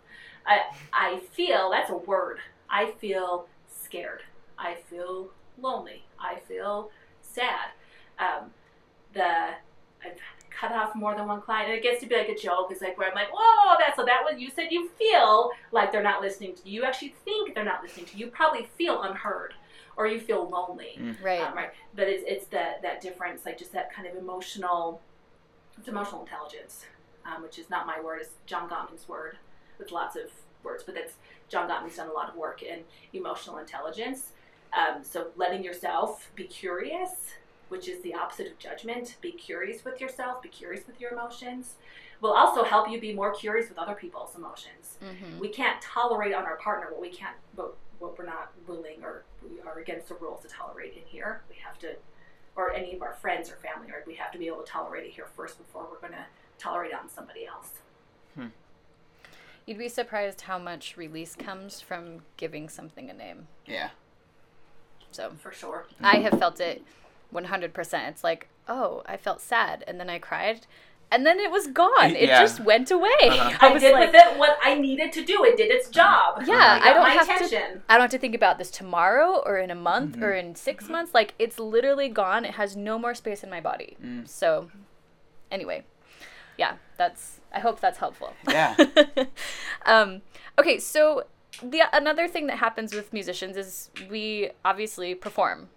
I, 0.46 0.60
I 0.92 1.20
feel 1.32 1.70
that's 1.70 1.88
a 1.90 1.96
word. 1.96 2.38
I 2.68 2.90
feel 2.98 3.46
scared. 3.68 4.22
I 4.58 4.74
feel 4.90 5.30
lonely. 5.60 6.04
I 6.20 6.40
feel 6.48 6.90
sad. 7.22 7.70
Um, 8.18 8.50
the 9.14 9.50
cut 10.62 10.72
off 10.72 10.94
more 10.94 11.14
than 11.16 11.26
one 11.26 11.40
client. 11.40 11.68
And 11.68 11.76
it 11.76 11.82
gets 11.82 12.00
to 12.02 12.06
be 12.06 12.16
like 12.16 12.28
a 12.28 12.36
joke. 12.36 12.68
It's 12.70 12.80
like 12.80 12.96
where 12.96 13.08
i'm 13.08 13.14
like 13.14 13.32
whoa 13.32 13.74
that's 13.78 13.96
so 13.96 14.04
that 14.04 14.22
was 14.24 14.40
you 14.40 14.48
said 14.48 14.68
you 14.70 14.88
feel 14.90 15.50
like 15.72 15.90
they're 15.90 16.02
not 16.02 16.22
listening 16.22 16.54
to 16.54 16.68
you. 16.68 16.82
You 16.82 16.84
actually 16.84 17.14
think 17.24 17.54
they're 17.54 17.64
not 17.64 17.82
listening 17.82 18.06
to 18.06 18.16
you. 18.16 18.26
You 18.26 18.30
probably 18.30 18.68
feel 18.78 19.02
unheard 19.02 19.54
or 19.96 20.06
you 20.06 20.20
feel 20.20 20.48
lonely. 20.48 20.98
Right. 21.22 21.40
um, 21.40 21.54
right. 21.54 21.70
But 21.94 22.08
it's, 22.08 22.24
it's 22.26 22.46
that 22.46 22.80
that 22.82 23.00
difference 23.00 23.44
like 23.44 23.58
just 23.58 23.72
that 23.72 23.92
kind 23.92 24.06
of 24.06 24.16
emotional 24.16 25.00
it's 25.78 25.88
emotional 25.88 26.20
intelligence 26.22 26.86
um, 27.24 27.42
which 27.42 27.58
is 27.58 27.68
not 27.68 27.86
my 27.86 28.00
word. 28.00 28.20
It's 28.22 28.34
john 28.46 28.68
gottman's 28.68 29.08
word 29.08 29.38
with 29.78 29.90
lots 29.90 30.16
of 30.16 30.30
words 30.62 30.84
but 30.84 30.94
that's 30.94 31.14
john 31.48 31.68
gottman's 31.68 31.96
done 31.96 32.08
a 32.08 32.12
lot 32.12 32.28
of 32.28 32.36
work 32.36 32.62
in 32.62 32.80
emotional 33.12 33.58
intelligence. 33.58 34.32
Um, 34.72 35.02
so 35.02 35.26
letting 35.36 35.62
yourself 35.62 36.30
be 36.34 36.44
curious 36.44 37.10
which 37.72 37.88
is 37.88 38.00
the 38.02 38.14
opposite 38.14 38.46
of 38.46 38.58
judgment. 38.58 39.16
Be 39.20 39.32
curious 39.32 39.84
with 39.84 40.00
yourself 40.00 40.42
be 40.42 40.48
curious 40.48 40.86
with 40.86 41.00
your 41.00 41.12
emotions. 41.12 41.74
Will 42.20 42.32
also 42.32 42.62
help 42.62 42.88
you 42.88 43.00
be 43.00 43.12
more 43.12 43.34
curious 43.34 43.68
with 43.68 43.78
other 43.78 43.94
people's 43.94 44.36
emotions. 44.36 44.98
Hmm 45.00 45.40
we 45.40 45.48
can't 45.48 45.80
tolerate 45.80 46.34
on 46.34 46.44
our 46.44 46.56
partner 46.56 46.86
what 46.90 47.00
we 47.00 47.08
can't 47.08 47.36
what, 47.56 47.74
what 47.98 48.16
we're 48.16 48.26
not 48.26 48.52
willing 48.68 49.02
or 49.02 49.24
we 49.42 49.60
are 49.66 49.78
against 49.80 50.08
the 50.08 50.14
rules 50.14 50.42
to 50.42 50.48
tolerate 50.48 50.92
in 50.94 51.02
here. 51.06 51.42
We 51.48 51.56
have 51.64 51.78
to 51.80 51.96
or 52.54 52.72
any 52.72 52.94
of 52.94 53.02
our 53.02 53.14
friends 53.14 53.50
or 53.50 53.56
family 53.56 53.90
or 53.90 54.04
we 54.06 54.14
have 54.14 54.30
to 54.32 54.38
be 54.38 54.46
able 54.46 54.58
to 54.58 54.70
tolerate 54.70 55.04
it 55.06 55.12
here 55.12 55.26
first 55.34 55.58
before 55.58 55.88
we're 55.90 56.06
going 56.06 56.12
to 56.12 56.26
tolerate 56.58 56.92
it 56.92 56.98
on 56.98 57.08
somebody 57.08 57.46
else. 57.46 57.70
You'd 59.66 59.78
be 59.78 59.88
surprised 59.88 60.42
how 60.42 60.58
much 60.58 60.96
release 60.96 61.36
comes 61.36 61.80
from 61.80 62.22
giving 62.36 62.68
something 62.68 63.08
a 63.08 63.14
name. 63.14 63.46
Yeah. 63.64 63.90
So 65.12 65.32
for 65.38 65.52
sure. 65.52 65.86
I 66.02 66.16
have 66.16 66.38
felt 66.38 66.58
it 66.60 66.82
100%. 67.32 68.08
It's 68.08 68.24
like, 68.24 68.48
oh, 68.68 69.02
I 69.06 69.16
felt 69.16 69.40
sad 69.40 69.84
and 69.86 69.98
then 69.98 70.08
I 70.10 70.18
cried 70.18 70.66
and 71.10 71.26
then 71.26 71.38
it 71.38 71.50
was 71.50 71.66
gone. 71.66 72.12
It 72.16 72.28
Yeah. 72.28 72.40
just 72.40 72.58
went 72.60 72.90
away. 72.90 73.10
Uh-huh. 73.22 73.58
i, 73.60 73.70
was 73.70 73.82
did 73.82 73.92
like, 73.92 74.12
with 74.12 74.14
it 74.14 74.38
what 74.38 74.56
i 74.62 74.74
needed 74.74 75.12
to 75.12 75.22
do 75.22 75.44
it 75.44 75.58
did 75.58 75.70
its 75.70 75.90
job 75.90 76.42
Yeah, 76.46 76.76
It 76.78 76.80
got 76.80 76.86
I 76.88 76.92
don't 76.94 77.02
my 77.02 77.10
have 77.10 77.48
to- 77.50 77.80
I 77.88 77.94
don't 77.94 78.00
have 78.00 78.10
to 78.10 78.18
think 78.18 78.34
about 78.34 78.56
this 78.56 78.70
tomorrow 78.70 79.42
or 79.44 79.58
in 79.58 79.70
a 79.70 79.74
month 79.74 80.16
Mhm. 80.16 80.22
or 80.22 80.32
in 80.32 80.54
6 80.54 80.88
months. 80.88 81.12
Like 81.12 81.34
it's 81.38 81.58
literally 81.58 82.08
gone. 82.08 82.44
It 82.46 82.52
has 82.54 82.76
no 82.76 82.98
more 82.98 83.14
space 83.14 83.44
in 83.44 83.50
my 83.50 83.60
body. 83.60 83.96
Mm. 84.02 84.26
So 84.26 84.70
anyway, 85.50 85.84
yeah, 86.56 86.76
that's 86.96 87.40
I 87.54 87.60
hope 87.60 87.80
that's 87.80 87.98
helpful. 87.98 88.32
Yeah. 88.48 88.74
um, 89.84 90.22
okay, 90.58 90.78
so 90.78 91.24
the 91.62 91.82
another 91.92 92.26
thing 92.26 92.46
that 92.46 92.58
happens 92.58 92.94
with 92.94 93.12
musicians 93.12 93.56
is 93.58 93.90
we 94.08 94.50
obviously 94.64 95.14
perform. 95.14 95.68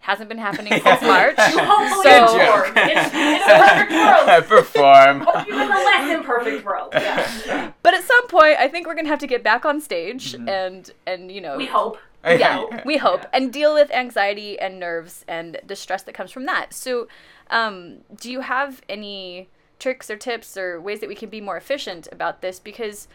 Hasn't 0.00 0.28
been 0.28 0.38
happening 0.38 0.72
since 0.82 1.00
March. 1.14 1.38
you 1.38 1.58
hope 1.58 1.88
So- 2.04 2.26
so, 2.26 2.36
Lord. 2.36 2.72
It's, 2.76 3.10
it's 3.14 3.46
a 3.46 3.58
perfect 3.58 3.92
world 3.92 4.44
Perform. 4.48 5.20
hope 5.20 5.46
you're 5.48 5.62
a 5.62 5.66
less 5.66 6.10
imperfect 6.14 6.64
world 6.64 6.90
yeah 6.92 7.72
But 7.82 7.94
at 7.94 8.04
some 8.04 8.28
point, 8.28 8.58
I 8.58 8.68
think 8.68 8.86
we're 8.86 8.94
gonna 8.94 9.08
have 9.08 9.18
to 9.20 9.26
get 9.26 9.42
back 9.42 9.64
on 9.64 9.80
stage 9.80 10.34
Mhm. 10.34 10.48
and 10.48 10.90
and 11.06 11.32
you 11.32 11.40
know 11.40 11.56
we 11.56 11.66
hope 11.66 11.98
yeah, 12.26 12.82
we 12.86 12.96
hope 12.96 13.20
Yeah. 13.22 13.28
and 13.34 13.52
deal 13.52 13.74
with 13.74 13.90
anxiety 13.92 14.58
and 14.58 14.80
nerves 14.80 15.26
and 15.28 15.58
the 15.66 15.76
stress 15.76 16.02
that 16.04 16.14
comes 16.14 16.30
from 16.30 16.46
that. 16.46 16.72
So, 16.72 17.06
um, 17.50 17.98
do 18.18 18.32
you 18.32 18.40
have 18.40 18.80
any 18.88 19.48
tricks 19.78 20.08
or 20.08 20.16
tips 20.16 20.56
or 20.56 20.80
ways 20.80 21.00
that 21.00 21.08
we 21.10 21.14
can 21.14 21.28
be 21.28 21.42
more 21.42 21.58
efficient 21.58 22.08
about 22.10 22.40
this? 22.40 22.58
Because 22.58 23.08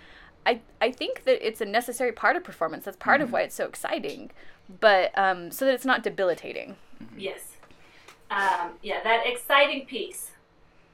I 0.50 0.62
I 0.82 0.92
think 0.92 1.26
that 1.26 1.46
it's 1.48 1.62
a 1.62 1.66
necessary 1.66 2.12
part 2.12 2.36
of 2.36 2.44
performance. 2.44 2.86
That's 2.86 2.98
part 2.98 3.22
of 3.22 3.32
why 3.32 3.42
it's 3.42 3.54
so 3.54 3.66
exciting, 3.66 4.32
but 4.80 5.16
um, 5.16 5.52
so 5.52 5.66
that 5.66 5.76
it's 5.76 5.86
not 5.86 6.02
debilitating. 6.02 6.76
Yes. 7.16 7.58
Um, 8.32 8.72
yeah, 8.82 9.04
that 9.04 9.28
exciting 9.28 9.86
piece. 9.86 10.32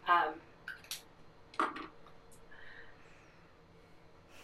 Um, 0.10 0.34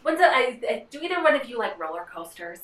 when's 0.01 0.19
it, 0.19 0.25
I, 0.25 0.59
I, 0.69 0.85
do 0.89 0.99
either 1.01 1.21
one 1.21 1.35
of 1.35 1.47
you 1.47 1.57
like 1.59 1.77
roller 1.77 2.05
coasters? 2.13 2.59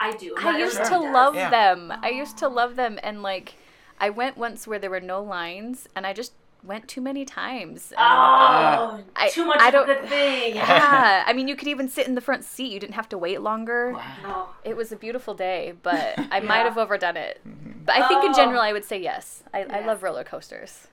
I 0.00 0.12
do. 0.16 0.34
I 0.36 0.42
Not 0.44 0.58
used 0.58 0.76
to 0.76 0.90
does. 0.90 1.04
love 1.04 1.36
Yeah. 1.36 1.50
them. 1.50 1.92
I 2.02 2.10
used 2.10 2.36
to 2.38 2.48
love 2.48 2.74
them, 2.74 2.98
and 3.02 3.22
like, 3.22 3.54
I 4.00 4.10
went 4.10 4.36
once 4.36 4.66
where 4.66 4.78
there 4.80 4.90
were 4.90 5.00
no 5.00 5.22
lines, 5.22 5.88
and 5.94 6.04
I 6.06 6.12
just 6.12 6.32
went 6.64 6.86
too 6.88 7.00
many 7.00 7.24
times. 7.24 7.90
and- 7.92 7.98
Oh, 8.00 9.00
I- 9.16 9.28
too 9.30 9.44
much 9.44 9.58
I 9.60 9.68
of 9.68 9.74
a 9.74 9.76
don't- 9.78 9.86
good 9.86 10.08
thing. 10.08 10.54
yeah, 10.56 11.24
I 11.26 11.32
mean, 11.32 11.48
you 11.48 11.56
could 11.56 11.68
even 11.68 11.88
sit 11.88 12.06
in 12.06 12.14
the 12.14 12.20
front 12.20 12.44
seat. 12.44 12.70
You 12.72 12.78
didn't 12.80 12.94
have 12.94 13.08
to 13.10 13.18
wait 13.18 13.40
longer. 13.40 13.92
Wow. 13.92 14.02
Oh, 14.24 14.54
It 14.64 14.76
was 14.76 14.92
a 14.92 14.96
beautiful 14.96 15.34
day, 15.34 15.74
but 15.82 16.14
I 16.30 16.40
might 16.40 16.60
have 16.64 16.78
overdone 16.78 17.16
it. 17.16 17.40
Mhm. 17.46 17.84
But 17.84 17.96
I 17.96 18.06
think 18.08 18.24
in 18.24 18.30
Oh. 18.30 18.34
general, 18.34 18.60
I 18.60 18.72
would 18.72 18.84
say 18.84 18.98
yes. 19.00 19.42
I, 19.52 19.64
I 19.64 19.84
love 19.84 20.02
roller 20.04 20.22
coasters. 20.24 20.86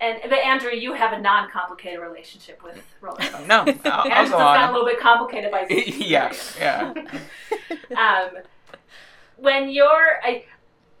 and 0.00 0.18
but 0.24 0.38
Andrew, 0.40 0.72
you 0.72 0.92
have 0.94 1.12
a 1.12 1.20
non-complicated 1.20 2.00
relationship 2.00 2.62
with 2.64 2.82
roller 3.00 3.16
coasters. 3.18 3.46
No, 3.46 3.60
I'll, 3.84 3.90
I'll 3.92 4.10
Andrew's 4.10 4.30
go 4.30 4.38
got 4.38 4.68
a 4.70 4.72
little 4.72 4.86
bit 4.86 4.98
complicated 5.00 5.50
by 5.52 5.66
yeah, 5.70 6.32
yeah. 6.58 6.92
um, 7.96 8.30
when 9.36 9.68
you're 9.70 10.20
I, 10.24 10.44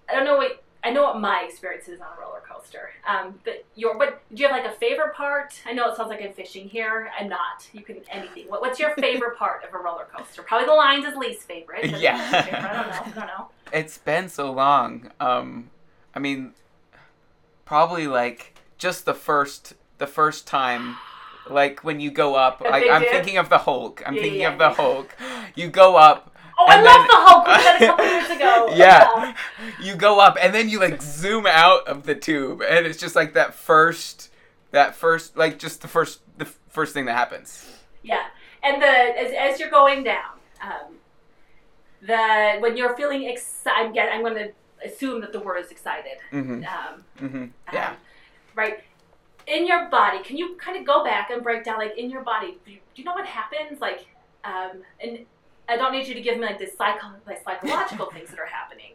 I 0.08 0.14
don't 0.14 0.24
know 0.24 0.36
what 0.36 0.62
I 0.86 0.90
know 0.90 1.02
what 1.02 1.20
my 1.20 1.44
experience 1.48 1.88
is 1.88 2.00
on 2.00 2.06
a 2.16 2.20
roller 2.20 2.42
coaster. 2.48 2.90
Um, 3.08 3.40
but 3.44 3.64
your 3.74 3.96
what 3.98 4.22
do 4.32 4.42
you 4.42 4.48
have 4.48 4.56
like 4.56 4.70
a 4.72 4.76
favorite 4.76 5.14
part? 5.14 5.60
I 5.66 5.72
know 5.72 5.90
it 5.90 5.96
sounds 5.96 6.10
like 6.10 6.22
I'm 6.22 6.32
fishing 6.32 6.68
here. 6.68 7.10
I'm 7.18 7.28
not. 7.28 7.68
You 7.72 7.82
can 7.82 7.96
anything. 8.10 8.44
What, 8.48 8.60
what's 8.60 8.78
your 8.78 8.94
favorite 9.00 9.36
part 9.36 9.64
of 9.64 9.74
a 9.74 9.78
roller 9.78 10.06
coaster? 10.16 10.42
Probably 10.42 10.66
the 10.66 10.74
lines 10.74 11.04
is 11.04 11.16
least 11.16 11.42
favorite. 11.42 11.90
Yeah. 11.98 12.18
favorite, 12.44 12.64
I 12.64 12.72
don't 12.72 12.88
know. 12.88 13.02
I 13.22 13.26
don't 13.26 13.26
know. 13.26 13.48
It's 13.72 13.98
been 13.98 14.28
so 14.28 14.52
long. 14.52 15.10
Um, 15.20 15.70
I 16.14 16.18
mean, 16.18 16.54
probably 17.64 18.06
like 18.06 18.54
just 18.78 19.04
the 19.04 19.14
first 19.14 19.74
the 19.98 20.06
first 20.06 20.46
time. 20.46 20.96
Like 21.48 21.84
when 21.84 22.00
you 22.00 22.10
go 22.10 22.34
up, 22.34 22.62
I, 22.68 22.86
I'm 22.88 23.02
dip? 23.02 23.10
thinking 23.10 23.36
of 23.36 23.48
the 23.48 23.58
Hulk. 23.58 24.02
I'm 24.04 24.14
Yeah, 24.14 24.20
thinking 24.20 24.40
yeah, 24.40 24.52
of 24.52 24.58
the 24.58 24.70
yeah. 24.70 24.74
Hulk. 24.74 25.16
You 25.54 25.68
go 25.68 25.96
up, 25.96 26.35
Oh, 26.58 26.66
I 26.68 26.76
And 26.76 26.84
love 26.84 27.06
the 27.06 27.16
Hulk. 27.16 27.46
We 27.46 27.52
that 27.62 27.76
a 27.82 27.86
couple 27.86 28.06
years 28.06 28.30
ago. 28.30 28.68
yeah 28.74 29.34
you 29.80 29.94
go 29.96 30.20
up 30.20 30.36
and 30.40 30.54
then 30.54 30.68
you 30.68 30.80
like 30.80 31.02
zoom 31.02 31.46
out 31.46 31.86
of 31.86 32.04
the 32.04 32.14
tube 32.14 32.62
and 32.62 32.86
it's 32.86 32.98
just 32.98 33.14
like 33.14 33.34
that 33.34 33.54
first 33.54 34.30
that 34.70 34.94
first 34.94 35.36
like 35.36 35.58
just 35.58 35.82
the 35.82 35.88
first 35.88 36.20
the 36.38 36.46
first 36.68 36.94
thing 36.94 37.04
that 37.06 37.14
happens 37.16 37.66
Yeah, 38.02 38.26
and 38.62 38.80
the 38.82 38.86
as, 38.86 39.32
as 39.54 39.60
you're 39.60 39.70
going 39.70 40.04
down, 40.04 40.38
um, 40.62 40.96
the 42.02 42.56
when 42.60 42.76
you're 42.76 42.94
feeling 42.96 43.24
excited, 43.24 43.76
I'm, 43.86 43.92
get- 43.92 44.12
I'm 44.12 44.22
going 44.22 44.34
to 44.34 44.52
assume 44.86 45.20
that 45.22 45.32
the 45.32 45.40
word 45.40 45.58
is 45.58 45.70
excited. 45.70 46.18
mm-hmm 46.32 46.62
Um, 46.64 47.04
mm-hmm 47.20 47.42
um, 47.42 47.52
yeah 47.72 47.94
right. 48.54 48.78
In 49.46 49.66
your 49.66 49.88
body, 49.88 50.22
can 50.24 50.36
you 50.36 50.56
kind 50.56 50.76
of 50.78 50.84
go 50.86 51.04
back 51.04 51.30
and 51.30 51.42
break 51.42 51.64
down, 51.64 51.78
like 51.78 51.96
in 51.96 52.10
your 52.10 52.22
body, 52.22 52.58
do 52.64 52.72
you, 52.72 52.78
do 52.94 53.02
you 53.02 53.04
know 53.04 53.14
what 53.14 53.26
happens? 53.26 53.80
Like, 53.80 54.06
um, 54.44 54.82
and 55.00 55.20
I 55.68 55.76
don't 55.76 55.92
need 55.92 56.06
you 56.06 56.14
to 56.14 56.20
give 56.20 56.36
me 56.38 56.46
like 56.46 56.58
this 56.58 56.76
psycho, 56.76 57.06
like 57.26 57.42
psychological 57.44 58.06
things 58.06 58.30
that 58.30 58.38
are 58.38 58.46
happening, 58.46 58.92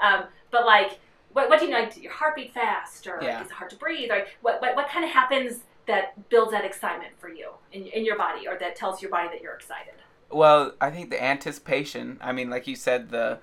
um, 0.00 0.24
but 0.50 0.66
like, 0.66 0.98
what, 1.32 1.48
what 1.48 1.60
do 1.60 1.66
you 1.66 1.70
know? 1.70 1.80
Like, 1.80 1.96
your 2.02 2.12
heartbeat 2.12 2.52
fast, 2.54 3.06
or 3.06 3.20
Yeah. 3.22 3.42
is 3.42 3.50
it 3.50 3.52
hard 3.52 3.70
to 3.70 3.76
breathe, 3.76 4.10
or 4.10 4.24
what, 4.40 4.60
what, 4.60 4.74
what 4.76 4.88
kind 4.88 5.04
of 5.04 5.10
happens 5.10 5.60
that 5.86 6.28
builds 6.28 6.52
that 6.52 6.64
excitement 6.64 7.12
for 7.18 7.28
you 7.28 7.50
in, 7.72 7.86
in 7.86 8.04
your 8.04 8.16
body, 8.16 8.46
or 8.48 8.58
that 8.58 8.76
tells 8.76 9.00
your 9.02 9.10
body 9.10 9.28
that 9.28 9.40
you're 9.42 9.54
excited? 9.54 9.94
well 10.30 10.72
i 10.78 10.90
think 10.90 11.08
the 11.08 11.22
anticipation 11.24 12.18
i 12.20 12.32
mean 12.32 12.50
like 12.50 12.66
you 12.66 12.76
said 12.76 13.08
the 13.08 13.38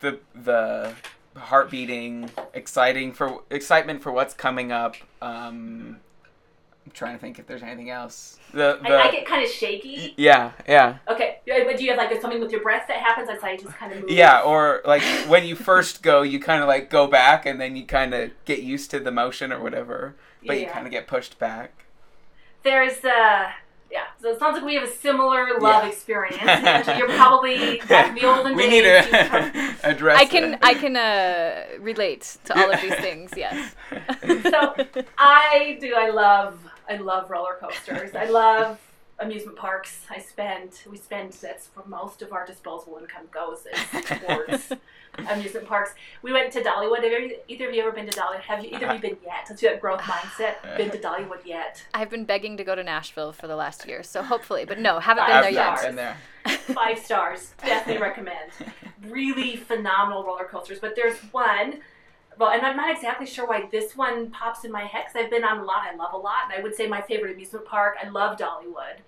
the 0.00 0.18
the 0.34 0.90
heart 1.36 1.70
beating 1.70 2.30
exciting 2.54 3.12
for 3.12 3.42
excitement 3.50 4.02
for 4.02 4.10
what's 4.10 4.32
coming 4.32 4.72
up 4.72 4.96
um 5.20 6.00
i'm 6.86 6.92
trying 6.92 7.14
to 7.14 7.20
think 7.20 7.38
if 7.38 7.46
there's 7.46 7.62
anything 7.62 7.90
else 7.90 8.38
the 8.52 8.78
the 8.82 8.88
I, 8.90 9.08
I 9.08 9.10
get 9.10 9.26
kind 9.26 9.44
of 9.44 9.50
shaky. 9.50 10.14
yeah 10.16 10.52
yeah 10.68 10.98
Okay, 11.08 11.38
but 11.46 11.76
do 11.76 11.84
you 11.84 11.90
have 11.90 11.98
like 11.98 12.20
something 12.20 12.40
with 12.40 12.50
your 12.52 12.62
breath 12.62 12.86
that 12.88 12.98
happens? 12.98 13.28
That's 13.28 13.42
like 13.42 13.60
just 13.62 13.74
kind 13.76 13.92
of 13.92 14.00
move. 14.02 14.10
Yeah, 14.10 14.40
or 14.42 14.80
like 14.84 15.02
when 15.28 15.44
you 15.44 15.54
first 15.56 16.02
go, 16.02 16.22
you 16.22 16.38
kind 16.40 16.62
of 16.62 16.68
like 16.68 16.88
go 16.90 17.06
back 17.06 17.46
and 17.46 17.60
then 17.60 17.76
you 17.76 17.84
kind 17.86 18.12
of 18.14 18.30
get 18.44 18.60
used 18.62 18.90
to 18.92 19.00
the 19.00 19.10
motion 19.10 19.52
or 19.52 19.60
whatever, 19.62 20.14
but 20.46 20.58
you 20.60 20.66
kind 20.66 20.86
of 20.86 20.92
get 20.92 21.06
pushed 21.06 21.38
back. 21.38 21.84
There's 22.62 23.04
uh 23.04 23.50
yeah, 23.90 24.04
so 24.20 24.30
it 24.30 24.38
sounds 24.38 24.54
like 24.56 24.64
we 24.64 24.74
have 24.74 24.84
a 24.84 24.92
similar 24.92 25.58
love 25.58 25.82
Yeah. 25.84 25.88
experience. 25.92 26.38
And 26.42 26.98
You're 26.98 27.08
probably 27.16 27.80
back 27.88 28.08
in 28.08 28.14
the 28.14 28.24
olden 28.24 28.54
we 28.56 28.62
days. 28.68 28.70
need 28.70 28.84
you've 28.84 29.10
to 29.10 29.74
address. 29.84 30.18
I 30.20 30.24
can 30.24 30.54
it. 30.54 30.58
I 30.62 30.74
can 30.74 30.96
uh, 30.96 31.64
relate 31.82 32.36
to 32.44 32.58
all 32.58 32.70
of 32.72 32.80
these 32.80 32.94
things. 32.96 33.32
Yes. 33.36 33.74
So 34.50 34.74
I 35.18 35.76
do. 35.80 35.94
I 35.94 36.08
love. 36.10 36.58
I 36.88 36.96
love 36.96 37.30
roller 37.30 37.56
coasters. 37.60 38.14
I 38.14 38.24
love 38.26 38.78
amusement 39.18 39.56
parks. 39.56 40.04
I 40.10 40.18
spend. 40.18 40.80
We 40.90 40.96
spend. 40.96 41.32
That's 41.34 41.68
where 41.74 41.86
most 41.86 42.22
of 42.22 42.32
our 42.32 42.44
disposable 42.46 42.98
income 42.98 43.28
goes 43.30 43.66
is 43.66 44.18
towards 44.20 44.72
amusement 45.30 45.66
parks. 45.66 45.94
We 46.22 46.32
went 46.32 46.52
to 46.54 46.60
Dollywood. 46.60 47.02
Have 47.02 47.12
you, 47.12 47.36
either 47.48 47.68
of 47.68 47.74
you 47.74 47.82
ever 47.82 47.92
been 47.92 48.08
to 48.08 48.18
Dollywood? 48.18 48.40
Have 48.40 48.64
you 48.64 48.70
either 48.74 48.86
of 48.86 48.94
you 48.96 49.00
been 49.10 49.18
yet? 49.24 49.46
Since 49.46 49.62
you 49.62 49.68
have 49.68 49.80
growth 49.80 50.00
mindset, 50.00 50.54
been 50.76 50.90
to 50.90 50.98
Dollywood 50.98 51.44
yet? 51.44 51.84
I've 51.94 52.10
been 52.10 52.24
begging 52.24 52.56
to 52.56 52.64
go 52.64 52.74
to 52.74 52.82
Nashville 52.82 53.32
for 53.32 53.46
the 53.46 53.56
last 53.56 53.86
year, 53.86 54.02
so 54.02 54.22
hopefully, 54.22 54.64
but 54.64 54.78
no, 54.78 54.98
haven't 54.98 55.24
Five 55.26 55.44
been 55.44 55.54
there 55.54 55.64
I've 55.66 55.80
yet. 55.80 55.82
not 55.82 55.82
been 55.82 55.96
there. 55.96 56.16
Five 56.74 56.98
stars. 56.98 57.54
Definitely 57.64 58.02
recommend. 58.02 58.50
Really 59.08 59.56
phenomenal 59.56 60.22
roller 60.22 60.44
coasters. 60.44 60.78
But 60.78 60.94
there's 60.94 61.18
one. 61.32 61.80
Well, 62.38 62.50
and 62.50 62.62
I'm 62.62 62.76
not 62.76 62.90
exactly 62.94 63.26
sure 63.26 63.46
why 63.46 63.68
this 63.70 63.96
one 63.96 64.30
pops 64.30 64.64
in 64.64 64.72
my 64.72 64.84
head 64.84 65.04
because 65.06 65.24
I've 65.24 65.30
been 65.30 65.44
on 65.44 65.58
a 65.58 65.64
lot. 65.64 65.84
I 65.90 65.94
love 65.94 66.12
a 66.12 66.16
lot, 66.16 66.44
and 66.44 66.58
I 66.58 66.62
would 66.62 66.74
say 66.74 66.86
my 66.86 67.00
favorite 67.00 67.32
amusement 67.32 67.66
park. 67.66 67.96
I 68.02 68.08
love 68.08 68.38
Dollywood, 68.38 68.98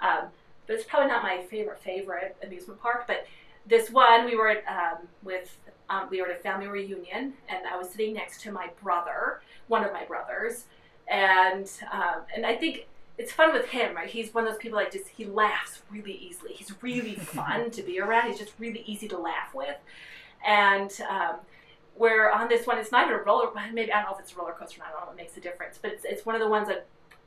um, 0.00 0.28
but 0.66 0.74
it's 0.74 0.84
probably 0.84 1.08
not 1.08 1.22
my 1.22 1.42
favorite 1.50 1.78
favorite 1.80 2.36
amusement 2.42 2.80
park. 2.80 3.04
But 3.06 3.26
this 3.66 3.90
one, 3.90 4.24
we 4.24 4.36
were 4.36 4.48
at, 4.48 4.64
um, 4.66 5.06
with 5.22 5.56
um, 5.88 6.08
we 6.10 6.20
were 6.20 6.28
at 6.28 6.38
a 6.38 6.42
family 6.42 6.66
reunion, 6.66 7.34
and 7.48 7.66
I 7.70 7.76
was 7.76 7.90
sitting 7.90 8.14
next 8.14 8.40
to 8.42 8.52
my 8.52 8.70
brother, 8.82 9.40
one 9.68 9.84
of 9.84 9.92
my 9.92 10.04
brothers, 10.04 10.64
and 11.08 11.70
um, 11.92 12.22
and 12.34 12.44
I 12.44 12.56
think 12.56 12.86
it's 13.18 13.32
fun 13.32 13.52
with 13.52 13.66
him, 13.66 13.94
right? 13.94 14.08
He's 14.08 14.34
one 14.34 14.44
of 14.46 14.52
those 14.52 14.60
people 14.60 14.78
that 14.78 14.90
just 14.90 15.08
he 15.08 15.24
laughs 15.24 15.82
really 15.90 16.14
easily. 16.14 16.52
He's 16.54 16.72
really 16.82 17.14
fun 17.14 17.70
to 17.70 17.82
be 17.82 18.00
around. 18.00 18.28
He's 18.30 18.38
just 18.38 18.52
really 18.58 18.82
easy 18.86 19.08
to 19.08 19.18
laugh 19.18 19.54
with, 19.54 19.76
and 20.44 20.90
um, 21.08 21.36
where 21.96 22.32
on 22.32 22.48
this 22.48 22.66
one, 22.66 22.78
it's 22.78 22.90
not 22.92 23.06
even 23.06 23.18
a 23.20 23.22
roller. 23.22 23.48
Maybe 23.72 23.92
I 23.92 24.02
don't 24.02 24.10
know 24.10 24.14
if 24.16 24.20
it's 24.20 24.32
a 24.32 24.36
roller 24.36 24.52
coaster. 24.52 24.80
or 24.80 24.84
not, 24.84 24.88
I 24.88 24.90
don't 24.92 25.00
know 25.02 25.06
what 25.08 25.16
makes 25.16 25.32
the 25.34 25.40
difference, 25.40 25.78
but 25.80 25.92
it's 25.92 26.04
it's 26.04 26.26
one 26.26 26.34
of 26.34 26.40
the 26.40 26.48
ones 26.48 26.68
that 26.68 26.86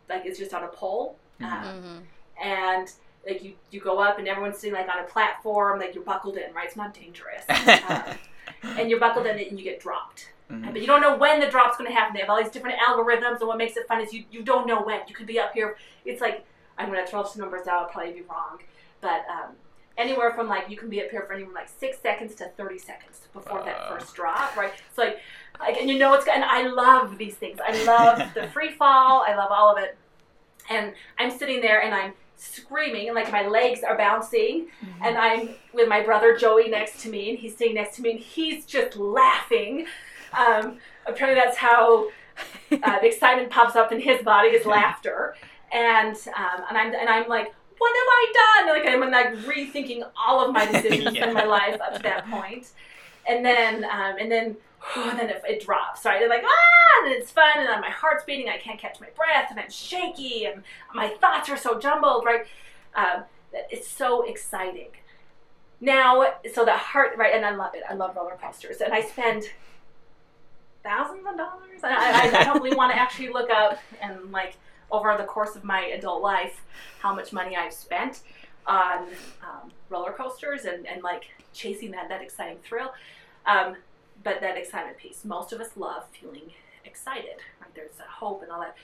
like 0.10 0.26
is 0.26 0.38
just 0.38 0.54
on 0.54 0.64
a 0.64 0.68
pole, 0.68 1.18
um, 1.42 1.48
Mhm. 1.50 2.02
and 2.42 2.92
like 3.26 3.44
you 3.44 3.54
you 3.72 3.80
go 3.82 4.00
up 4.00 4.20
and 4.20 4.28
everyone's 4.28 4.58
sitting 4.58 4.74
like 4.74 4.88
on 4.90 5.00
a 5.00 5.04
platform, 5.08 5.80
like 5.80 5.94
you're 5.96 6.04
buckled 6.04 6.38
in, 6.38 6.54
right? 6.54 6.66
It's 6.68 6.76
not 6.76 6.94
dangerous, 6.94 7.44
um, 7.90 8.18
and 8.78 8.90
you're 8.90 9.00
buckled 9.00 9.26
in 9.26 9.38
and 9.38 9.58
you 9.60 9.64
get 9.64 9.80
dropped. 9.80 10.32
Mhm. 10.50 10.72
But 10.72 10.80
you 10.80 10.88
don't 10.88 11.02
know 11.02 11.18
when 11.18 11.42
the 11.42 11.48
drop's 11.48 11.76
going 11.78 11.90
to 11.90 11.94
happen. 11.94 12.14
They 12.14 12.22
have 12.22 12.30
all 12.30 12.42
these 12.42 12.52
different 12.52 12.78
algorithms, 12.80 13.40
and 13.40 13.48
what 13.50 13.58
makes 13.58 13.76
it 13.76 13.86
fun 13.86 14.00
is 14.00 14.14
you, 14.14 14.24
you 14.32 14.44
don't 14.44 14.66
know 14.66 14.82
when. 14.82 15.02
You 15.10 15.14
could 15.14 15.28
be 15.28 15.38
up 15.42 15.52
here. 15.54 15.76
It's 16.06 16.22
like, 16.22 16.46
I'm 16.78 16.90
going 16.90 17.04
to 17.04 17.10
throw 17.12 17.26
some 17.26 17.42
numbers 17.42 17.68
out, 17.68 17.82
I'll 17.82 17.90
probably 17.90 18.14
be 18.14 18.22
wrong. 18.22 18.60
But 19.02 19.26
um, 19.30 19.58
anywhere 19.98 20.32
from 20.34 20.48
like, 20.48 20.70
you 20.70 20.78
can 20.78 20.90
be 20.90 21.02
up 21.02 21.10
here 21.10 21.24
for 21.24 21.34
anywhere 21.34 21.54
like 21.54 21.70
six 21.70 21.98
seconds 22.00 22.36
to 22.36 22.50
30 22.50 22.78
seconds 22.78 23.28
before 23.34 23.64
that 23.64 23.88
first 23.90 24.16
drop, 24.16 24.56
right? 24.56 24.72
It's 24.90 24.98
like, 24.98 25.20
like, 25.60 25.78
and 25.78 25.90
you 25.90 25.98
know 25.98 26.14
it's, 26.14 26.28
and 26.28 26.44
I 26.44 26.68
love 26.68 27.18
these 27.18 27.36
things. 27.36 27.60
I 27.66 27.84
love 27.84 28.34
the 28.36 28.48
free 28.50 28.72
fall, 28.72 29.26
I 29.28 29.36
love 29.36 29.52
all 29.52 29.72
of 29.72 29.78
it. 29.82 29.98
And 30.70 30.94
I'm 31.18 31.32
sitting 31.32 31.62
there 31.62 31.82
and 31.82 31.94
I'm 31.94 32.14
screaming, 32.38 33.08
and 33.08 33.16
like 33.16 33.32
my 33.32 33.48
legs 33.48 33.82
are 33.84 33.98
bouncing, 33.98 34.68
and 35.02 35.18
I'm 35.18 35.50
with 35.74 35.88
my 35.88 36.02
brother 36.02 36.38
Joey 36.38 36.70
next 36.70 37.02
to 37.02 37.10
me, 37.10 37.32
and 37.32 37.40
he's 37.40 37.58
sitting 37.58 37.76
next 37.76 37.96
to 37.96 38.02
me, 38.02 38.12
and 38.12 38.20
he's 38.20 38.66
just 38.66 38.96
laughing. 38.96 39.88
Um, 40.34 40.78
apparently, 41.06 41.42
that's 41.42 41.58
how 41.58 42.10
uh, 42.72 43.00
the 43.00 43.08
excitement 43.08 43.50
pops 43.50 43.76
up 43.76 43.92
in 43.92 44.00
his 44.00 44.22
body 44.22 44.50
is 44.50 44.66
laughter, 44.66 45.36
and 45.72 46.16
um, 46.38 46.64
and 46.70 46.78
I'm 46.78 46.94
and 46.94 47.10
I'm 47.10 47.28
like, 47.28 47.54
what 47.78 47.94
have 47.96 48.08
I 48.10 48.34
done? 48.64 48.68
Like 48.76 48.88
I'm 48.88 49.12
like 49.12 49.46
rethinking 49.46 50.04
all 50.18 50.46
of 50.46 50.54
my 50.54 50.66
decisions 50.72 51.16
Yeah. 51.16 51.28
in 51.28 51.34
my 51.34 51.44
life 51.46 51.80
up 51.82 51.96
to 51.96 52.04
that 52.04 52.30
point, 52.30 52.70
and 53.28 53.46
then 53.46 53.84
um, 53.86 54.16
and 54.20 54.32
then. 54.32 54.58
and 54.96 55.20
then 55.20 55.30
it, 55.30 55.42
it 55.48 55.66
drops, 55.66 56.06
right? 56.06 56.22
And 56.22 56.30
like 56.30 56.44
ah, 56.46 57.04
and 57.06 57.14
it's 57.14 57.32
fun, 57.32 57.58
and 57.58 57.68
then 57.68 57.82
my 57.82 57.90
heart's 57.90 58.24
beating. 58.24 58.48
I 58.48 58.58
can't 58.58 58.80
catch 58.80 59.00
my 59.02 59.10
breath, 59.16 59.48
and 59.50 59.60
I'm 59.60 59.72
shaky, 59.72 60.46
and 60.46 60.64
my 60.94 61.10
thoughts 61.10 61.50
are 61.50 61.58
so 61.58 61.80
jumbled, 61.80 62.26
right? 62.26 62.46
Um, 62.96 63.24
that 63.52 63.68
it's 63.72 63.88
so 63.88 64.22
exciting. 64.28 64.90
Now, 65.82 66.26
so 66.54 66.64
the 66.64 66.74
heart, 66.78 67.18
right? 67.18 67.34
And 67.34 67.46
I 67.46 67.56
love 67.56 67.74
it. 67.76 67.84
I 67.90 67.96
love 67.96 68.16
roller 68.16 68.38
coasters, 68.42 68.78
and 68.82 68.94
I 68.94 69.02
spend 69.02 69.46
thousands 70.84 71.26
of 71.28 71.36
dollars. 71.38 71.82
I, 71.84 72.32
I, 72.32 72.40
I 72.40 72.44
don't 72.44 72.62
really 72.64 72.76
want 72.76 72.92
to 72.94 72.98
actually 73.00 73.30
look 73.30 73.50
up 73.50 73.80
and 74.02 74.32
like 74.32 74.56
over 74.92 75.16
the 75.18 75.24
course 75.24 75.56
of 75.56 75.64
my 75.64 75.82
adult 75.86 76.22
life 76.22 76.62
how 77.00 77.14
much 77.14 77.34
money 77.34 77.56
I've 77.56 77.74
spent 77.74 78.22
on 78.66 79.08
um, 79.44 79.72
roller 79.90 80.12
coasters 80.12 80.66
and, 80.66 80.86
and 80.86 81.04
like 81.04 81.26
chasing 81.54 81.92
that 81.92 82.10
that 82.10 82.22
exciting 82.22 82.58
thrill. 82.64 82.94
Um, 83.46 83.78
but 84.24 84.42
that 84.42 84.58
excitement 84.58 84.98
piece, 84.98 85.24
most 85.24 85.54
of 85.54 85.62
us 85.62 85.70
love 85.76 86.04
feeling 86.20 86.52
excited. 86.86 87.38
Right? 87.62 87.74
There's 87.76 88.00
a 88.00 88.10
hope 88.10 88.42
and 88.42 88.52
all 88.52 88.60
that. 88.62 88.76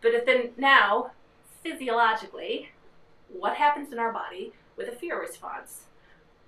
But 0.00 0.14
if 0.14 0.26
then 0.26 0.50
now, 0.56 1.12
physiologically, 1.62 2.70
what 3.28 3.56
happens 3.56 3.92
in 3.92 3.98
our 3.98 4.12
body 4.12 4.52
with 4.76 4.88
a 4.88 4.92
fear 4.92 5.20
response? 5.20 5.82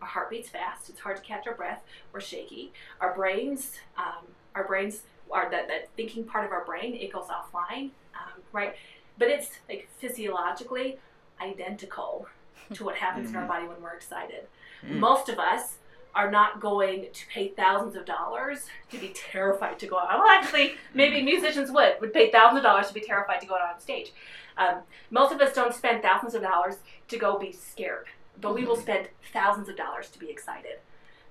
Our 0.01 0.09
heart 0.09 0.31
beats 0.31 0.49
fast. 0.49 0.91
It's 0.91 1.01
hard 1.01 1.17
to 1.17 1.23
catch 1.23 1.47
our 1.47 1.55
breath. 1.55 1.83
We're 2.13 2.21
shaky. 2.21 2.73
Our 3.01 3.15
brains, 3.15 3.73
um, 3.97 4.27
our 4.55 4.65
brains 4.65 5.03
are 5.31 5.51
that, 5.51 5.69
that 5.69 5.89
thinking 5.97 6.25
part 6.25 6.45
of 6.45 6.53
our 6.53 6.65
brain. 6.65 6.95
It 6.95 7.13
goes 7.13 7.27
offline, 7.27 7.91
um, 8.15 8.43
right? 8.53 8.75
But 9.19 9.29
it's 9.29 9.51
like 9.69 9.89
physiologically 9.99 10.99
identical 11.41 12.29
to 12.73 12.85
what 12.85 12.97
happens 12.97 13.31
in 13.31 13.37
our 13.37 13.45
Mhm. 13.45 13.49
body 13.49 13.67
when 13.67 13.81
we're 13.83 13.95
excited. 13.95 14.49
Mm. 14.83 14.97
Most 14.99 15.29
of 15.29 15.39
us 15.39 15.79
are 16.15 16.31
not 16.31 16.61
going 16.61 17.11
to 17.13 17.27
pay 17.27 17.49
thousands 17.49 17.97
of 17.97 18.05
dollars 18.05 18.69
to 18.91 18.99
be 18.99 19.09
terrified 19.09 19.79
to 19.81 19.87
go 19.87 19.99
out. 19.99 20.19
Well, 20.19 20.29
actually, 20.29 20.77
maybe 20.95 21.23
musicians 21.23 21.71
would 21.73 22.01
would 22.01 22.13
pay 22.13 22.31
thousands 22.31 22.59
of 22.59 22.63
dollars 22.65 22.89
to 22.89 22.95
be 22.95 23.01
terrified 23.01 23.41
to 23.41 23.47
go 23.47 23.55
out 23.57 23.75
on 23.75 23.81
stage. 23.81 24.13
Um, 24.57 24.83
most 25.11 25.33
of 25.33 25.41
us 25.41 25.53
don't 25.53 25.75
spend 25.75 26.03
thousands 26.03 26.35
of 26.35 26.43
dollars 26.43 26.77
to 27.09 27.19
go 27.19 27.37
be 27.39 27.51
scared, 27.53 28.07
but 28.41 28.55
we 28.55 28.65
will 28.65 28.77
spend 28.77 29.09
thousands 29.33 29.69
of 29.69 29.77
dollars 29.77 30.09
to 30.11 30.19
be 30.19 30.31
excited. 30.31 30.79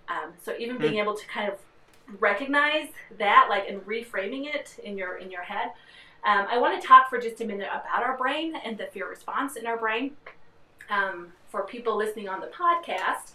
Um, 0.09 0.33
so 0.41 0.53
even 0.59 0.77
being 0.77 0.97
able 0.99 1.15
to 1.15 1.25
kind 1.27 1.49
of 1.51 1.57
recognize 2.19 2.89
that, 3.17 3.47
like, 3.49 3.69
and 3.69 3.81
reframing 3.85 4.53
it 4.53 4.77
in 4.83 4.97
your 4.97 5.17
in 5.17 5.31
your 5.31 5.43
head. 5.43 5.71
Um, 6.25 6.47
I 6.49 6.57
want 6.57 6.79
to 6.81 6.87
talk 6.87 7.09
for 7.09 7.19
just 7.19 7.41
a 7.41 7.45
minute 7.45 7.67
about 7.67 8.03
our 8.03 8.17
brain 8.17 8.55
and 8.63 8.77
the 8.77 8.85
fear 8.85 9.09
response 9.09 9.55
in 9.55 9.65
our 9.65 9.77
brain. 9.77 10.11
Um, 10.89 11.27
for 11.49 11.63
people 11.63 11.97
listening 11.97 12.29
on 12.29 12.39
the 12.39 12.47
podcast, 12.47 13.31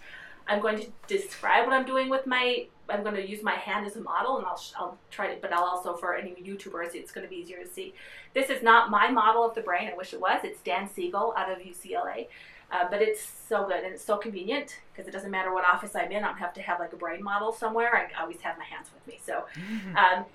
I'm 0.47 0.61
going 0.61 0.81
to 0.81 0.87
describe 1.07 1.67
what 1.67 1.75
I'm 1.75 1.85
doing 1.85 2.09
with 2.09 2.27
my. 2.27 2.67
I'm 2.91 3.03
going 3.03 3.17
to 3.17 3.29
use 3.29 3.43
my 3.43 3.55
hand 3.55 3.87
as 3.87 3.97
a 3.97 4.01
model, 4.01 4.39
and 4.39 4.47
I'll 4.47 4.61
I'll 4.79 4.99
try 5.11 5.27
it. 5.29 5.43
But 5.43 5.53
I'll 5.53 5.65
also 5.65 5.95
for 5.95 6.15
any 6.15 6.31
YouTubers, 6.31 6.95
it's 6.95 7.11
going 7.13 7.27
to 7.27 7.31
be 7.31 7.37
easier 7.37 7.63
to 7.63 7.69
see. 7.69 7.95
This 8.35 8.49
is 8.49 8.63
not 8.63 8.91
my 8.91 9.11
model 9.11 9.45
of 9.45 9.55
the 9.55 9.61
brain. 9.61 9.91
I 9.93 9.95
wish 9.95 10.15
it 10.15 10.21
was. 10.21 10.41
It's 10.45 10.61
Dan 10.63 10.89
Siegel 10.89 11.35
out 11.37 11.51
of 11.51 11.59
UCLA. 11.59 12.29
Uh, 12.71 12.85
but 12.91 13.01
it's 13.01 13.23
so 13.23 13.67
good 13.67 13.83
and 13.83 13.95
it's 13.95 14.05
so 14.05 14.19
convenient 14.19 14.79
because 14.93 15.09
it 15.09 15.11
doesn't 15.11 15.31
matter 15.31 15.55
what 15.55 15.65
office 15.65 15.97
I'm 15.97 16.13
in. 16.13 16.23
I 16.23 16.29
don't 16.29 16.37
have 16.37 16.53
to 16.55 16.61
have 16.61 16.79
like 16.81 16.93
a 16.93 16.97
brain 16.97 17.23
model 17.23 17.51
somewhere. 17.51 17.97
I 17.97 18.21
always 18.21 18.41
have 18.43 18.59
my 18.59 18.65
hands 18.65 18.89
with 18.93 19.07
me. 19.07 19.19
So 19.25 19.45
um, 19.97 20.27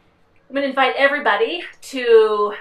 I'm 0.53 0.57
going 0.57 0.65
to 0.65 0.69
invite 0.69 0.93
everybody 0.99 1.63
to 1.81 2.53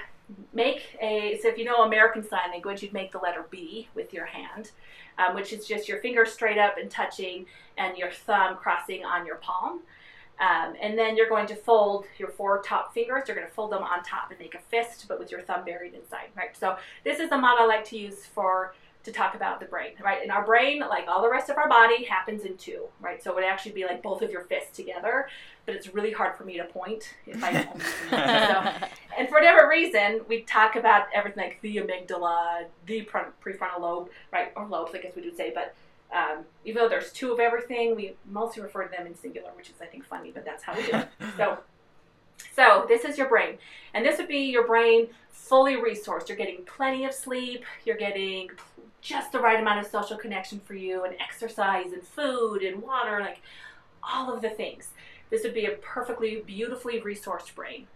make 0.51 0.97
a. 0.99 1.37
So 1.43 1.47
if 1.47 1.59
you 1.59 1.63
know 1.63 1.83
American 1.83 2.27
Sign 2.27 2.49
Language, 2.49 2.81
you'd 2.81 2.91
make 2.91 3.11
the 3.11 3.19
letter 3.19 3.45
B 3.51 3.87
with 3.93 4.11
your 4.11 4.25
hand, 4.25 4.71
um, 5.19 5.35
which 5.35 5.53
is 5.53 5.67
just 5.67 5.87
your 5.87 5.99
finger 5.99 6.25
straight 6.25 6.57
up 6.57 6.79
and 6.79 6.89
touching, 6.89 7.45
and 7.77 7.95
your 7.95 8.09
thumb 8.09 8.55
crossing 8.55 9.05
on 9.05 9.27
your 9.27 9.35
palm. 9.35 9.81
Um, 10.39 10.73
and 10.81 10.97
then 10.97 11.15
you're 11.15 11.29
going 11.29 11.45
to 11.45 11.55
fold 11.55 12.05
your 12.17 12.29
four 12.29 12.63
top 12.63 12.95
fingers. 12.95 13.25
You're 13.27 13.37
going 13.37 13.47
to 13.47 13.53
fold 13.53 13.71
them 13.71 13.83
on 13.83 14.01
top 14.01 14.31
and 14.31 14.39
make 14.39 14.55
a 14.55 14.59
fist, 14.71 15.05
but 15.07 15.19
with 15.19 15.29
your 15.29 15.41
thumb 15.41 15.63
buried 15.63 15.93
inside, 15.93 16.29
right? 16.35 16.57
So 16.57 16.77
this 17.03 17.19
is 17.19 17.29
the 17.29 17.37
model 17.37 17.65
I 17.65 17.75
like 17.75 17.85
to 17.89 17.97
use 17.99 18.25
for 18.25 18.73
to 19.03 19.11
talk 19.11 19.35
about 19.35 19.59
the 19.59 19.65
brain, 19.65 19.91
right? 20.03 20.21
And 20.21 20.31
our 20.31 20.45
brain, 20.45 20.79
like 20.79 21.07
all 21.07 21.21
the 21.21 21.29
rest 21.29 21.49
of 21.49 21.57
our 21.57 21.67
body, 21.67 22.05
happens 22.05 22.45
in 22.45 22.57
two, 22.57 22.85
right? 23.01 23.21
So 23.21 23.31
it 23.31 23.35
would 23.35 23.43
actually 23.43 23.73
be 23.73 23.83
like 23.83 24.01
both 24.01 24.21
of 24.21 24.31
your 24.31 24.45
fists 24.45 24.75
together, 24.75 25.27
but 25.65 25.75
it's 25.75 25.93
really 25.93 26.11
hard 26.11 26.35
for 26.35 26.43
me 26.43 26.57
to 26.57 26.65
point 26.65 27.13
if 27.25 27.43
I 27.43 27.53
don't. 27.53 27.81
so, 28.09 28.87
and 29.17 29.29
for 29.29 29.35
whatever 29.35 29.67
reason, 29.69 30.21
we 30.27 30.41
talk 30.41 30.75
about 30.75 31.05
everything 31.13 31.43
like 31.43 31.61
the 31.61 31.77
amygdala, 31.77 32.65
the 32.85 33.05
prefrontal 33.05 33.79
lobe, 33.79 34.09
right? 34.31 34.51
Or 34.55 34.67
lobes, 34.67 34.93
I 34.93 34.99
guess 34.99 35.15
we 35.15 35.21
would 35.23 35.37
say, 35.37 35.51
but 35.53 35.73
um, 36.13 36.43
even 36.65 36.81
though 36.81 36.89
there's 36.89 37.11
two 37.11 37.31
of 37.31 37.39
everything, 37.39 37.95
we 37.95 38.15
mostly 38.29 38.61
refer 38.61 38.83
to 38.83 38.91
them 38.95 39.07
in 39.07 39.15
singular, 39.15 39.49
which 39.55 39.69
is 39.69 39.75
I 39.81 39.85
think 39.85 40.05
funny, 40.05 40.31
but 40.31 40.45
that's 40.45 40.63
how 40.63 40.75
we 40.75 40.85
do 40.85 40.97
it. 40.97 41.07
So, 41.37 41.57
so 42.55 42.85
this 42.87 43.05
is 43.05 43.17
your 43.17 43.29
brain, 43.29 43.57
and 43.93 44.05
this 44.05 44.17
would 44.17 44.27
be 44.27 44.39
your 44.39 44.67
brain 44.67 45.07
fully 45.29 45.75
resourced. 45.75 46.27
You're 46.27 46.37
getting 46.37 46.63
plenty 46.65 47.05
of 47.05 47.13
sleep. 47.13 47.63
You're 47.85 47.97
getting 47.97 48.49
just 49.01 49.31
the 49.31 49.39
right 49.39 49.59
amount 49.59 49.85
of 49.85 49.91
social 49.91 50.17
connection 50.17 50.59
for 50.59 50.75
you, 50.75 51.05
and 51.05 51.15
exercise, 51.19 51.93
and 51.93 52.03
food, 52.03 52.63
and 52.63 52.81
water, 52.81 53.21
like 53.21 53.41
all 54.03 54.33
of 54.33 54.41
the 54.41 54.49
things. 54.49 54.89
This 55.33 55.41
would 55.41 55.55
be 55.55 55.65
a 55.65 55.71
perfectly, 55.81 56.43
beautifully 56.45 57.01
resourced 57.01 57.55
brain. 57.55 57.87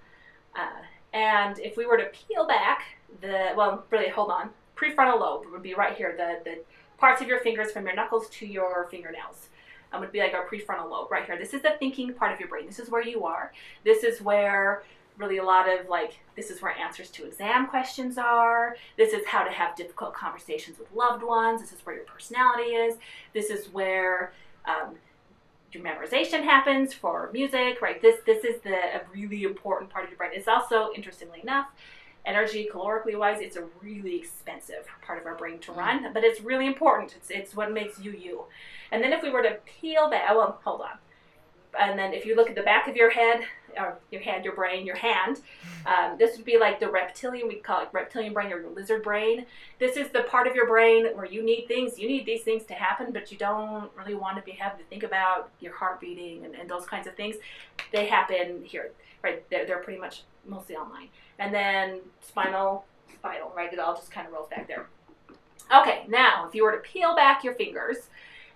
Uh, 0.56 0.82
and 1.14 1.60
if 1.60 1.78
we 1.78 1.86
were 1.86 1.96
to 1.96 2.06
peel 2.06 2.48
back 2.48 2.82
the, 3.22 3.50
well, 3.56 3.86
really, 3.92 4.10
hold 4.10 4.32
on, 4.32 4.50
prefrontal 4.76 5.20
lobe 5.20 5.44
would 5.52 5.62
be 5.62 5.76
right 5.76 5.96
here, 5.96 6.16
the, 6.18 6.50
the 6.50 6.64
parts 6.98 7.22
of 7.22 7.28
your 7.28 7.40
fingers 7.42 7.72
from 7.72 7.86
your 7.86 7.94
knuckles 7.94 8.28
to 8.30 8.48
your 8.48 8.88
fingernails. 8.90 9.50
Um, 9.94 10.02
would 10.02 10.12
be 10.12 10.20
like 10.20 10.34
our 10.34 10.48
prefrontal 10.48 10.90
lobe 10.90 11.12
right 11.12 11.26
here. 11.26 11.38
This 11.38 11.54
is 11.54 11.62
the 11.62 11.76
thinking 11.78 12.12
part 12.12 12.34
of 12.34 12.40
your 12.40 12.50
brain. 12.50 12.66
This 12.66 12.80
is 12.80 12.90
where 12.90 13.04
you 13.04 13.24
are. 13.26 13.54
This 13.86 14.04
is 14.04 14.20
where 14.20 14.82
really 15.20 15.38
a 15.38 15.44
lot 15.44 15.70
of 15.70 15.88
like 15.88 16.20
this 16.36 16.50
is 16.50 16.62
where 16.62 16.76
answers 16.76 17.12
to 17.12 17.26
exam 17.26 17.68
questions 17.68 18.18
are. 18.18 18.76
This 18.98 19.14
is 19.14 19.26
how 19.28 19.44
to 19.44 19.52
have 19.52 19.76
difficult 19.76 20.16
conversations 20.16 20.80
with 20.80 20.92
loved 20.92 21.22
ones. 21.22 21.62
This 21.62 21.72
is 21.72 21.86
where 21.86 21.96
your 21.96 22.06
personality 22.06 22.72
is. 22.72 22.96
This 23.34 23.52
is 23.52 23.68
where 23.68 24.34
um, 24.66 24.96
memorization 25.74 26.44
happens 26.44 26.94
for 26.94 27.30
music. 27.34 27.82
Right. 27.82 28.02
This 28.02 28.22
this 28.26 28.44
is 28.44 28.62
the 28.62 28.76
a 28.76 29.02
really 29.14 29.44
important 29.44 29.90
part 29.90 30.06
of 30.06 30.12
your 30.12 30.18
brain. 30.18 30.32
It's 30.34 30.48
also 30.48 30.90
interestingly 30.96 31.42
enough 31.42 31.68
energy 32.28 32.70
calorically 32.72 33.18
wise 33.18 33.40
it's 33.40 33.56
a 33.56 33.64
really 33.82 34.18
expensive 34.18 34.86
part 35.02 35.18
of 35.18 35.26
our 35.26 35.36
brain 35.36 35.58
to 35.60 35.72
run 35.72 36.12
but 36.14 36.26
it's 36.26 36.42
really 36.42 36.68
important 36.68 37.16
it's, 37.16 37.32
it's 37.32 37.56
what 37.56 37.72
makes 37.72 38.00
you 38.00 38.12
you 38.12 38.44
and 38.92 39.02
then 39.02 39.14
if 39.14 39.24
we 39.24 39.30
were 39.30 39.42
to 39.42 39.58
peel 39.66 40.10
back 40.10 40.26
oh, 40.30 40.38
well 40.38 40.60
hold 40.66 40.82
on 40.82 40.98
and 41.80 41.98
then 41.98 42.14
if 42.14 42.26
you 42.26 42.36
look 42.36 42.50
at 42.50 42.56
the 42.56 42.62
back 42.62 42.88
of 42.88 42.96
your 42.98 43.10
head 43.10 43.46
or 43.78 43.98
your 44.12 44.22
head 44.22 44.44
your 44.44 44.56
brain 44.56 44.86
your 44.86 44.96
hand. 44.96 45.42
Um, 45.86 46.18
this 46.18 46.36
would 46.38 46.46
be 46.46 46.58
like 46.58 46.80
the 46.80 46.90
reptilian 46.90 47.48
we 47.48 47.56
call 47.56 47.82
it 47.82 47.90
reptilian 47.92 48.34
brain 48.34 48.52
or 48.52 48.68
lizard 48.70 49.04
brain. 49.04 49.46
This 49.80 49.98
is 49.98 50.10
the 50.10 50.24
part 50.24 50.48
of 50.48 50.56
your 50.56 50.68
brain 50.68 51.08
where 51.16 51.26
you 51.26 51.44
need 51.44 51.68
things 51.68 51.98
you 51.98 52.08
need 52.08 52.26
these 52.26 52.44
things 52.44 52.64
to 52.66 52.74
happen 52.74 53.12
but 53.12 53.32
you 53.32 53.38
don't 53.38 53.92
really 53.98 54.16
want 54.16 54.38
to 54.38 54.44
be 54.44 54.52
having 54.52 54.80
to 54.80 54.86
think 54.86 55.04
about 55.04 55.50
your 55.60 55.74
heart 55.74 56.00
beating 56.00 56.46
and, 56.46 56.56
and 56.56 56.70
those 56.70 56.86
kinds 56.86 57.08
of 57.08 57.16
things. 57.16 57.36
They 57.92 58.08
happen 58.08 58.64
here 58.64 58.92
right? 59.24 59.50
They're, 59.50 59.66
they're 59.66 59.80
pretty 59.80 60.00
much 60.00 60.24
mostly 60.46 60.76
online. 60.76 61.10
And 61.40 61.54
then 61.54 62.00
spinal, 62.22 62.86
spinal, 63.14 63.52
right? 63.56 63.72
It 63.72 63.80
all 63.80 63.96
just 63.96 64.12
kind 64.12 64.28
of 64.28 64.34
rolls 64.34 64.50
back 64.50 64.68
there. 64.68 64.88
Okay, 65.74 66.06
now 66.08 66.48
if 66.48 66.56
you 66.56 66.64
were 66.64 66.72
to 66.72 66.78
peel 66.78 67.16
back 67.16 67.44
your 67.44 67.54
fingers 67.54 68.10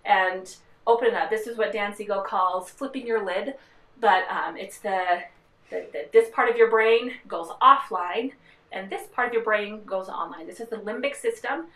and 0.06 0.56
open 0.88 1.10
it 1.10 1.14
up, 1.14 1.30
this 1.30 1.48
is 1.48 1.58
what 1.58 1.74
Dan 1.74 1.94
Siegel 1.94 2.22
calls 2.22 2.70
flipping 2.70 3.06
your 3.06 3.26
lid, 3.26 3.56
but 4.02 4.24
um, 4.30 4.58
it's 4.58 4.80
the, 4.80 5.22
the, 5.70 5.86
the, 5.94 6.06
this 6.12 6.30
part 6.32 6.50
of 6.50 6.58
your 6.58 6.70
brain 6.70 7.14
goes 7.28 7.48
offline 7.62 8.34
and 8.74 8.90
this 8.90 9.08
part 9.08 9.28
of 9.28 9.34
your 9.34 9.44
brain 9.44 9.82
goes 9.86 10.10
online. 10.10 10.48
This 10.48 10.60
is 10.60 10.70
the 10.70 10.78
limbic 10.78 11.16
system. 11.16 11.68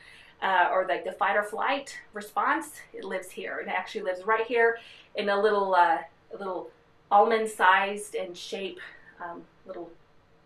Uh, 0.42 0.68
or 0.74 0.86
like 0.86 1.06
the 1.06 1.14
fight 1.14 1.38
or 1.38 1.44
flight 1.44 1.98
response, 2.12 2.72
it 2.94 3.06
lives 3.06 3.32
here. 3.32 3.60
It 3.60 3.70
actually 3.70 4.02
lives 4.02 4.26
right 4.26 4.46
here 4.46 4.78
in 5.16 5.30
a 5.30 5.42
little, 5.42 5.74
uh, 5.74 6.00
a 6.34 6.38
little 6.38 6.72
almond-sized 7.10 8.16
and 8.16 8.38
shape 8.38 8.80
um, 9.24 9.44
little 9.66 9.90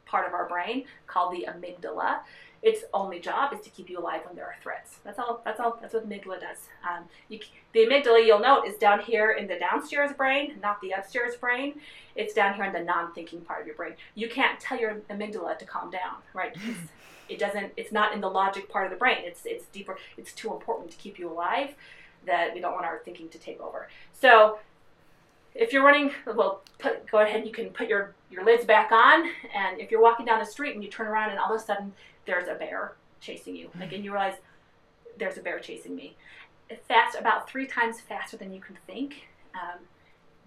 part 0.06 0.28
of 0.28 0.34
our 0.34 0.48
brain 0.48 0.86
called 1.08 1.34
the 1.34 1.48
amygdala. 1.50 2.20
Its 2.62 2.84
only 2.94 3.20
job 3.20 3.54
is 3.54 3.62
to 3.62 3.70
keep 3.70 3.90
you 3.90 4.00
alive 4.00 4.22
when 4.26 4.36
there 4.36 4.46
are 4.46 4.56
threats. 4.62 4.98
That's 5.06 5.18
all. 5.18 5.42
That's 5.46 5.60
all. 5.60 5.78
That's 5.82 5.94
what 5.94 6.08
the 6.08 6.14
amygdala 6.14 6.42
does. 6.42 6.68
Um, 6.84 7.06
you, 7.30 7.40
the 7.74 7.80
amygdala, 7.80 8.26
you'll 8.26 8.40
note, 8.40 8.66
is 8.66 8.76
down 8.76 9.00
here 9.00 9.32
in 9.32 9.48
the 9.48 9.58
downstairs 9.58 10.12
brain, 10.12 10.56
not 10.62 10.82
the 10.82 10.92
upstairs 10.92 11.36
brain. 11.36 11.80
It's 12.16 12.34
down 12.34 12.56
here 12.56 12.66
in 12.66 12.74
the 12.74 12.84
non-thinking 12.84 13.42
part 13.42 13.62
of 13.62 13.68
your 13.68 13.78
brain. 13.78 13.94
You 14.16 14.28
can't 14.28 14.60
tell 14.60 14.78
your 14.78 14.96
amygdala 15.10 15.58
to 15.58 15.66
calm 15.66 15.90
down, 15.90 16.18
right? 16.34 16.54
it 17.30 17.40
doesn't. 17.40 17.72
It's 17.78 17.94
not 17.94 18.14
in 18.14 18.20
the 18.20 18.30
logic 18.30 18.68
part 18.68 18.86
of 18.86 18.92
the 18.92 18.98
brain. 18.98 19.20
It's 19.22 19.42
it's 19.46 19.66
deeper. 19.68 19.98
It's 20.18 20.34
too 20.34 20.52
important 20.52 20.92
to 20.92 20.98
keep 20.98 21.18
you 21.18 21.32
alive 21.32 21.76
that 22.26 22.54
we 22.54 22.60
don't 22.60 22.74
want 22.74 22.86
our 22.86 23.00
thinking 23.06 23.30
to 23.30 23.38
take 23.38 23.62
over. 23.62 23.88
So 24.12 24.60
if 25.56 25.72
you're 25.72 25.84
running, 25.84 26.12
well, 26.26 26.62
put, 26.78 27.10
go 27.10 27.20
ahead. 27.20 27.38
And 27.38 27.46
you 27.46 27.54
can 27.54 27.70
put 27.70 27.88
your 27.88 28.14
your 28.30 28.44
lids 28.44 28.66
back 28.66 28.92
on, 28.92 29.30
and 29.56 29.80
if 29.80 29.92
you're 29.92 30.02
walking 30.02 30.26
down 30.26 30.40
the 30.40 30.46
street 30.46 30.76
and 30.76 30.84
you 30.84 30.90
turn 30.90 31.08
around 31.08 31.30
and 31.30 31.40
all 31.40 31.54
of 31.54 31.62
a 31.62 31.64
sudden 31.64 31.94
there's 32.30 32.48
a 32.48 32.56
bear 32.56 32.94
chasing 33.22 33.56
you, 33.56 33.70
like, 33.80 33.92
and 33.92 34.04
you 34.04 34.12
realize 34.12 34.36
there's 35.18 35.38
a 35.38 35.42
bear 35.42 35.60
chasing 35.60 35.96
me, 35.96 36.16
fast 36.88 37.18
about 37.18 37.50
three 37.50 37.66
times 37.66 38.00
faster 38.00 38.38
than 38.38 38.54
you 38.54 38.62
can 38.62 38.78
think. 38.88 39.28
Um, 39.56 39.80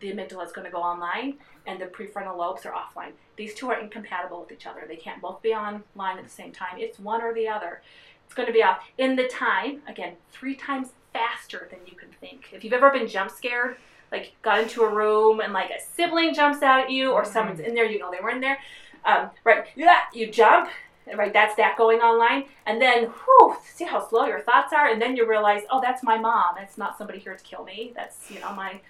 the 0.01 0.13
amygdala 0.13 0.47
is 0.47 0.53
going 0.53 0.65
to 0.65 0.71
go 0.71 0.83
online, 0.83 1.35
and 1.67 1.81
the 1.81 1.87
prefrontal 1.87 2.37
lobes 2.37 2.65
are 2.67 2.73
offline. 2.73 3.13
These 3.37 3.55
two 3.55 3.71
are 3.71 3.79
incompatible 3.79 4.41
with 4.41 4.53
each 4.53 4.67
other. 4.67 4.85
They 4.87 4.97
can't 4.97 5.21
both 5.21 5.43
be 5.43 5.51
online 5.51 6.19
at 6.19 6.25
the 6.25 6.31
same 6.31 6.53
time. 6.53 6.79
It's 6.79 6.99
one 6.99 7.23
or 7.23 7.35
the 7.35 7.49
other. 7.49 7.83
It's 8.25 8.35
going 8.35 8.47
to 8.47 8.53
be 8.53 8.63
off 8.63 8.83
in 8.99 9.17
the 9.17 9.29
time 9.29 9.83
again 9.87 10.15
three 10.31 10.55
times 10.55 10.89
faster 11.13 11.69
than 11.71 11.81
you 11.87 11.97
can 11.97 12.09
think. 12.21 12.47
If 12.53 12.65
you've 12.65 12.73
ever 12.73 12.91
been 12.91 13.07
jump 13.07 13.31
scared 13.31 13.77
like 14.13 14.35
got 14.43 14.61
into 14.61 14.83
a 14.83 14.95
room 14.95 15.41
and 15.41 15.53
like 15.53 15.71
a 15.71 15.81
sibling 15.81 16.35
jumps 16.35 16.63
out 16.63 16.85
at 16.85 16.91
you 16.91 17.13
or 17.13 17.25
someone's 17.25 17.61
in 17.61 17.75
there, 17.75 17.87
you 17.87 17.99
know 17.99 18.11
they 18.13 18.21
were 18.23 18.31
in 18.31 18.41
there. 18.41 18.59
Um, 19.05 19.31
right, 19.43 19.65
yeah, 19.75 20.01
you 20.13 20.31
jump, 20.31 20.69
right? 21.17 21.33
That's 21.33 21.55
that 21.57 21.77
going 21.77 22.01
online, 22.01 22.45
and 22.67 22.81
then 22.81 23.05
whew, 23.07 23.57
see 23.65 23.85
how 23.85 24.07
slow 24.09 24.27
your 24.27 24.41
thoughts 24.41 24.73
are, 24.73 24.89
and 24.89 25.01
then 25.01 25.17
you 25.17 25.29
realize, 25.29 25.63
oh, 25.71 25.81
that's 25.81 26.03
my 26.03 26.19
mom. 26.19 26.57
It's 26.59 26.79
not 26.79 26.99
somebody 26.99 27.19
here 27.19 27.35
to 27.35 27.45
kill 27.45 27.65
me. 27.65 27.93
That's 27.95 28.31
you 28.31 28.41
know 28.41 28.53
my 28.55 28.81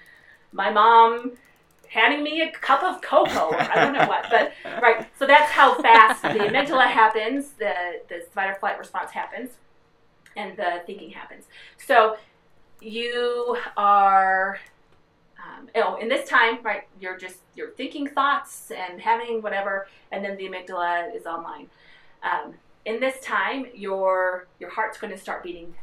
my 0.53 0.71
mom 0.71 1.33
handing 1.89 2.23
me 2.23 2.41
a 2.41 2.51
cup 2.51 2.83
of 2.83 3.03
cocoa 3.03 3.51
I 3.53 3.75
don't 3.75 3.93
know 3.93 4.07
what. 4.07 4.27
But 4.31 4.53
right, 4.83 5.07
so 5.19 5.27
that's 5.27 5.51
how 5.51 5.81
fast 5.81 6.23
the 6.23 6.29
amygdala 6.29 6.87
happens, 6.87 7.51
the 7.59 7.75
the 8.09 8.25
fight 8.33 8.51
or 8.51 8.55
flight 8.55 8.79
response 8.79 9.11
happens, 9.11 9.51
and 10.37 10.57
the 10.57 10.83
thinking 10.87 11.11
happens. 11.11 11.45
So 11.87 12.17
you 12.81 13.57
are 13.77 14.59
um, 15.43 15.69
oh, 15.75 15.97
in 15.97 16.09
this 16.09 16.29
time, 16.29 16.59
right, 16.63 16.85
you're 17.01 17.19
just 17.19 17.37
you're 17.55 17.71
thinking 17.71 18.07
thoughts 18.07 18.71
and 18.71 19.01
having 19.01 19.43
whatever, 19.43 19.89
and 20.11 20.25
then 20.25 20.37
the 20.37 20.49
amygdala 20.49 21.15
is 21.15 21.27
online. 21.27 21.69
Um, 22.23 22.55
in 22.85 23.01
this 23.01 23.21
time, 23.21 23.67
your 23.75 24.47
your 24.59 24.71
heart's 24.71 24.99
going 24.99 25.13
to 25.13 25.19
start 25.19 25.43
beating 25.43 25.75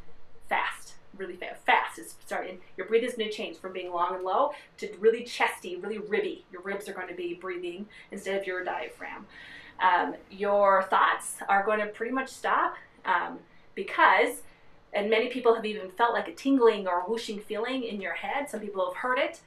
fast, 0.47 0.95
really 1.17 1.35
fast. 1.35 1.65
Fast 1.65 1.99
is 1.99 2.15
starting. 2.25 2.59
Your 2.77 2.87
breathing 2.87 3.09
is 3.09 3.15
going 3.15 3.29
to 3.29 3.35
change 3.35 3.57
from 3.57 3.73
being 3.73 3.91
long 3.91 4.15
and 4.15 4.23
low 4.23 4.51
to 4.77 4.91
really 4.99 5.23
chesty, 5.23 5.75
really 5.77 5.97
ribby. 5.97 6.45
Your 6.51 6.61
ribs 6.61 6.89
are 6.89 6.93
going 6.93 7.07
to 7.07 7.15
be 7.15 7.35
breathing 7.35 7.87
instead 8.11 8.39
of 8.39 8.45
your 8.45 8.63
diaphragm. 8.63 9.25
Um, 9.81 10.15
your 10.29 10.83
thoughts 10.83 11.37
are 11.47 11.63
going 11.63 11.79
to 11.79 11.87
pretty 11.87 12.11
much 12.11 12.29
stop 12.29 12.75
um, 13.05 13.39
because 13.75 14.41
and 14.93 15.09
many 15.09 15.27
people 15.27 15.53
have 15.55 15.65
even 15.65 15.89
felt 15.91 16.13
like 16.13 16.27
a 16.27 16.33
tingling 16.33 16.87
or 16.87 17.01
whooshing 17.01 17.39
feeling 17.39 17.83
in 17.83 18.01
your 18.01 18.13
head. 18.13 18.49
Some 18.49 18.59
people 18.59 18.85
have 18.85 18.97
heard 18.97 19.19
it. 19.19 19.41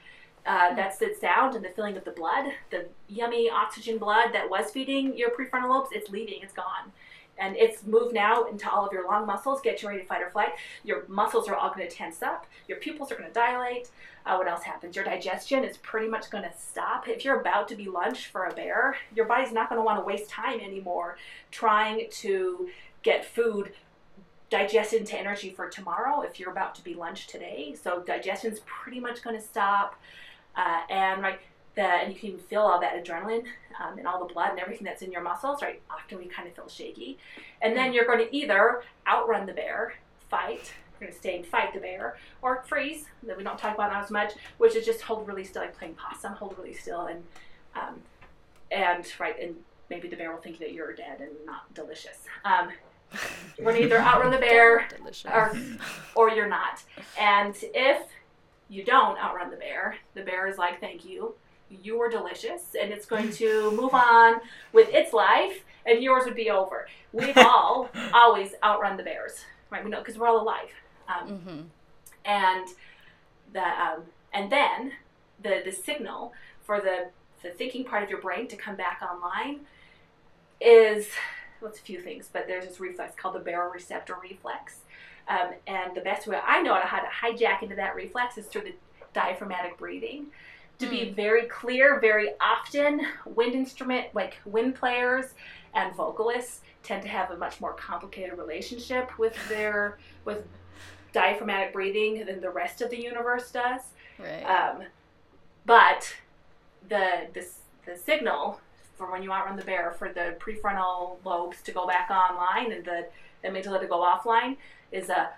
Uh, 0.44 0.74
that's 0.74 0.98
the 0.98 1.14
sound 1.20 1.54
and 1.54 1.64
the 1.64 1.68
feeling 1.68 1.96
of 1.96 2.04
the 2.04 2.10
blood, 2.10 2.52
the 2.70 2.86
yummy 3.08 3.48
oxygen 3.48 3.96
blood 3.96 4.32
that 4.32 4.50
was 4.50 4.70
feeding 4.72 5.16
your 5.16 5.30
prefrontal 5.30 5.70
lobes. 5.70 5.90
It's 5.92 6.10
leaving. 6.10 6.40
It's 6.42 6.52
gone 6.52 6.92
and 7.38 7.56
it's 7.56 7.84
moved 7.84 8.14
now 8.14 8.44
into 8.44 8.70
all 8.70 8.86
of 8.86 8.92
your 8.92 9.06
lung 9.06 9.26
muscles, 9.26 9.60
get 9.60 9.82
you 9.82 9.88
ready 9.88 10.00
to 10.00 10.06
fight 10.06 10.22
or 10.22 10.30
flight. 10.30 10.50
Your 10.84 11.04
muscles 11.08 11.48
are 11.48 11.54
all 11.54 11.72
going 11.74 11.88
to 11.88 11.94
tense 11.94 12.22
up. 12.22 12.46
Your 12.68 12.78
pupils 12.78 13.10
are 13.10 13.16
going 13.16 13.28
to 13.28 13.34
dilate. 13.34 13.90
Uh, 14.24 14.36
what 14.36 14.46
else 14.46 14.62
happens? 14.62 14.94
Your 14.94 15.04
digestion 15.04 15.64
is 15.64 15.76
pretty 15.78 16.08
much 16.08 16.30
going 16.30 16.44
to 16.44 16.52
stop. 16.56 17.08
If 17.08 17.24
you're 17.24 17.40
about 17.40 17.68
to 17.68 17.74
be 17.74 17.86
lunch 17.86 18.28
for 18.28 18.46
a 18.46 18.54
bear, 18.54 18.96
your 19.14 19.26
body's 19.26 19.52
not 19.52 19.68
going 19.68 19.80
to 19.80 19.84
want 19.84 19.98
to 19.98 20.04
waste 20.04 20.30
time 20.30 20.60
anymore 20.60 21.16
trying 21.50 22.08
to 22.10 22.68
get 23.02 23.24
food 23.24 23.72
digested 24.50 25.00
into 25.00 25.18
energy 25.18 25.50
for 25.50 25.68
tomorrow 25.68 26.20
if 26.20 26.38
you're 26.38 26.50
about 26.52 26.74
to 26.74 26.84
be 26.84 26.94
lunch 26.94 27.26
today. 27.26 27.74
So 27.80 28.02
digestion's 28.02 28.60
pretty 28.66 29.00
much 29.00 29.22
going 29.22 29.36
to 29.36 29.42
stop. 29.42 29.98
Uh, 30.56 30.80
and 30.90 31.22
right, 31.22 31.40
that 31.74 32.04
and 32.04 32.12
you 32.12 32.18
can 32.18 32.38
feel 32.38 32.60
all 32.60 32.80
that 32.80 33.02
adrenaline 33.02 33.44
um, 33.82 33.96
and 33.98 34.06
all 34.06 34.26
the 34.26 34.32
blood 34.32 34.50
and 34.50 34.58
everything 34.58 34.84
that's 34.84 35.00
in 35.00 35.10
your 35.10 35.22
muscles 35.22 35.62
right 35.62 35.80
often 35.90 36.18
we 36.18 36.26
kind 36.26 36.46
of 36.46 36.54
feel 36.54 36.68
shaky. 36.68 37.18
And 37.62 37.76
then 37.76 37.92
you're 37.92 38.04
going 38.04 38.18
to 38.18 38.36
either 38.36 38.82
outrun 39.06 39.46
the 39.46 39.54
bear 39.54 39.94
fight 40.28 40.72
you're 41.00 41.08
going 41.08 41.12
to 41.12 41.18
stay 41.18 41.36
and 41.36 41.46
fight 41.46 41.72
the 41.72 41.80
bear 41.80 42.16
or 42.42 42.62
freeze 42.68 43.06
that 43.22 43.36
we 43.36 43.42
don't 43.42 43.58
talk 43.58 43.74
about 43.74 43.92
as 43.92 44.10
much 44.10 44.32
which 44.58 44.76
is 44.76 44.84
just 44.84 45.00
hold 45.00 45.26
really 45.26 45.44
still 45.44 45.62
like 45.62 45.76
playing 45.76 45.94
possum 45.94 46.34
hold 46.34 46.54
really 46.58 46.74
still 46.74 47.06
and 47.06 47.22
um, 47.74 48.00
and 48.70 49.06
right 49.18 49.40
and 49.40 49.56
maybe 49.92 50.08
the 50.08 50.16
bear 50.16 50.32
will 50.32 50.40
think 50.40 50.58
that 50.58 50.72
you're 50.72 50.94
dead 50.94 51.20
and 51.20 51.30
not 51.44 51.72
delicious. 51.74 52.16
Um, 52.46 52.70
you're 53.58 53.66
going 53.66 53.76
to 53.76 53.84
either 53.84 53.98
outrun 53.98 54.30
the 54.30 54.38
bear 54.38 54.88
or, 55.32 55.52
or 56.14 56.30
you're 56.30 56.48
not. 56.48 56.82
And 57.20 57.54
if 57.74 58.06
you 58.68 58.84
don't 58.84 59.18
outrun 59.18 59.50
the 59.50 59.56
bear 59.56 59.96
the 60.14 60.22
bear 60.22 60.46
is 60.46 60.58
like 60.58 60.80
thank 60.80 61.04
you 61.04 61.34
you 61.82 61.98
were 61.98 62.08
delicious 62.08 62.74
and 62.80 62.92
it's 62.92 63.06
going 63.06 63.30
to 63.32 63.70
move 63.80 63.94
on 63.94 64.40
with 64.72 64.88
its 64.90 65.12
life 65.12 65.62
and 65.86 66.02
yours 66.02 66.24
would 66.24 66.34
be 66.34 66.50
over. 66.50 66.86
We've 67.12 67.36
all 67.36 67.88
always 68.12 68.54
outrun 68.62 68.96
the 68.96 69.02
bears, 69.02 69.44
right? 69.70 69.84
We 69.84 69.90
know 69.90 69.98
because 69.98 70.18
we're 70.18 70.28
all 70.28 70.40
alive. 70.40 70.70
Um, 71.08 71.28
mm-hmm. 71.28 71.60
And 72.24 72.68
the 73.52 73.62
um, 73.62 74.02
and 74.32 74.50
then 74.50 74.92
the 75.42 75.62
the 75.64 75.72
signal 75.72 76.32
for 76.62 76.80
the 76.80 77.08
the 77.42 77.50
thinking 77.50 77.84
part 77.84 78.02
of 78.02 78.10
your 78.10 78.20
brain 78.20 78.46
to 78.48 78.56
come 78.56 78.76
back 78.76 79.02
online 79.02 79.60
is 80.60 81.08
well, 81.60 81.70
it's 81.70 81.78
a 81.78 81.82
few 81.82 82.00
things, 82.00 82.28
but 82.32 82.46
there's 82.46 82.66
this 82.66 82.80
reflex 82.80 83.14
called 83.16 83.34
the 83.34 83.50
baroreceptor 83.50 84.20
reflex. 84.20 84.78
Um, 85.28 85.50
and 85.66 85.94
the 85.94 86.00
best 86.00 86.26
way 86.26 86.38
I 86.44 86.62
know 86.62 86.74
how 86.74 87.00
to 87.00 87.06
hijack 87.06 87.62
into 87.62 87.76
that 87.76 87.94
reflex 87.94 88.38
is 88.38 88.46
through 88.46 88.62
the 88.62 88.74
diaphragmatic 89.12 89.78
breathing. 89.78 90.26
To 90.78 90.88
be 90.88 91.10
hmm. 91.10 91.14
very 91.14 91.46
clear 91.46 92.00
very 92.00 92.30
often 92.40 93.06
wind 93.24 93.54
instrument 93.54 94.06
like 94.14 94.38
wind 94.44 94.74
players 94.74 95.26
and 95.74 95.94
vocalists 95.94 96.60
tend 96.82 97.02
to 97.02 97.08
have 97.08 97.30
a 97.30 97.36
much 97.36 97.60
more 97.60 97.72
complicated 97.74 98.36
relationship 98.36 99.16
with 99.18 99.36
their 99.48 99.98
with 100.24 100.44
diaphragmatic 101.12 101.72
breathing 101.72 102.24
than 102.24 102.40
the 102.40 102.50
rest 102.50 102.80
of 102.80 102.90
the 102.90 103.00
universe 103.00 103.50
does. 103.52 103.82
Right. 104.18 104.42
Um, 104.42 104.82
but 105.66 106.12
the, 106.88 107.28
the 107.32 107.46
the 107.86 107.96
signal 107.96 108.60
for 108.96 109.10
when 109.10 109.22
you 109.22 109.32
outrun 109.32 109.56
the 109.56 109.64
bear 109.64 109.92
for 109.92 110.12
the 110.12 110.36
prefrontal 110.38 111.16
lobes 111.24 111.62
to 111.62 111.72
go 111.72 111.86
back 111.86 112.10
online 112.10 112.72
and 112.72 112.84
the 112.84 113.06
amygdala 113.44 113.80
to 113.80 113.86
go 113.86 113.98
offline 113.98 114.56
is 114.92 115.08
a 115.08 115.30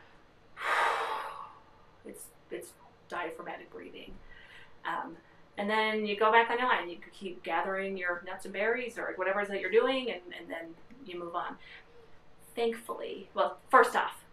it's 2.05 2.25
it's 2.51 2.73
diaphragmatic 3.09 3.71
breathing 3.71 4.13
um, 4.87 5.17
and 5.57 5.71
then 5.71 6.05
you 6.05 6.17
go 6.17 6.33
back 6.33 6.51
on 6.51 6.59
your 6.59 6.69
line. 6.69 6.91
You 6.91 6.97
keep 7.13 7.43
gathering 7.43 7.97
your 7.97 8.23
nuts 8.27 8.45
and 8.45 8.53
berries 8.53 8.99
or 8.99 9.13
whatever 9.17 9.41
it 9.41 9.45
is 9.45 9.49
that 9.51 9.61
you're 9.61 9.71
doing, 9.71 10.11
and, 10.11 10.21
and 10.39 10.51
then 10.51 10.75
you 11.07 11.19
move 11.19 11.35
on. 11.35 11.57
Thankfully, 12.57 13.29
well, 13.35 13.59
first 13.71 13.97
off, 13.97 14.25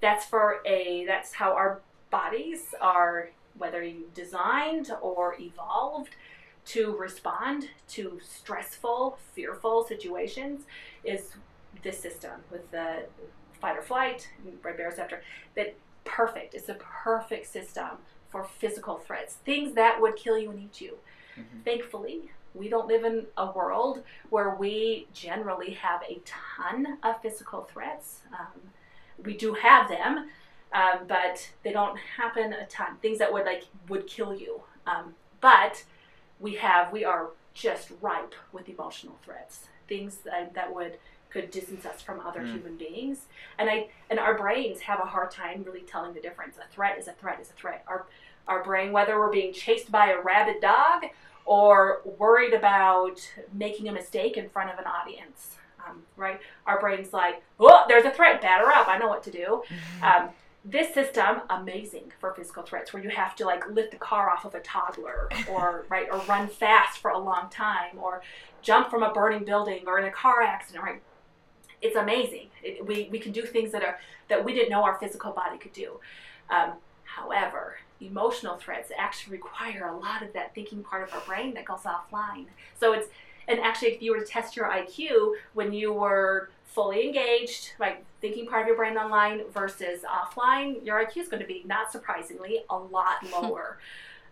that's 0.00 0.26
for 0.26 0.60
a 0.66 1.04
that's 1.06 1.34
how 1.34 1.52
our 1.52 1.80
bodies 2.10 2.74
are, 2.80 3.30
whether 3.58 3.82
you 3.82 4.10
designed 4.14 4.90
or 5.00 5.36
evolved 5.40 6.16
to 6.66 6.96
respond 6.96 7.68
to 7.88 8.18
stressful, 8.22 9.18
fearful 9.34 9.84
situations, 9.84 10.62
is 11.04 11.32
this 11.82 11.98
system 11.98 12.40
with 12.50 12.70
the 12.70 13.04
fight 13.64 13.78
or 13.78 13.82
flight, 13.82 14.28
red 14.62 14.76
baroreceptor, 14.76 15.20
that 15.54 15.74
perfect. 16.04 16.54
It's 16.54 16.68
a 16.68 16.74
perfect 16.74 17.46
system 17.46 17.88
for 18.28 18.44
physical 18.44 18.98
threats, 18.98 19.36
things 19.46 19.74
that 19.74 19.98
would 20.02 20.16
kill 20.16 20.36
you 20.36 20.50
and 20.50 20.60
eat 20.60 20.82
you. 20.82 20.98
Mm-hmm. 21.38 21.60
Thankfully, 21.64 22.30
we 22.54 22.68
don't 22.68 22.86
live 22.86 23.04
in 23.04 23.24
a 23.38 23.50
world 23.52 24.02
where 24.28 24.54
we 24.54 25.06
generally 25.14 25.72
have 25.72 26.02
a 26.02 26.20
ton 26.26 26.98
of 27.02 27.22
physical 27.22 27.62
threats. 27.72 28.20
Um, 28.38 28.60
we 29.24 29.34
do 29.34 29.54
have 29.54 29.88
them, 29.88 30.28
um, 30.74 31.06
but 31.08 31.50
they 31.62 31.72
don't 31.72 31.96
happen 32.18 32.52
a 32.52 32.66
ton. 32.66 32.96
Things 33.00 33.18
that 33.18 33.32
would 33.32 33.46
like 33.46 33.64
would 33.88 34.06
kill 34.06 34.34
you. 34.34 34.60
Um, 34.86 35.14
but 35.40 35.84
we 36.38 36.56
have 36.56 36.92
we 36.92 37.02
are 37.02 37.28
just 37.54 37.92
ripe 38.02 38.34
with 38.52 38.68
emotional 38.68 39.16
threats. 39.24 39.68
Things 39.88 40.18
that, 40.24 40.52
that 40.54 40.74
would 40.74 40.98
could 41.34 41.50
distance 41.50 41.84
us 41.84 42.00
from 42.00 42.20
other 42.20 42.40
mm. 42.40 42.52
human 42.52 42.76
beings. 42.76 43.26
And 43.58 43.68
I 43.68 43.88
and 44.08 44.18
our 44.18 44.38
brains 44.38 44.80
have 44.80 45.00
a 45.00 45.04
hard 45.06 45.30
time 45.30 45.64
really 45.64 45.80
telling 45.80 46.14
the 46.14 46.20
difference. 46.20 46.56
A 46.56 46.72
threat 46.72 46.96
is 46.98 47.08
a 47.08 47.12
threat 47.12 47.40
is 47.40 47.50
a 47.50 47.54
threat. 47.54 47.84
Our 47.86 48.06
our 48.46 48.62
brain, 48.62 48.92
whether 48.92 49.18
we're 49.18 49.32
being 49.32 49.52
chased 49.52 49.90
by 49.90 50.10
a 50.10 50.20
rabid 50.20 50.62
dog 50.62 51.04
or 51.44 52.00
worried 52.18 52.54
about 52.54 53.20
making 53.52 53.88
a 53.88 53.92
mistake 53.92 54.36
in 54.36 54.48
front 54.48 54.70
of 54.70 54.78
an 54.78 54.84
audience. 54.86 55.56
Um, 55.86 56.02
right? 56.16 56.40
Our 56.66 56.80
brain's 56.80 57.12
like, 57.12 57.42
oh, 57.60 57.84
there's 57.88 58.06
a 58.06 58.10
threat, 58.10 58.40
batter 58.40 58.70
up. 58.70 58.88
I 58.88 58.96
know 58.96 59.08
what 59.08 59.22
to 59.24 59.30
do. 59.30 59.62
Mm-hmm. 59.68 60.04
Um, 60.04 60.30
this 60.64 60.94
system 60.94 61.42
amazing 61.50 62.12
for 62.18 62.32
physical 62.32 62.62
threats 62.62 62.94
where 62.94 63.02
you 63.02 63.10
have 63.10 63.36
to 63.36 63.44
like 63.44 63.68
lift 63.68 63.90
the 63.90 63.98
car 63.98 64.30
off 64.30 64.46
of 64.46 64.54
a 64.54 64.60
toddler 64.60 65.28
or 65.50 65.84
right 65.90 66.06
or 66.10 66.18
run 66.26 66.48
fast 66.48 67.00
for 67.00 67.10
a 67.10 67.18
long 67.18 67.50
time 67.50 67.98
or 68.00 68.22
jump 68.62 68.88
from 68.88 69.02
a 69.02 69.12
burning 69.12 69.44
building 69.44 69.82
or 69.86 69.98
in 69.98 70.06
a 70.06 70.10
car 70.10 70.40
accident 70.40 70.82
right 70.82 71.02
it's 71.84 71.96
amazing 71.96 72.48
it, 72.62 72.84
we, 72.84 73.08
we 73.12 73.18
can 73.18 73.30
do 73.30 73.42
things 73.42 73.70
that 73.70 73.82
are 73.82 73.98
that 74.28 74.44
we 74.44 74.52
didn't 74.52 74.70
know 74.70 74.82
our 74.82 74.98
physical 74.98 75.30
body 75.32 75.58
could 75.58 75.72
do 75.72 76.00
um, 76.50 76.72
however 77.04 77.76
emotional 78.00 78.56
threats 78.56 78.90
actually 78.98 79.36
require 79.36 79.88
a 79.88 79.96
lot 79.96 80.22
of 80.22 80.32
that 80.32 80.54
thinking 80.54 80.82
part 80.82 81.02
of 81.06 81.14
our 81.14 81.20
brain 81.20 81.54
that 81.54 81.64
goes 81.64 81.80
offline. 81.80 82.46
So 82.78 82.92
it's 82.92 83.08
and 83.46 83.60
actually 83.60 83.88
if 83.88 84.02
you 84.02 84.12
were 84.12 84.20
to 84.20 84.26
test 84.26 84.56
your 84.56 84.66
IQ 84.66 85.34
when 85.52 85.72
you 85.72 85.92
were 85.92 86.50
fully 86.64 87.06
engaged, 87.06 87.72
like 87.78 88.04
thinking 88.20 88.46
part 88.46 88.62
of 88.62 88.68
your 88.68 88.76
brain 88.76 88.96
online 88.96 89.42
versus 89.52 90.00
offline, 90.02 90.84
your 90.84 91.04
IQ 91.04 91.18
is 91.18 91.28
going 91.28 91.42
to 91.42 91.46
be 91.46 91.62
not 91.66 91.92
surprisingly 91.92 92.64
a 92.70 92.76
lot 92.76 93.16
lower. 93.32 93.78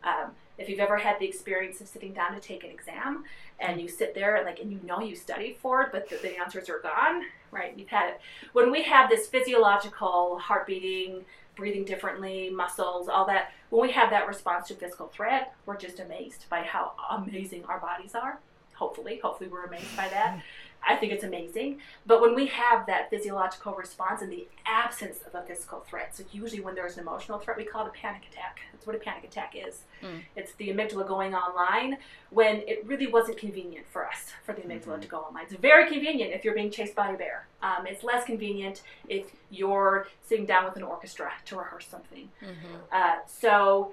um, 0.02 0.32
if 0.58 0.68
you've 0.68 0.80
ever 0.80 0.96
had 0.96 1.18
the 1.18 1.26
experience 1.26 1.80
of 1.80 1.88
sitting 1.88 2.12
down 2.12 2.34
to 2.34 2.40
take 2.40 2.64
an 2.64 2.70
exam 2.70 3.24
and 3.60 3.80
you 3.80 3.88
sit 3.88 4.14
there 4.14 4.36
and 4.36 4.46
like 4.46 4.58
and 4.60 4.70
you 4.70 4.80
know 4.84 5.00
you 5.00 5.16
studied 5.16 5.56
for 5.60 5.82
it 5.82 5.88
but 5.92 6.08
the, 6.08 6.16
the 6.16 6.38
answers 6.38 6.68
are 6.68 6.80
gone 6.80 7.22
right 7.50 7.74
you've 7.76 7.88
had 7.88 8.10
it 8.10 8.20
when 8.52 8.70
we 8.70 8.82
have 8.82 9.08
this 9.08 9.26
physiological 9.26 10.38
heart 10.38 10.66
beating 10.66 11.24
breathing 11.56 11.84
differently, 11.84 12.50
muscles, 12.50 13.08
all 13.08 13.26
that. 13.26 13.52
When 13.70 13.82
we 13.82 13.92
have 13.92 14.10
that 14.10 14.26
response 14.26 14.68
to 14.68 14.74
physical 14.74 15.08
threat, 15.08 15.54
we're 15.66 15.76
just 15.76 16.00
amazed 16.00 16.46
by 16.48 16.62
how 16.62 16.92
amazing 17.10 17.64
our 17.64 17.78
bodies 17.78 18.14
are. 18.14 18.38
Hopefully, 18.74 19.20
hopefully 19.22 19.48
we're 19.48 19.64
amazed 19.64 19.96
by 19.96 20.08
that. 20.08 20.42
I 20.86 20.96
think 20.96 21.12
it's 21.12 21.24
amazing. 21.24 21.78
But 22.06 22.20
when 22.20 22.34
we 22.34 22.46
have 22.46 22.86
that 22.86 23.10
physiological 23.10 23.74
response 23.74 24.22
in 24.22 24.30
the 24.30 24.46
absence 24.66 25.20
of 25.26 25.34
a 25.34 25.42
physical 25.46 25.80
threat, 25.80 26.16
so 26.16 26.24
usually 26.32 26.60
when 26.60 26.74
there's 26.74 26.96
an 26.96 27.02
emotional 27.02 27.38
threat, 27.38 27.56
we 27.56 27.64
call 27.64 27.86
it 27.86 27.88
a 27.88 27.92
panic 27.92 28.22
attack. 28.30 28.60
That's 28.72 28.86
what 28.86 28.96
a 28.96 28.98
panic 28.98 29.24
attack 29.24 29.54
is. 29.54 29.82
Mm. 30.02 30.22
It's 30.36 30.52
the 30.54 30.68
amygdala 30.68 31.06
going 31.06 31.34
online 31.34 31.98
when 32.30 32.62
it 32.66 32.84
really 32.86 33.06
wasn't 33.06 33.38
convenient 33.38 33.86
for 33.90 34.06
us 34.06 34.32
for 34.44 34.52
the 34.54 34.62
amygdala 34.62 34.84
mm-hmm. 34.86 35.00
to 35.00 35.08
go 35.08 35.18
online. 35.18 35.44
It's 35.44 35.54
very 35.54 35.88
convenient 35.88 36.32
if 36.32 36.44
you're 36.44 36.54
being 36.54 36.70
chased 36.70 36.94
by 36.94 37.10
a 37.10 37.16
bear. 37.16 37.46
Um, 37.62 37.86
it's 37.86 38.02
less 38.02 38.24
convenient 38.24 38.82
if 39.08 39.26
you're 39.50 40.08
sitting 40.24 40.46
down 40.46 40.64
with 40.64 40.76
an 40.76 40.82
orchestra 40.82 41.32
to 41.46 41.56
rehearse 41.56 41.86
something. 41.86 42.28
Mm-hmm. 42.42 42.76
Uh, 42.90 43.16
so 43.26 43.92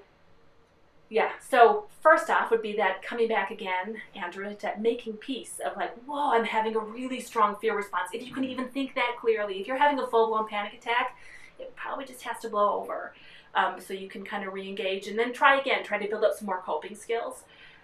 yeah. 1.10 1.32
So 1.40 1.88
first 2.00 2.30
off 2.30 2.52
would 2.52 2.62
be 2.62 2.76
that 2.76 3.02
coming 3.02 3.26
back 3.26 3.50
again, 3.50 4.00
Andrew, 4.14 4.54
to 4.54 4.72
making 4.78 5.14
peace 5.14 5.60
of 5.64 5.76
like, 5.76 5.92
whoa, 6.04 6.30
I'm 6.30 6.44
having 6.44 6.76
a 6.76 6.78
really 6.78 7.20
strong 7.20 7.56
fear 7.56 7.76
response. 7.76 8.10
If 8.12 8.26
you 8.26 8.32
can 8.32 8.44
even 8.44 8.68
think 8.68 8.94
that 8.94 9.16
clearly, 9.20 9.60
if 9.60 9.66
you're 9.66 9.76
having 9.76 9.98
a 9.98 10.06
full 10.06 10.28
blown 10.28 10.48
panic 10.48 10.72
attack, 10.72 11.18
it 11.58 11.74
probably 11.74 12.04
just 12.04 12.22
has 12.22 12.38
to 12.42 12.48
blow 12.48 12.80
over. 12.80 13.12
Um, 13.56 13.80
so 13.80 13.92
you 13.92 14.08
can 14.08 14.24
kind 14.24 14.46
of 14.46 14.54
re-engage 14.54 15.08
and 15.08 15.18
then 15.18 15.32
try 15.32 15.60
again. 15.60 15.82
Try 15.82 15.98
to 15.98 16.08
build 16.08 16.22
up 16.22 16.34
some 16.38 16.46
more 16.46 16.62
coping 16.62 16.94
skills. 16.94 17.42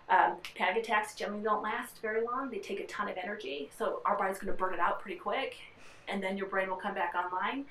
Um, 0.08 0.36
panic 0.54 0.84
attacks 0.84 1.16
generally 1.16 1.42
don't 1.42 1.64
last 1.64 2.00
very 2.00 2.24
long. 2.24 2.48
They 2.48 2.58
take 2.58 2.78
a 2.78 2.86
ton 2.86 3.08
of 3.08 3.16
energy, 3.20 3.70
so 3.76 4.02
our 4.04 4.16
body's 4.16 4.38
going 4.38 4.52
to 4.52 4.56
burn 4.56 4.72
it 4.72 4.78
out 4.78 5.00
pretty 5.00 5.18
quick, 5.18 5.56
and 6.06 6.22
then 6.22 6.36
your 6.38 6.46
brain 6.46 6.68
will 6.68 6.76
come 6.76 6.94
back 6.94 7.14
online. 7.16 7.64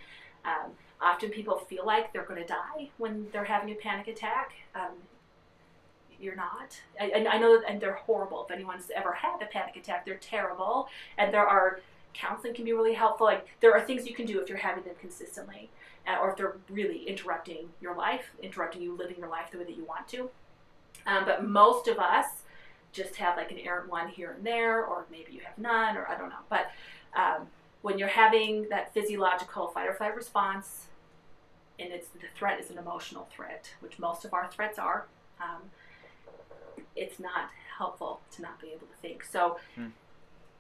Um, 0.44 0.72
often 1.02 1.30
people 1.30 1.58
feel 1.58 1.86
like 1.86 2.12
they're 2.12 2.26
going 2.26 2.42
to 2.42 2.48
die 2.48 2.90
when 2.98 3.28
they're 3.32 3.46
having 3.46 3.72
a 3.72 3.76
panic 3.76 4.10
attack. 4.10 4.52
You're 6.20 6.36
not. 6.36 6.80
And 7.00 7.28
I 7.28 7.38
know 7.38 7.60
that, 7.60 7.70
and 7.70 7.80
they're 7.82 7.94
horrible. 7.94 8.46
If 8.46 8.52
anyone's 8.52 8.92
ever 8.96 9.14
had 9.14 9.42
a 9.42 9.46
panic 9.46 9.76
attack, 9.76 10.06
they're 10.06 10.16
terrible. 10.16 10.88
And 11.18 11.34
there 11.34 11.46
are 11.46 11.80
counseling 12.14 12.54
can 12.54 12.66
be 12.66 12.74
really 12.74 12.94
helpful. 12.94 13.28
Like 13.28 13.46
there 13.60 13.74
are 13.74 13.82
things 13.82 14.08
you 14.08 14.16
can 14.16 14.26
do 14.26 14.40
if 14.40 14.50
you're 14.50 14.58
having 14.58 14.84
them 14.84 14.96
consistently, 15.00 15.70
uh, 16.08 16.18
or 16.22 16.32
if 16.32 16.38
they're 16.38 16.56
really 16.70 17.04
interrupting 17.08 17.70
your 17.82 17.96
life, 17.96 18.32
interrupting 18.42 18.82
you 18.82 18.96
living 18.96 19.18
your 19.18 19.30
life 19.30 19.52
the 19.52 19.58
way 19.58 19.66
that 19.66 19.76
you 19.76 19.84
want 19.84 20.08
to. 20.10 20.30
Um, 21.06 21.26
but 21.26 21.46
most 21.46 21.88
of 21.88 22.00
us 22.00 22.26
just 22.92 23.16
have 23.18 23.38
like 23.38 23.52
an 23.52 23.60
errant 23.60 23.90
one 23.90 24.08
here 24.08 24.32
and 24.32 24.46
there, 24.46 24.84
or 24.84 25.06
maybe 25.12 25.34
you 25.34 25.42
have 25.42 25.58
none, 25.58 25.98
or 25.98 26.08
I 26.08 26.18
don't 26.18 26.30
know. 26.30 26.36
But 26.50 26.72
um, 27.16 27.48
when 27.82 28.00
you're 28.00 28.08
having 28.08 28.70
that 28.70 28.94
physiological 28.94 29.68
fight 29.68 29.88
or 29.88 29.94
flight 29.94 30.16
response, 30.16 30.86
and 31.78 31.92
it's 31.92 32.08
the 32.08 32.20
threat 32.38 32.60
is 32.60 32.72
an 32.72 32.78
emotional 32.78 33.28
threat, 33.36 33.70
which 33.82 34.00
most 34.00 34.24
of 34.24 34.34
our 34.34 34.50
threats 34.50 34.80
are, 34.80 35.06
um, 35.42 35.62
it's 36.96 37.20
not 37.20 37.50
helpful 37.78 38.22
to 38.36 38.42
not 38.42 38.60
be 38.62 38.68
able 38.68 38.88
to 38.88 38.98
think. 39.02 39.24
So. 39.24 39.58
Hmm. 39.76 39.88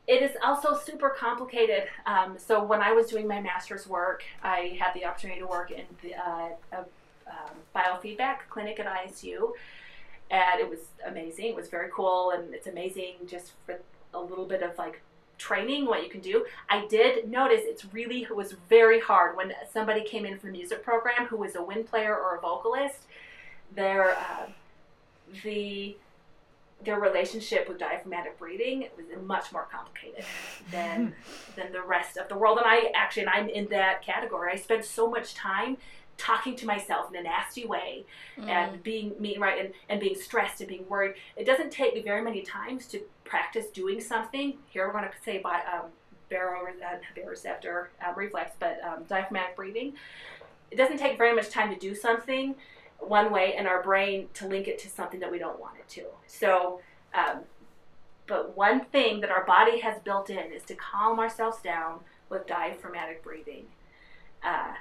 It 0.07 0.21
is 0.21 0.38
also 0.43 0.77
super 0.77 1.09
complicated. 1.09 1.86
Um, 2.05 2.38
so 2.38 2.63
when 2.63 2.79
I 2.79 2.91
was 2.91 3.07
doing 3.07 3.27
my 3.27 3.41
master's 3.41 3.88
work, 3.88 4.23
I 4.43 4.77
had 4.79 4.93
the 4.93 5.03
opportunity 5.03 5.39
to 5.39 5.47
work 5.47 5.71
in 5.71 5.83
the 6.03 6.13
uh, 6.13 6.49
a, 6.73 6.86
um, 7.27 7.55
biofeedback 7.75 8.47
clinic 8.47 8.79
at 8.79 8.86
ISU, 8.86 9.53
and 10.29 10.59
it 10.59 10.69
was 10.69 10.79
amazing. 11.07 11.45
It 11.45 11.55
was 11.55 11.69
very 11.69 11.89
cool, 11.91 12.29
and 12.29 12.53
it's 12.53 12.67
amazing 12.67 13.15
just 13.27 13.53
for 13.65 13.79
a 14.13 14.19
little 14.19 14.45
bit 14.45 14.61
of 14.61 14.77
like 14.77 15.01
training 15.38 15.86
what 15.86 16.03
you 16.03 16.09
can 16.09 16.21
do. 16.21 16.45
I 16.69 16.86
did 16.88 17.29
notice 17.29 17.61
it's 17.63 17.86
really 17.93 18.23
it 18.23 18.36
was 18.36 18.53
very 18.69 18.99
hard 18.99 19.36
when 19.36 19.53
somebody 19.71 20.03
came 20.03 20.25
in 20.25 20.38
for 20.38 20.47
the 20.47 20.53
music 20.53 20.83
program 20.83 21.27
who 21.27 21.38
was 21.38 21.55
a 21.55 21.63
wind 21.63 21.88
player 21.88 22.15
or 22.15 22.38
a 22.38 22.41
vocalist. 22.41 23.07
Their 23.75 24.11
uh, 24.11 24.47
the 25.43 25.97
their 26.86 26.99
relationship 26.99 27.67
with 27.67 27.79
diaphragmatic 27.79 28.38
breathing 28.38 28.88
was 28.95 29.05
much 29.23 29.51
more 29.51 29.67
complicated 29.71 30.23
than 30.71 31.13
than 31.55 31.71
the 31.71 31.81
rest 31.81 32.17
of 32.17 32.29
the 32.29 32.38
world. 32.38 32.57
And 32.57 32.67
I 32.67 32.91
actually, 32.95 33.23
and 33.23 33.31
I'm 33.31 33.49
in 33.49 33.67
that 33.69 34.03
category. 34.03 34.51
I 34.53 34.55
spent 34.55 34.86
so 34.86 35.09
much 35.09 35.33
time 35.33 35.77
talking 36.17 36.55
to 36.55 36.65
myself 36.65 37.09
in 37.09 37.17
a 37.17 37.23
nasty 37.23 37.65
way 37.65 38.05
mm. 38.38 38.47
and 38.47 38.81
being 38.83 39.13
mean 39.19 39.39
right 39.39 39.65
and, 39.65 39.73
and 39.89 39.99
being 39.99 40.15
stressed 40.15 40.61
and 40.61 40.69
being 40.69 40.88
worried 40.88 41.13
it 41.36 41.45
doesn't 41.45 41.71
take 41.71 41.93
me 41.93 42.01
very 42.01 42.21
many 42.21 42.41
times 42.41 42.88
to 42.88 43.01
practice 43.25 43.65
doing 43.67 43.99
something 43.99 44.57
here 44.69 44.88
we're 44.88 44.93
going 44.93 45.03
to 45.03 45.11
say 45.25 45.39
by 45.39 45.59
um, 45.71 45.89
baroreceptor 46.31 47.88
uh, 48.01 48.09
um, 48.09 48.15
reflex 48.15 48.51
but 48.59 48.79
um, 48.83 49.03
diaphragmatic 49.09 49.57
breathing 49.57 49.93
it 50.71 50.77
doesn't 50.77 50.97
take 50.97 51.17
very 51.17 51.36
much 51.36 51.49
time 51.49 51.73
to 51.73 51.79
do 51.79 51.93
something 51.93 52.55
one 53.08 53.32
way 53.32 53.56
in 53.58 53.68
our 53.68 53.82
brain 53.82 54.28
to 54.36 54.47
link 54.47 54.68
it 54.68 54.80
to 54.80 54.89
something 54.89 55.20
that 55.20 55.32
we 55.32 55.39
don't 55.39 55.60
want 55.60 55.78
it 55.78 55.88
to. 55.89 56.03
So 56.28 56.82
um, 57.14 57.41
but 58.28 58.56
one 58.58 58.86
thing 58.86 59.22
that 59.22 59.30
our 59.30 59.45
body 59.45 59.80
has 59.80 59.99
built 60.03 60.30
in 60.30 60.51
is 60.51 60.64
to 60.64 60.76
calm 60.76 61.20
ourselves 61.20 61.58
down 61.64 61.99
with 62.30 62.47
diaphragmatic 62.47 63.24
breathing. 63.24 63.68
Uh, 64.43 64.74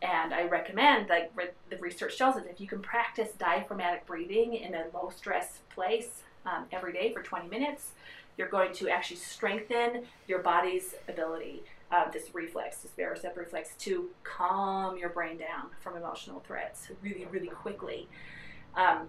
and 0.00 0.34
I 0.34 0.44
recommend, 0.44 1.08
like 1.08 1.30
re- 1.34 1.50
the 1.70 1.76
research 1.78 2.16
shows 2.16 2.34
that 2.34 2.46
if 2.46 2.60
you 2.60 2.66
can 2.66 2.80
practice 2.80 3.30
diaphragmatic 3.38 4.06
breathing 4.06 4.54
in 4.54 4.74
a 4.74 4.84
low 4.94 5.10
stress 5.14 5.58
place 5.74 6.22
um, 6.46 6.66
every 6.72 6.92
day 6.92 7.12
for 7.12 7.22
20 7.22 7.48
minutes, 7.48 7.90
you're 8.36 8.48
going 8.48 8.72
to 8.74 8.88
actually 8.88 9.18
strengthen 9.18 10.04
your 10.26 10.40
body's 10.40 10.94
ability, 11.08 11.62
uh, 11.92 12.10
this 12.10 12.34
reflex, 12.34 12.78
this 12.78 12.92
baroreceptor 12.98 13.36
reflex, 13.36 13.74
to 13.78 14.08
calm 14.24 14.96
your 14.96 15.10
brain 15.10 15.36
down 15.36 15.68
from 15.80 15.96
emotional 15.96 16.40
threats 16.40 16.88
really, 17.02 17.26
really 17.26 17.48
quickly. 17.48 18.08
Um, 18.74 19.08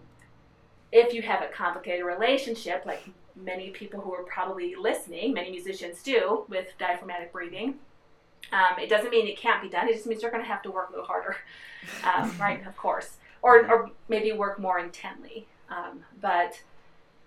if 0.92 1.14
you 1.14 1.22
have 1.22 1.42
a 1.42 1.48
complicated 1.48 2.06
relationship, 2.06 2.86
like 2.86 3.10
many 3.36 3.70
people 3.72 4.02
who 4.02 4.14
are 4.14 4.24
probably 4.24 4.76
listening, 4.76 5.34
many 5.34 5.50
musicians 5.50 6.04
do 6.04 6.46
with 6.50 6.68
diaphragmatic 6.78 7.32
breathing, 7.32 7.76
um, 8.52 8.78
it 8.80 8.90
doesn't 8.90 9.10
mean 9.10 9.28
it 9.28 9.38
can't 9.38 9.62
be 9.62 9.70
done. 9.70 9.88
It 9.88 9.94
just 9.94 10.06
means 10.06 10.22
you're 10.22 10.30
going 10.30 10.44
to 10.44 10.50
have 10.50 10.62
to 10.64 10.72
work 10.72 10.90
a 10.90 10.92
little 10.92 11.08
harder, 11.08 11.38
um, 12.04 12.36
right? 12.40 12.66
Of 12.68 12.76
course, 12.76 13.18
or 13.42 13.66
or 13.68 13.92
maybe 14.10 14.34
work 14.34 14.60
more 14.60 14.78
intently. 14.80 15.48
Um, 15.70 16.04
but 16.22 16.62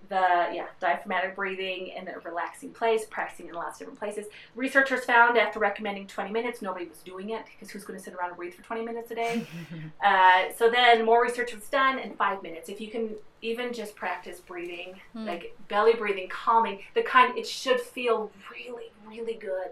the 0.09 0.49
yeah 0.53 0.67
diaphragmatic 0.81 1.37
breathing 1.37 1.89
in 1.89 2.09
a 2.09 2.19
relaxing 2.21 2.71
place, 2.71 3.05
practicing 3.09 3.49
in 3.49 3.55
lots 3.55 3.75
of 3.75 3.79
different 3.81 3.99
places. 3.99 4.27
Researchers 4.55 5.05
found 5.05 5.39
after 5.39 5.59
recommending 5.59 6.07
20 6.07 6.31
minutes, 6.31 6.63
nobody 6.63 6.87
was 6.87 6.99
doing 6.99 7.31
it 7.31 7.45
because 7.47 7.71
who's 7.71 7.85
going 7.85 7.99
to 7.99 8.05
sit 8.05 8.15
around 8.15 8.29
and 8.29 8.37
breathe 8.37 8.55
for 8.55 8.63
20 8.63 8.85
minutes 8.85 9.11
a 9.11 9.15
day? 9.15 9.47
uh, 10.05 10.45
so 10.57 10.71
then 10.71 11.05
more 11.05 11.23
research 11.23 11.55
was 11.55 11.69
done 11.69 11.99
in 11.99 12.15
five 12.15 12.43
minutes. 12.43 12.69
If 12.69 12.81
you 12.81 12.89
can 12.89 13.11
even 13.43 13.73
just 13.73 13.95
practice 13.97 14.41
breathing, 14.41 14.95
hmm. 15.13 15.27
like 15.27 15.57
belly 15.69 15.95
breathing, 15.95 16.29
calming, 16.29 16.81
the 16.95 17.03
kind 17.03 17.37
it 17.37 17.47
should 17.47 17.81
feel 17.81 18.31
really 18.51 18.91
really 19.09 19.35
good. 19.35 19.71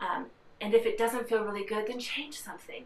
Um, 0.00 0.26
and 0.60 0.74
if 0.74 0.86
it 0.86 0.96
doesn't 0.96 1.28
feel 1.28 1.44
really 1.44 1.64
good, 1.64 1.86
then 1.86 1.98
change 1.98 2.40
something. 2.40 2.84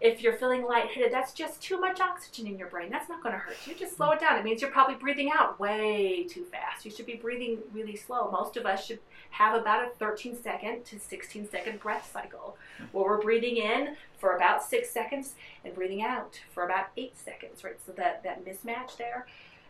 If 0.00 0.22
you're 0.22 0.34
feeling 0.34 0.64
lightheaded, 0.64 1.12
that's 1.12 1.32
just 1.32 1.60
too 1.60 1.80
much 1.80 2.00
oxygen 2.00 2.46
in 2.46 2.56
your 2.56 2.68
brain. 2.68 2.88
That's 2.88 3.08
not 3.08 3.20
going 3.20 3.32
to 3.32 3.38
hurt 3.38 3.56
you. 3.66 3.74
Just 3.74 3.96
slow 3.96 4.10
it 4.12 4.20
down. 4.20 4.38
It 4.38 4.44
means 4.44 4.62
you're 4.62 4.70
probably 4.70 4.94
breathing 4.94 5.30
out 5.36 5.58
way 5.58 6.24
too 6.28 6.44
fast. 6.44 6.84
You 6.84 6.90
should 6.92 7.06
be 7.06 7.16
breathing 7.16 7.58
really 7.72 7.96
slow. 7.96 8.30
Most 8.30 8.56
of 8.56 8.64
us 8.64 8.86
should 8.86 9.00
have 9.30 9.60
about 9.60 9.84
a 9.84 9.90
13 9.98 10.40
second 10.40 10.84
to 10.84 11.00
16 11.00 11.50
second 11.50 11.80
breath 11.80 12.08
cycle 12.12 12.56
where 12.92 13.04
we're 13.04 13.20
breathing 13.20 13.56
in 13.56 13.96
for 14.18 14.36
about 14.36 14.62
six 14.62 14.88
seconds 14.88 15.34
and 15.64 15.74
breathing 15.74 16.02
out 16.02 16.40
for 16.52 16.64
about 16.64 16.86
eight 16.96 17.18
seconds, 17.18 17.64
right? 17.64 17.78
So 17.84 17.90
that, 17.92 18.22
that 18.22 18.44
mismatch 18.44 18.96
there. 18.98 19.26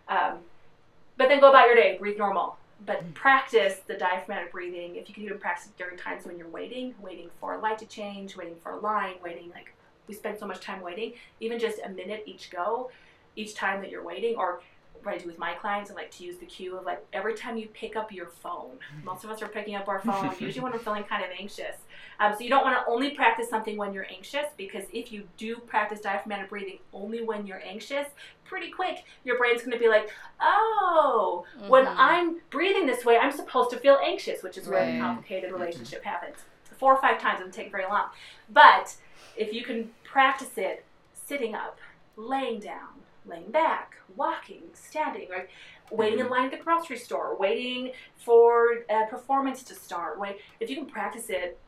Um, 0.08 0.40
but 1.16 1.28
then 1.28 1.40
go 1.40 1.48
about 1.48 1.66
your 1.66 1.74
day, 1.74 1.96
breathe 1.98 2.18
normal 2.18 2.58
but 2.86 3.12
practice 3.14 3.80
the 3.86 3.94
diaphragmatic 3.94 4.52
breathing. 4.52 4.96
If 4.96 5.08
you 5.08 5.14
can 5.14 5.24
even 5.24 5.38
practice 5.38 5.70
during 5.76 5.96
times 5.96 6.24
when 6.24 6.38
you're 6.38 6.48
waiting, 6.48 6.94
waiting 7.00 7.28
for 7.40 7.54
a 7.54 7.60
light 7.60 7.78
to 7.78 7.86
change, 7.86 8.36
waiting 8.36 8.54
for 8.62 8.72
a 8.72 8.78
line, 8.78 9.14
waiting 9.22 9.50
like 9.50 9.74
we 10.08 10.14
spend 10.14 10.38
so 10.38 10.46
much 10.46 10.60
time 10.60 10.80
waiting, 10.80 11.12
even 11.40 11.58
just 11.58 11.78
a 11.84 11.88
minute 11.88 12.22
each 12.26 12.50
go, 12.50 12.90
each 13.36 13.54
time 13.54 13.80
that 13.82 13.90
you're 13.90 14.04
waiting, 14.04 14.36
or 14.36 14.60
what 15.02 15.14
I 15.14 15.18
do 15.18 15.26
with 15.26 15.38
my 15.38 15.54
clients, 15.54 15.90
I 15.90 15.94
like 15.94 16.10
to 16.12 16.24
use 16.24 16.36
the 16.38 16.46
cue 16.46 16.76
of 16.76 16.84
like 16.84 17.04
every 17.12 17.34
time 17.34 17.56
you 17.56 17.68
pick 17.68 17.96
up 17.96 18.12
your 18.12 18.26
phone. 18.26 18.78
Mm-hmm. 18.94 19.04
Most 19.04 19.24
of 19.24 19.30
us 19.30 19.42
are 19.42 19.48
picking 19.48 19.74
up 19.74 19.88
our 19.88 20.00
phone 20.00 20.34
usually 20.40 20.62
when 20.62 20.72
we're 20.72 20.78
feeling 20.78 21.04
kind 21.04 21.24
of 21.24 21.30
anxious. 21.38 21.76
Um, 22.20 22.34
so 22.34 22.40
you 22.40 22.50
don't 22.50 22.64
want 22.64 22.76
to 22.76 22.90
only 22.90 23.10
practice 23.10 23.48
something 23.48 23.76
when 23.76 23.92
you're 23.92 24.06
anxious 24.10 24.46
because 24.56 24.84
if 24.92 25.12
you 25.12 25.28
do 25.36 25.56
practice 25.56 26.00
diaphragmatic 26.00 26.50
breathing 26.50 26.78
only 26.92 27.22
when 27.22 27.46
you're 27.46 27.62
anxious, 27.64 28.06
pretty 28.44 28.70
quick 28.70 29.04
your 29.24 29.38
brain's 29.38 29.60
going 29.60 29.72
to 29.72 29.78
be 29.78 29.88
like, 29.88 30.10
oh, 30.40 31.44
mm-hmm. 31.58 31.68
when 31.68 31.86
I'm 31.86 32.40
breathing 32.50 32.86
this 32.86 33.04
way, 33.04 33.18
I'm 33.18 33.32
supposed 33.32 33.70
to 33.70 33.78
feel 33.78 33.98
anxious, 34.04 34.42
which 34.42 34.58
is 34.58 34.68
where 34.68 34.80
right. 34.80 34.92
the 34.92 35.00
complicated 35.00 35.52
relationship 35.52 36.00
mm-hmm. 36.00 36.08
happens. 36.08 36.36
Four 36.78 36.94
or 36.94 37.00
five 37.00 37.20
times 37.20 37.38
doesn't 37.38 37.54
take 37.54 37.72
very 37.72 37.86
long, 37.86 38.06
but 38.50 38.94
if 39.36 39.52
you 39.52 39.64
can 39.64 39.90
practice 40.10 40.56
it 40.56 40.84
sitting 41.14 41.54
up, 41.54 41.78
laying 42.16 42.60
down 42.60 42.98
laying 43.28 43.50
back, 43.50 43.96
walking, 44.16 44.62
standing, 44.74 45.28
right? 45.28 45.48
Waiting 45.90 46.18
in 46.18 46.26
mm-hmm. 46.26 46.34
line 46.34 46.44
at 46.46 46.50
the 46.50 46.58
grocery 46.58 46.98
store, 46.98 47.36
waiting 47.38 47.92
for 48.16 48.84
a 48.90 49.06
performance 49.08 49.62
to 49.64 49.74
start. 49.74 50.18
Wait, 50.18 50.36
if 50.60 50.68
you 50.70 50.76
can 50.76 50.86
practice 50.86 51.26
it, 51.28 51.58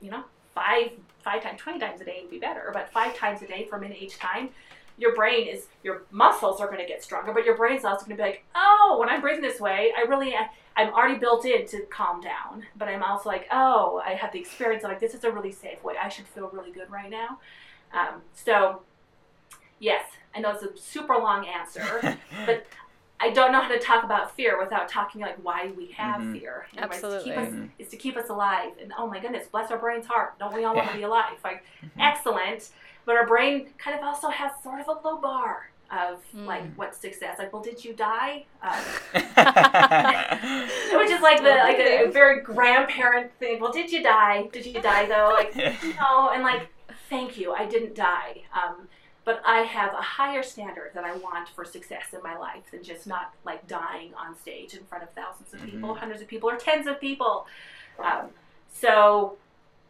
you 0.00 0.10
know, 0.10 0.24
five 0.54 0.90
five 1.22 1.42
times, 1.42 1.60
twenty 1.60 1.78
times 1.78 2.00
a 2.00 2.04
day 2.04 2.18
would 2.22 2.30
be 2.30 2.38
better, 2.38 2.70
but 2.72 2.90
five 2.92 3.16
times 3.16 3.42
a 3.42 3.46
day 3.46 3.66
for 3.68 3.76
a 3.76 3.80
minute 3.80 3.98
each 4.00 4.18
time, 4.18 4.50
your 4.98 5.14
brain 5.14 5.46
is 5.46 5.66
your 5.82 6.02
muscles 6.10 6.60
are 6.60 6.66
going 6.66 6.80
to 6.80 6.86
get 6.86 7.02
stronger, 7.02 7.32
but 7.32 7.44
your 7.44 7.56
brain's 7.56 7.84
also 7.84 8.04
going 8.04 8.16
to 8.16 8.22
be 8.22 8.28
like, 8.28 8.44
oh, 8.54 8.96
when 8.98 9.08
I'm 9.08 9.20
breathing 9.20 9.42
this 9.42 9.60
way, 9.60 9.92
I 9.96 10.02
really 10.02 10.34
I'm 10.76 10.92
already 10.92 11.18
built 11.18 11.44
in 11.46 11.66
to 11.68 11.82
calm 11.90 12.20
down, 12.20 12.64
but 12.76 12.88
I'm 12.88 13.02
also 13.02 13.28
like, 13.28 13.46
oh, 13.50 14.02
I 14.04 14.14
have 14.14 14.32
the 14.32 14.40
experience 14.40 14.84
of 14.84 14.90
like 14.90 15.00
this 15.00 15.14
is 15.14 15.24
a 15.24 15.30
really 15.30 15.52
safe 15.52 15.82
way. 15.84 15.94
I 16.02 16.08
should 16.08 16.26
feel 16.26 16.50
really 16.52 16.72
good 16.72 16.90
right 16.90 17.10
now. 17.10 17.38
Um, 17.92 18.22
so, 18.34 18.82
yes, 19.78 20.04
I 20.34 20.40
know 20.40 20.52
it's 20.52 20.62
a 20.62 20.76
super 20.76 21.14
long 21.14 21.46
answer, 21.46 22.18
but 22.46 22.66
I 23.20 23.30
don't 23.30 23.52
know 23.52 23.60
how 23.60 23.68
to 23.68 23.78
talk 23.78 24.02
about 24.02 24.34
fear 24.34 24.58
without 24.58 24.88
talking 24.88 25.20
like 25.20 25.36
why 25.44 25.70
we 25.76 25.92
have 25.92 26.20
mm-hmm. 26.20 26.32
fear. 26.34 26.66
You 26.72 26.80
know, 26.80 26.86
Absolutely. 26.86 27.30
It's 27.30 27.50
to, 27.50 27.62
us, 27.62 27.68
it's 27.78 27.90
to, 27.90 27.96
keep 27.96 28.16
us, 28.16 28.28
alive. 28.28 28.72
And 28.80 28.92
oh 28.98 29.06
my 29.06 29.20
goodness, 29.20 29.46
bless 29.46 29.70
our 29.70 29.78
brain's 29.78 30.06
heart. 30.06 30.38
Don't 30.38 30.52
we 30.54 30.64
all 30.64 30.74
want 30.74 30.90
to 30.90 30.96
be 30.96 31.02
alive? 31.02 31.38
Like, 31.44 31.64
mm-hmm. 31.84 32.00
excellent. 32.00 32.70
But 33.04 33.16
our 33.16 33.26
brain 33.26 33.68
kind 33.78 33.98
of 33.98 34.04
also 34.04 34.28
has 34.28 34.52
sort 34.62 34.80
of 34.80 34.88
a 34.88 35.06
low 35.06 35.18
bar 35.18 35.70
of 35.92 36.20
mm. 36.34 36.46
like 36.46 36.74
what 36.74 36.94
success. 36.94 37.38
Like, 37.38 37.52
well, 37.52 37.62
did 37.62 37.84
you 37.84 37.92
die? 37.92 38.46
Um, 38.62 38.72
which 40.98 41.10
is 41.10 41.20
like 41.20 41.42
the 41.42 41.50
like 41.50 41.78
a, 41.78 42.06
a, 42.06 42.10
very 42.10 42.40
grandparent 42.40 43.30
thing. 43.38 43.60
Well, 43.60 43.72
did 43.72 43.92
you 43.92 44.02
die? 44.02 44.48
Did 44.52 44.64
you 44.64 44.80
die 44.80 45.06
though? 45.06 45.34
Like, 45.34 45.54
no. 46.00 46.30
And 46.30 46.42
like, 46.42 46.68
thank 47.12 47.36
you, 47.36 47.52
I 47.52 47.66
didn't 47.66 47.94
die. 47.94 48.42
Um, 48.54 48.88
but 49.24 49.40
I 49.46 49.60
have 49.60 49.92
a 49.92 50.02
higher 50.02 50.42
standard 50.42 50.90
that 50.94 51.04
I 51.04 51.14
want 51.16 51.48
for 51.50 51.64
success 51.64 52.06
in 52.12 52.22
my 52.22 52.36
life 52.36 52.64
than 52.72 52.82
just 52.82 53.06
not 53.06 53.34
like 53.44 53.68
dying 53.68 54.12
on 54.14 54.36
stage 54.36 54.74
in 54.74 54.82
front 54.84 55.04
of 55.04 55.10
thousands 55.10 55.52
of 55.52 55.60
mm-hmm. 55.60 55.70
people, 55.70 55.94
hundreds 55.94 56.22
of 56.22 56.26
people, 56.26 56.50
or 56.50 56.56
tens 56.56 56.86
of 56.86 57.00
people. 57.00 57.46
Um, 58.02 58.30
so, 58.72 59.36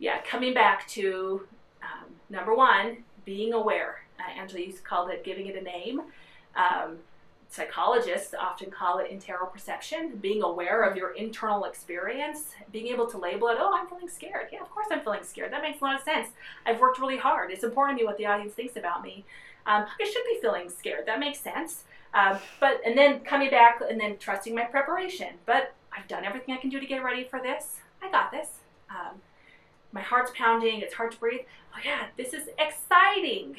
yeah, 0.00 0.20
coming 0.22 0.52
back 0.52 0.86
to 0.88 1.46
um, 1.82 2.10
number 2.28 2.54
one, 2.54 3.04
being 3.24 3.52
aware. 3.52 4.02
Uh, 4.18 4.40
Angela 4.40 4.60
used 4.60 4.78
to 4.78 4.82
call 4.82 5.08
it 5.08 5.24
giving 5.24 5.46
it 5.46 5.56
a 5.56 5.62
name. 5.62 6.02
Um, 6.56 6.98
psychologists 7.52 8.32
often 8.38 8.70
call 8.70 8.98
it 8.98 9.10
interoperception, 9.10 10.18
being 10.22 10.42
aware 10.42 10.82
of 10.84 10.96
your 10.96 11.10
internal 11.10 11.64
experience, 11.64 12.54
being 12.72 12.86
able 12.86 13.06
to 13.06 13.18
label 13.18 13.48
it, 13.48 13.58
oh, 13.60 13.74
I'm 13.78 13.86
feeling 13.86 14.08
scared. 14.08 14.48
Yeah, 14.50 14.62
of 14.62 14.70
course 14.70 14.86
I'm 14.90 15.02
feeling 15.02 15.22
scared. 15.22 15.52
That 15.52 15.60
makes 15.60 15.80
a 15.82 15.84
lot 15.84 15.94
of 15.96 16.02
sense. 16.02 16.28
I've 16.64 16.80
worked 16.80 16.98
really 16.98 17.18
hard. 17.18 17.50
It's 17.50 17.62
important 17.62 17.98
to 17.98 18.04
me 18.04 18.06
what 18.06 18.16
the 18.16 18.24
audience 18.24 18.54
thinks 18.54 18.76
about 18.76 19.02
me. 19.02 19.26
Um, 19.66 19.84
I 20.00 20.04
should 20.04 20.24
be 20.24 20.38
feeling 20.40 20.70
scared. 20.70 21.04
That 21.06 21.20
makes 21.20 21.40
sense. 21.40 21.84
Um, 22.14 22.38
but 22.58 22.80
and 22.86 22.96
then 22.96 23.20
coming 23.20 23.50
back 23.50 23.80
and 23.86 24.00
then 24.00 24.16
trusting 24.16 24.54
my 24.54 24.64
preparation. 24.64 25.34
But 25.44 25.74
I've 25.94 26.08
done 26.08 26.24
everything 26.24 26.54
I 26.54 26.58
can 26.58 26.70
do 26.70 26.80
to 26.80 26.86
get 26.86 27.04
ready 27.04 27.24
for 27.24 27.38
this. 27.38 27.76
I 28.02 28.10
got 28.10 28.30
this. 28.30 28.48
Um, 28.88 29.20
my 29.92 30.00
heart's 30.00 30.32
pounding. 30.34 30.80
It's 30.80 30.94
hard 30.94 31.12
to 31.12 31.18
breathe. 31.20 31.42
Oh 31.74 31.80
yeah, 31.84 32.06
this 32.16 32.32
is 32.32 32.48
exciting, 32.58 33.56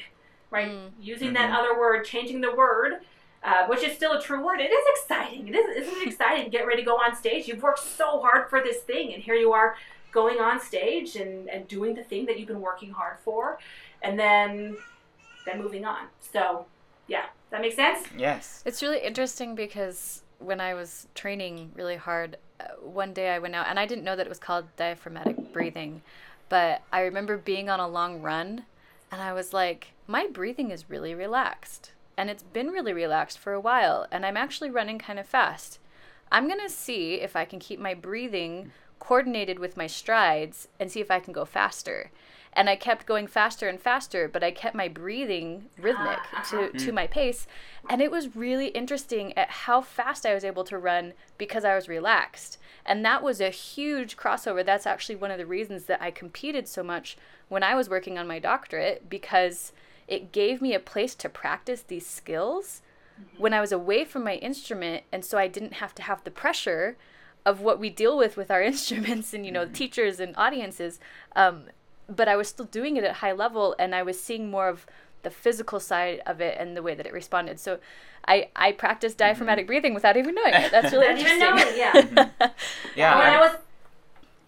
right? 0.50 0.68
Mm. 0.68 0.90
Using 1.00 1.30
Mhm. 1.30 1.34
that 1.34 1.56
other 1.56 1.78
word, 1.78 2.04
changing 2.04 2.40
the 2.40 2.54
word, 2.54 3.00
uh, 3.44 3.66
which 3.66 3.82
is 3.82 3.94
still 3.94 4.12
a 4.12 4.20
true 4.20 4.42
word. 4.42 4.60
It 4.60 4.72
is 4.72 4.84
exciting. 4.96 5.48
It 5.48 5.54
is. 5.54 5.86
Isn't 5.86 6.02
it 6.02 6.08
exciting? 6.08 6.44
to 6.44 6.50
Get 6.50 6.66
ready 6.66 6.82
to 6.82 6.86
go 6.86 6.96
on 6.96 7.14
stage. 7.14 7.46
You've 7.46 7.62
worked 7.62 7.80
so 7.80 8.20
hard 8.20 8.48
for 8.48 8.62
this 8.62 8.78
thing, 8.78 9.12
and 9.12 9.22
here 9.22 9.34
you 9.34 9.52
are 9.52 9.76
going 10.12 10.38
on 10.38 10.60
stage 10.60 11.16
and, 11.16 11.50
and 11.50 11.68
doing 11.68 11.94
the 11.94 12.02
thing 12.02 12.24
that 12.26 12.38
you've 12.38 12.48
been 12.48 12.60
working 12.60 12.90
hard 12.90 13.18
for, 13.24 13.58
and 14.02 14.18
then 14.18 14.76
then 15.44 15.60
moving 15.60 15.84
on. 15.84 16.06
So, 16.32 16.64
yeah, 17.06 17.26
that 17.50 17.60
makes 17.60 17.76
sense. 17.76 18.06
Yes. 18.16 18.62
It's 18.64 18.82
really 18.82 19.00
interesting 19.00 19.54
because 19.54 20.22
when 20.38 20.60
I 20.60 20.72
was 20.74 21.06
training 21.14 21.72
really 21.74 21.96
hard, 21.96 22.38
uh, 22.58 22.64
one 22.80 23.12
day 23.12 23.30
I 23.30 23.38
went 23.38 23.54
out 23.54 23.66
and 23.68 23.78
I 23.78 23.86
didn't 23.86 24.04
know 24.04 24.16
that 24.16 24.26
it 24.26 24.30
was 24.30 24.38
called 24.38 24.64
diaphragmatic 24.76 25.52
breathing, 25.52 26.02
but 26.48 26.82
I 26.92 27.00
remember 27.00 27.36
being 27.36 27.68
on 27.68 27.78
a 27.78 27.88
long 27.88 28.22
run 28.22 28.64
and 29.12 29.20
I 29.20 29.32
was 29.32 29.52
like, 29.52 29.88
my 30.06 30.26
breathing 30.26 30.70
is 30.70 30.88
really 30.88 31.14
relaxed. 31.14 31.92
And 32.16 32.30
it's 32.30 32.42
been 32.42 32.68
really 32.68 32.92
relaxed 32.92 33.38
for 33.38 33.52
a 33.52 33.60
while, 33.60 34.06
and 34.10 34.24
I'm 34.24 34.36
actually 34.36 34.70
running 34.70 34.98
kind 34.98 35.18
of 35.18 35.26
fast. 35.26 35.78
I'm 36.30 36.46
going 36.46 36.60
to 36.60 36.70
see 36.70 37.14
if 37.14 37.36
I 37.36 37.44
can 37.44 37.58
keep 37.58 37.78
my 37.78 37.94
breathing 37.94 38.72
coordinated 38.98 39.58
with 39.58 39.76
my 39.76 39.86
strides 39.86 40.68
and 40.80 40.90
see 40.90 41.00
if 41.00 41.10
I 41.10 41.20
can 41.20 41.32
go 41.32 41.44
faster. 41.44 42.10
And 42.56 42.70
I 42.70 42.76
kept 42.76 43.06
going 43.06 43.26
faster 43.26 43.68
and 43.68 43.80
faster, 43.80 44.28
but 44.28 44.44
I 44.44 44.52
kept 44.52 44.76
my 44.76 44.88
breathing 44.88 45.66
rhythmic 45.78 46.20
to, 46.50 46.56
mm-hmm. 46.56 46.76
to 46.78 46.92
my 46.92 47.06
pace. 47.06 47.46
And 47.90 48.00
it 48.00 48.10
was 48.10 48.36
really 48.36 48.68
interesting 48.68 49.36
at 49.36 49.50
how 49.50 49.80
fast 49.80 50.24
I 50.24 50.34
was 50.34 50.44
able 50.44 50.64
to 50.64 50.78
run 50.78 51.14
because 51.36 51.64
I 51.64 51.74
was 51.74 51.88
relaxed. 51.88 52.58
And 52.86 53.04
that 53.04 53.22
was 53.22 53.40
a 53.40 53.50
huge 53.50 54.16
crossover. 54.16 54.64
That's 54.64 54.86
actually 54.86 55.16
one 55.16 55.30
of 55.30 55.38
the 55.38 55.46
reasons 55.46 55.84
that 55.86 56.00
I 56.00 56.10
competed 56.10 56.68
so 56.68 56.82
much 56.82 57.16
when 57.48 57.62
I 57.62 57.74
was 57.74 57.88
working 57.88 58.18
on 58.18 58.26
my 58.26 58.38
doctorate 58.38 59.08
because 59.08 59.72
it 60.08 60.32
gave 60.32 60.60
me 60.60 60.74
a 60.74 60.80
place 60.80 61.14
to 61.16 61.28
practice 61.28 61.82
these 61.82 62.06
skills 62.06 62.82
mm-hmm. 63.20 63.40
when 63.42 63.52
I 63.52 63.60
was 63.60 63.72
away 63.72 64.04
from 64.04 64.24
my 64.24 64.34
instrument. 64.36 65.04
And 65.12 65.24
so 65.24 65.38
I 65.38 65.48
didn't 65.48 65.74
have 65.74 65.94
to 65.96 66.02
have 66.02 66.24
the 66.24 66.30
pressure 66.30 66.96
of 67.46 67.60
what 67.60 67.78
we 67.78 67.90
deal 67.90 68.16
with 68.16 68.36
with 68.36 68.50
our 68.50 68.62
instruments 68.72 69.32
and, 69.34 69.44
you 69.44 69.52
know, 69.52 69.64
mm-hmm. 69.64 69.72
teachers 69.72 70.20
and 70.20 70.34
audiences. 70.36 71.00
Um, 71.34 71.64
but 72.08 72.28
I 72.28 72.36
was 72.36 72.48
still 72.48 72.66
doing 72.66 72.96
it 72.96 73.04
at 73.04 73.16
high 73.16 73.32
level 73.32 73.74
and 73.78 73.94
I 73.94 74.02
was 74.02 74.20
seeing 74.20 74.50
more 74.50 74.68
of 74.68 74.86
the 75.22 75.30
physical 75.30 75.80
side 75.80 76.20
of 76.26 76.40
it 76.40 76.56
and 76.58 76.76
the 76.76 76.82
way 76.82 76.94
that 76.94 77.06
it 77.06 77.12
responded. 77.12 77.58
So 77.58 77.78
I, 78.28 78.48
I 78.54 78.72
practiced 78.72 79.16
mm-hmm. 79.16 79.28
diaphragmatic 79.28 79.66
breathing 79.66 79.94
without 79.94 80.16
even 80.16 80.34
knowing 80.34 80.54
it. 80.54 80.70
That's 80.70 80.92
really 80.92 81.08
Not 81.08 81.18
even 81.18 81.32
interesting. 81.32 82.14
knowing, 82.14 82.28
yeah. 82.38 82.50
Yeah. 82.96 83.18
when 83.18 83.26
I 83.26 83.34
I'm, 83.34 83.40
was, 83.40 83.58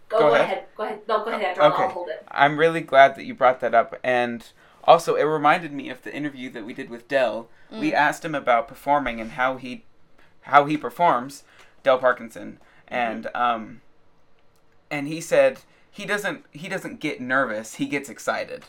go, 0.08 0.18
Go 0.18 0.28
go 0.28 0.34
ahead. 0.34 0.44
ahead. 0.44 0.64
Go 0.76 0.84
ahead. 0.84 1.00
No, 1.08 1.24
go 1.24 1.30
ahead, 1.30 1.42
Andrew. 1.42 1.64
I'll- 1.64 1.72
I'll 1.72 1.84
Okay. 1.84 1.92
hold 1.92 2.08
it. 2.08 2.24
I'm 2.30 2.58
really 2.58 2.82
glad 2.82 3.16
that 3.16 3.24
you 3.24 3.34
brought 3.34 3.60
that 3.60 3.74
up. 3.74 3.98
And 4.04 4.46
also, 4.86 5.16
it 5.16 5.24
reminded 5.24 5.72
me 5.72 5.90
of 5.90 6.02
the 6.02 6.14
interview 6.14 6.48
that 6.50 6.64
we 6.64 6.72
did 6.72 6.90
with 6.90 7.08
Del. 7.08 7.48
We 7.80 7.92
asked 7.92 8.24
him 8.24 8.34
about 8.34 8.68
performing 8.68 9.20
and 9.20 9.32
how 9.32 9.56
he 9.56 9.84
how 10.42 10.64
he 10.64 10.76
performs, 10.76 11.42
Del 11.82 11.98
Parkinson, 11.98 12.58
and 12.86 13.28
um, 13.34 13.80
and 14.90 15.08
he 15.08 15.20
said 15.20 15.60
he 15.90 16.06
doesn't 16.06 16.44
he 16.52 16.68
doesn't 16.68 17.00
get 17.00 17.20
nervous. 17.20 17.74
He 17.74 17.86
gets 17.86 18.08
excited. 18.08 18.64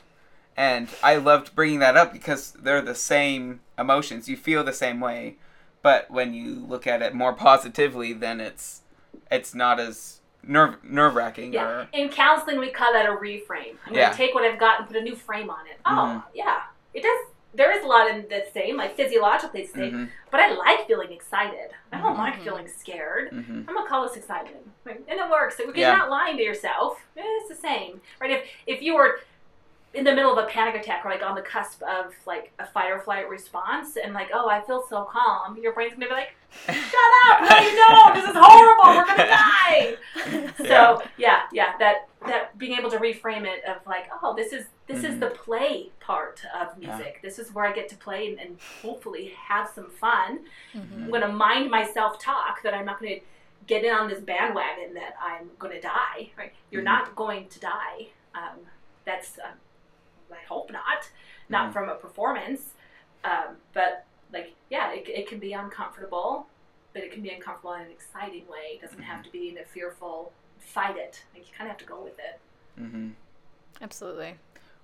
And 0.55 0.89
I 1.03 1.17
loved 1.17 1.53
bringing 1.53 1.79
that 1.79 1.95
up 1.95 2.11
because 2.11 2.51
they're 2.53 2.81
the 2.81 2.95
same 2.95 3.59
emotions. 3.77 4.27
You 4.27 4.35
feel 4.35 4.63
the 4.63 4.73
same 4.73 4.99
way, 4.99 5.35
but 5.83 6.09
when 6.09 6.33
you 6.33 6.55
look 6.55 6.87
at 6.87 7.03
it 7.03 7.13
more 7.13 7.33
positively, 7.33 8.11
then 8.11 8.41
it's 8.41 8.81
it's 9.29 9.53
not 9.53 9.79
as 9.79 10.21
nerve 10.47 10.83
nerve 10.83 11.15
wracking 11.15 11.53
Yeah. 11.53 11.65
or 11.67 11.87
In 11.93 12.09
counseling, 12.09 12.59
we 12.59 12.71
call 12.71 12.93
that 12.93 13.05
a 13.05 13.09
reframe. 13.09 13.75
I'm 13.85 13.93
Yeah. 13.93 14.09
to 14.11 14.17
take 14.17 14.33
what 14.33 14.43
I've 14.43 14.59
got 14.59 14.79
and 14.79 14.87
put 14.87 14.97
a 14.97 15.01
new 15.01 15.15
frame 15.15 15.49
on 15.49 15.67
it. 15.67 15.79
Oh, 15.85 15.89
Mhm. 15.91 16.23
yeah. 16.33 16.63
It 16.93 17.03
does. 17.03 17.19
There 17.53 17.71
is 17.71 17.83
a 17.83 17.87
lot 17.87 18.09
in 18.11 18.27
the 18.29 18.45
same, 18.53 18.77
like 18.77 18.95
physiologically 18.95 19.63
the 19.63 19.67
same. 19.67 19.91
Mhm. 19.93 20.09
But 20.29 20.41
I 20.41 20.49
like 20.53 20.85
feeling 20.85 21.11
excited. 21.11 21.71
I 21.91 21.97
don't 21.97 22.17
like 22.17 22.35
Mhm. 22.35 22.43
feeling 22.43 22.67
scared. 22.67 23.31
Mhm. 23.31 23.65
I'm 23.67 23.75
gonna 23.75 23.87
call 23.87 24.03
this 24.07 24.15
excited, 24.15 24.57
right? 24.83 25.01
and 25.07 25.19
it 25.19 25.29
works. 25.29 25.57
Because 25.57 25.75
Yeah. 25.75 25.89
you're 25.89 25.97
not 25.97 26.09
lying 26.09 26.37
to 26.37 26.43
yourself. 26.43 27.01
It's 27.15 27.49
the 27.49 27.55
same, 27.55 28.01
right? 28.19 28.31
If 28.31 28.47
if 28.67 28.81
you 28.81 28.95
were 28.95 29.19
in 29.93 30.03
the 30.03 30.13
middle 30.13 30.31
of 30.31 30.37
a 30.37 30.47
panic 30.47 30.75
attack 30.75 31.03
or 31.05 31.09
like 31.09 31.23
on 31.23 31.33
the 31.33 31.41
cusp 31.41 31.81
of 31.81 32.13
like 32.25 32.51
a 32.59 32.65
fight 32.67 32.91
or 32.91 32.99
flight 32.99 33.27
response, 33.27 33.97
and 33.97 34.13
like, 34.13 34.29
oh, 34.33 34.47
I 34.49 34.61
feel 34.61 34.83
so 34.83 35.05
calm, 35.05 35.57
your 35.57 35.71
brain's 35.71 35.93
gonna 35.93 36.05
be 36.07 36.11
like, 36.13 36.35
shut 36.65 37.11
up! 37.29 37.41
No, 37.41 37.57
you 37.59 37.75
don't. 37.75 38.13
This 38.15 38.29
is 38.29 38.35
horrible. 38.35 38.97
We're 38.97 39.05
gonna 39.05 39.27
die. 39.29 39.95
So 40.57 41.01
yeah, 41.17 41.43
yeah, 41.53 41.77
that 41.79 42.09
that 42.25 42.57
being 42.57 42.77
able 42.77 42.89
to 42.89 42.97
reframe 42.97 43.45
it 43.45 43.63
of 43.65 43.77
like, 43.85 44.09
oh, 44.21 44.35
this 44.35 44.51
is 44.51 44.65
this 44.87 45.03
is 45.03 45.15
Mhm. 45.15 45.19
the 45.21 45.29
play 45.29 45.91
part 45.99 46.41
of 46.59 46.69
Yeah. 46.77 46.95
music. 46.97 47.19
This 47.21 47.39
is 47.39 47.53
where 47.53 47.65
I 47.65 47.71
get 47.71 47.87
to 47.89 47.95
play 47.95 48.27
and, 48.29 48.39
and 48.39 48.57
hopefully 48.81 49.33
have 49.47 49.69
some 49.69 49.89
fun. 49.91 50.45
Mhm. 50.75 51.03
I'm 51.05 51.11
gonna 51.11 51.27
mind 51.31 51.69
myself 51.69 52.19
talk 52.19 52.61
that 52.63 52.73
I'm 52.73 52.85
not 52.85 52.99
gonna 52.99 53.17
get 53.67 53.83
in 53.85 53.93
on 53.93 54.07
this 54.09 54.19
bandwagon 54.19 54.93
that 54.95 55.15
I'm 55.21 55.49
gonna 55.59 55.79
die. 55.81 56.31
Right? 56.37 56.53
You're 56.71 56.81
Mhm. 56.81 56.85
not 56.85 57.15
going 57.15 57.47
to 57.49 57.59
die. 57.59 58.07
Um, 58.35 58.57
that's 59.05 59.37
uh, 59.39 59.51
I 60.33 60.45
hope 60.49 60.71
not. 60.71 61.09
Not 61.49 61.69
Mhm. 61.69 61.73
from 61.73 61.89
a 61.89 61.95
performance, 61.95 62.73
um, 63.23 63.57
but 63.73 64.05
like 64.33 64.53
yeah, 64.69 64.91
it, 64.93 65.07
it 65.07 65.27
can 65.27 65.39
be 65.39 65.53
uncomfortable, 65.53 66.47
but 66.93 67.03
it 67.03 67.11
can 67.11 67.21
be 67.21 67.29
uncomfortable 67.29 67.73
in 67.73 67.81
an 67.83 67.91
exciting 67.91 68.43
way. 68.47 68.75
It 68.75 68.81
doesn't 68.81 69.01
have 69.01 69.23
to 69.23 69.31
be 69.31 69.49
in 69.49 69.57
a 69.57 69.63
fearful 69.65 70.31
fight 70.59 70.97
it. 70.97 71.23
Like 71.33 71.47
you 71.47 71.53
kind 71.57 71.69
of 71.69 71.77
have 71.77 71.79
to 71.79 71.85
go 71.85 72.01
with 72.03 72.17
it. 72.19 72.39
Mm-hmm. 72.81 73.09
Absolutely. 73.81 74.35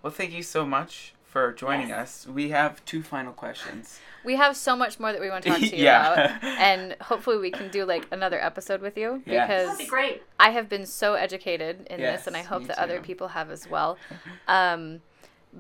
Well, 0.01 0.11
thank 0.11 0.31
you 0.31 0.43
so 0.43 0.65
much 0.65 1.13
for 1.25 1.51
joining 1.51 1.89
Yes. 1.89 2.25
us. 2.25 2.27
We 2.27 2.49
have 2.49 2.83
two 2.85 3.01
final 3.01 3.33
questions. 3.33 3.99
We 4.23 4.35
have 4.35 4.55
so 4.55 4.75
much 4.75 4.99
more 4.99 5.11
that 5.11 5.19
we 5.19 5.29
want 5.29 5.43
to 5.45 5.49
talk 5.49 5.59
to 5.59 5.65
you 5.75 5.83
Yeah. 5.83 6.13
about. 6.13 6.43
And 6.59 6.95
hopefully 7.01 7.37
we 7.39 7.49
can 7.51 7.69
do 7.69 7.85
like 7.85 8.05
another 8.11 8.39
episode 8.39 8.81
with 8.81 8.97
you 8.97 9.23
Yes. 9.25 9.47
because 9.47 9.65
That'd 9.71 9.79
be 9.79 9.89
great. 9.89 10.23
I 10.39 10.51
have 10.51 10.69
been 10.69 10.85
so 10.85 11.15
educated 11.15 11.87
in 11.89 11.99
this 11.99 12.27
and 12.27 12.37
I 12.37 12.43
hope 12.43 12.61
me 12.61 12.67
that 12.67 12.77
other 12.79 13.01
people 13.01 13.29
have 13.29 13.49
as 13.49 13.67
well. 13.67 13.97
Um, 14.47 15.01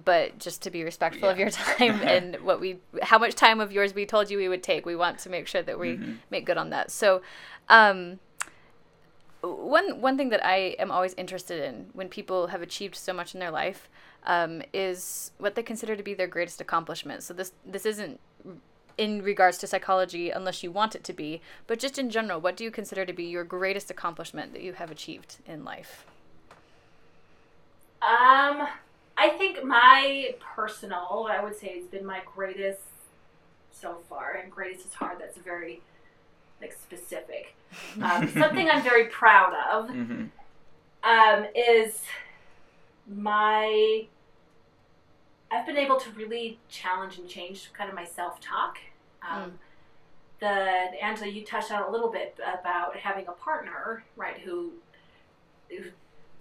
but 0.05 0.37
just 0.39 0.61
to 0.63 0.71
be 0.71 0.83
respectful 0.83 1.29
of 1.29 1.37
your 1.37 1.49
time 1.49 2.01
and 2.05 2.37
what 2.41 2.59
we 2.59 2.79
how 3.01 3.19
much 3.19 3.35
time 3.35 3.59
of 3.59 3.71
yours 3.71 3.93
we 3.93 4.05
told 4.05 4.29
you 4.31 4.37
we 4.37 4.49
would 4.49 4.63
take, 4.63 4.85
we 4.85 4.95
want 4.95 5.19
to 5.19 5.29
make 5.29 5.47
sure 5.47 5.61
that 5.61 5.79
we 5.79 5.97
Mhm. 5.97 6.17
make 6.29 6.45
good 6.45 6.57
on 6.57 6.69
that. 6.71 6.91
So 6.91 7.21
um 7.69 8.19
one 9.41 9.99
one 10.01 10.17
thing 10.17 10.29
that 10.29 10.45
I 10.45 10.75
am 10.79 10.89
always 10.89 11.13
interested 11.15 11.61
in 11.63 11.89
when 11.93 12.07
people 12.09 12.47
have 12.47 12.61
achieved 12.61 12.95
so 12.95 13.13
much 13.13 13.33
in 13.33 13.39
their 13.39 13.51
life 13.51 13.89
um, 14.25 14.61
is 14.73 15.31
what 15.37 15.55
they 15.55 15.63
consider 15.63 15.97
to 15.97 16.03
be 16.03 16.13
their 16.13 16.27
greatest 16.27 16.61
accomplishment. 16.61 17.23
So 17.23 17.33
this 17.33 17.51
this 17.65 17.85
isn't 17.85 18.19
in 18.97 19.21
regards 19.21 19.57
to 19.57 19.67
psychology 19.67 20.29
unless 20.29 20.63
you 20.63 20.71
want 20.71 20.95
it 20.95 21.03
to 21.03 21.13
be, 21.13 21.41
but 21.67 21.79
just 21.79 21.97
in 21.97 22.09
general, 22.09 22.39
what 22.39 22.55
do 22.55 22.63
you 22.63 22.71
consider 22.71 23.05
to 23.05 23.11
be 23.13 23.23
your 23.25 23.43
greatest 23.43 23.89
accomplishment 23.91 24.53
that 24.53 24.61
you 24.61 24.73
have 24.73 24.91
achieved 24.91 25.37
in 25.47 25.65
life? 25.65 26.05
Um, 28.01 28.67
I 29.17 29.29
think 29.29 29.63
my 29.63 30.35
personal, 30.55 31.27
I 31.29 31.43
would 31.43 31.55
say, 31.55 31.67
it's 31.67 31.87
been 31.87 32.05
my 32.05 32.21
greatest 32.35 32.81
so 33.71 33.97
far, 34.09 34.33
and 34.41 34.51
greatest 34.51 34.87
is 34.87 34.93
hard. 34.93 35.19
That's 35.19 35.37
very 35.37 35.81
like 36.61 36.73
specific. 36.73 37.55
Um, 38.01 38.27
something 38.39 38.69
I'm 38.69 38.81
very 38.83 39.05
proud 39.05 39.53
of 39.71 39.89
Mhm. 39.89 40.29
um, 41.03 41.45
is 41.55 42.01
my. 43.07 44.07
I've 45.51 45.65
been 45.67 45.77
able 45.77 45.99
to 45.99 46.09
really 46.11 46.57
challenge 46.69 47.19
and 47.19 47.27
change 47.29 47.71
kind 47.73 47.89
of 47.89 47.95
my 47.95 48.05
self 48.05 48.39
talk. 48.41 48.77
Um, 49.27 49.59
The 50.39 50.49
Angela, 51.01 51.29
you 51.29 51.45
touched 51.45 51.71
on 51.71 51.83
a 51.83 51.89
little 51.89 52.09
bit 52.11 52.35
about 52.59 52.97
having 52.97 53.27
a 53.27 53.31
partner, 53.31 54.03
right? 54.17 54.39
Who, 54.39 54.71
who 55.69 55.83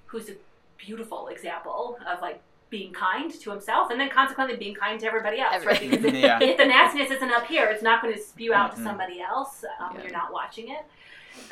who's 0.06 0.28
a 0.30 0.34
beautiful 0.78 1.28
example 1.28 1.98
of 2.06 2.20
like 2.20 2.40
being 2.72 2.90
kind 2.94 3.30
to 3.30 3.50
himself 3.50 3.90
and 3.90 4.00
then 4.00 4.08
consequently 4.08 4.56
being 4.56 4.74
kind 4.74 4.98
to 4.98 5.06
everybody 5.06 5.38
else, 5.40 5.62
right? 5.66 5.78
Because 5.78 6.02
if, 6.06 6.14
Yeah. 6.14 6.38
if 6.40 6.56
the 6.56 6.64
nastiness 6.64 7.10
isn't 7.10 7.30
up 7.30 7.44
here, 7.46 7.66
it's 7.66 7.82
not 7.82 8.00
going 8.00 8.14
to 8.14 8.18
spew 8.20 8.54
out 8.54 8.72
Mhm. 8.72 8.76
to 8.76 8.82
somebody 8.82 9.20
else. 9.20 9.62
Um, 9.78 9.94
Yeah. 9.94 10.02
You're 10.04 10.12
not 10.12 10.32
watching 10.32 10.70
it. 10.70 10.84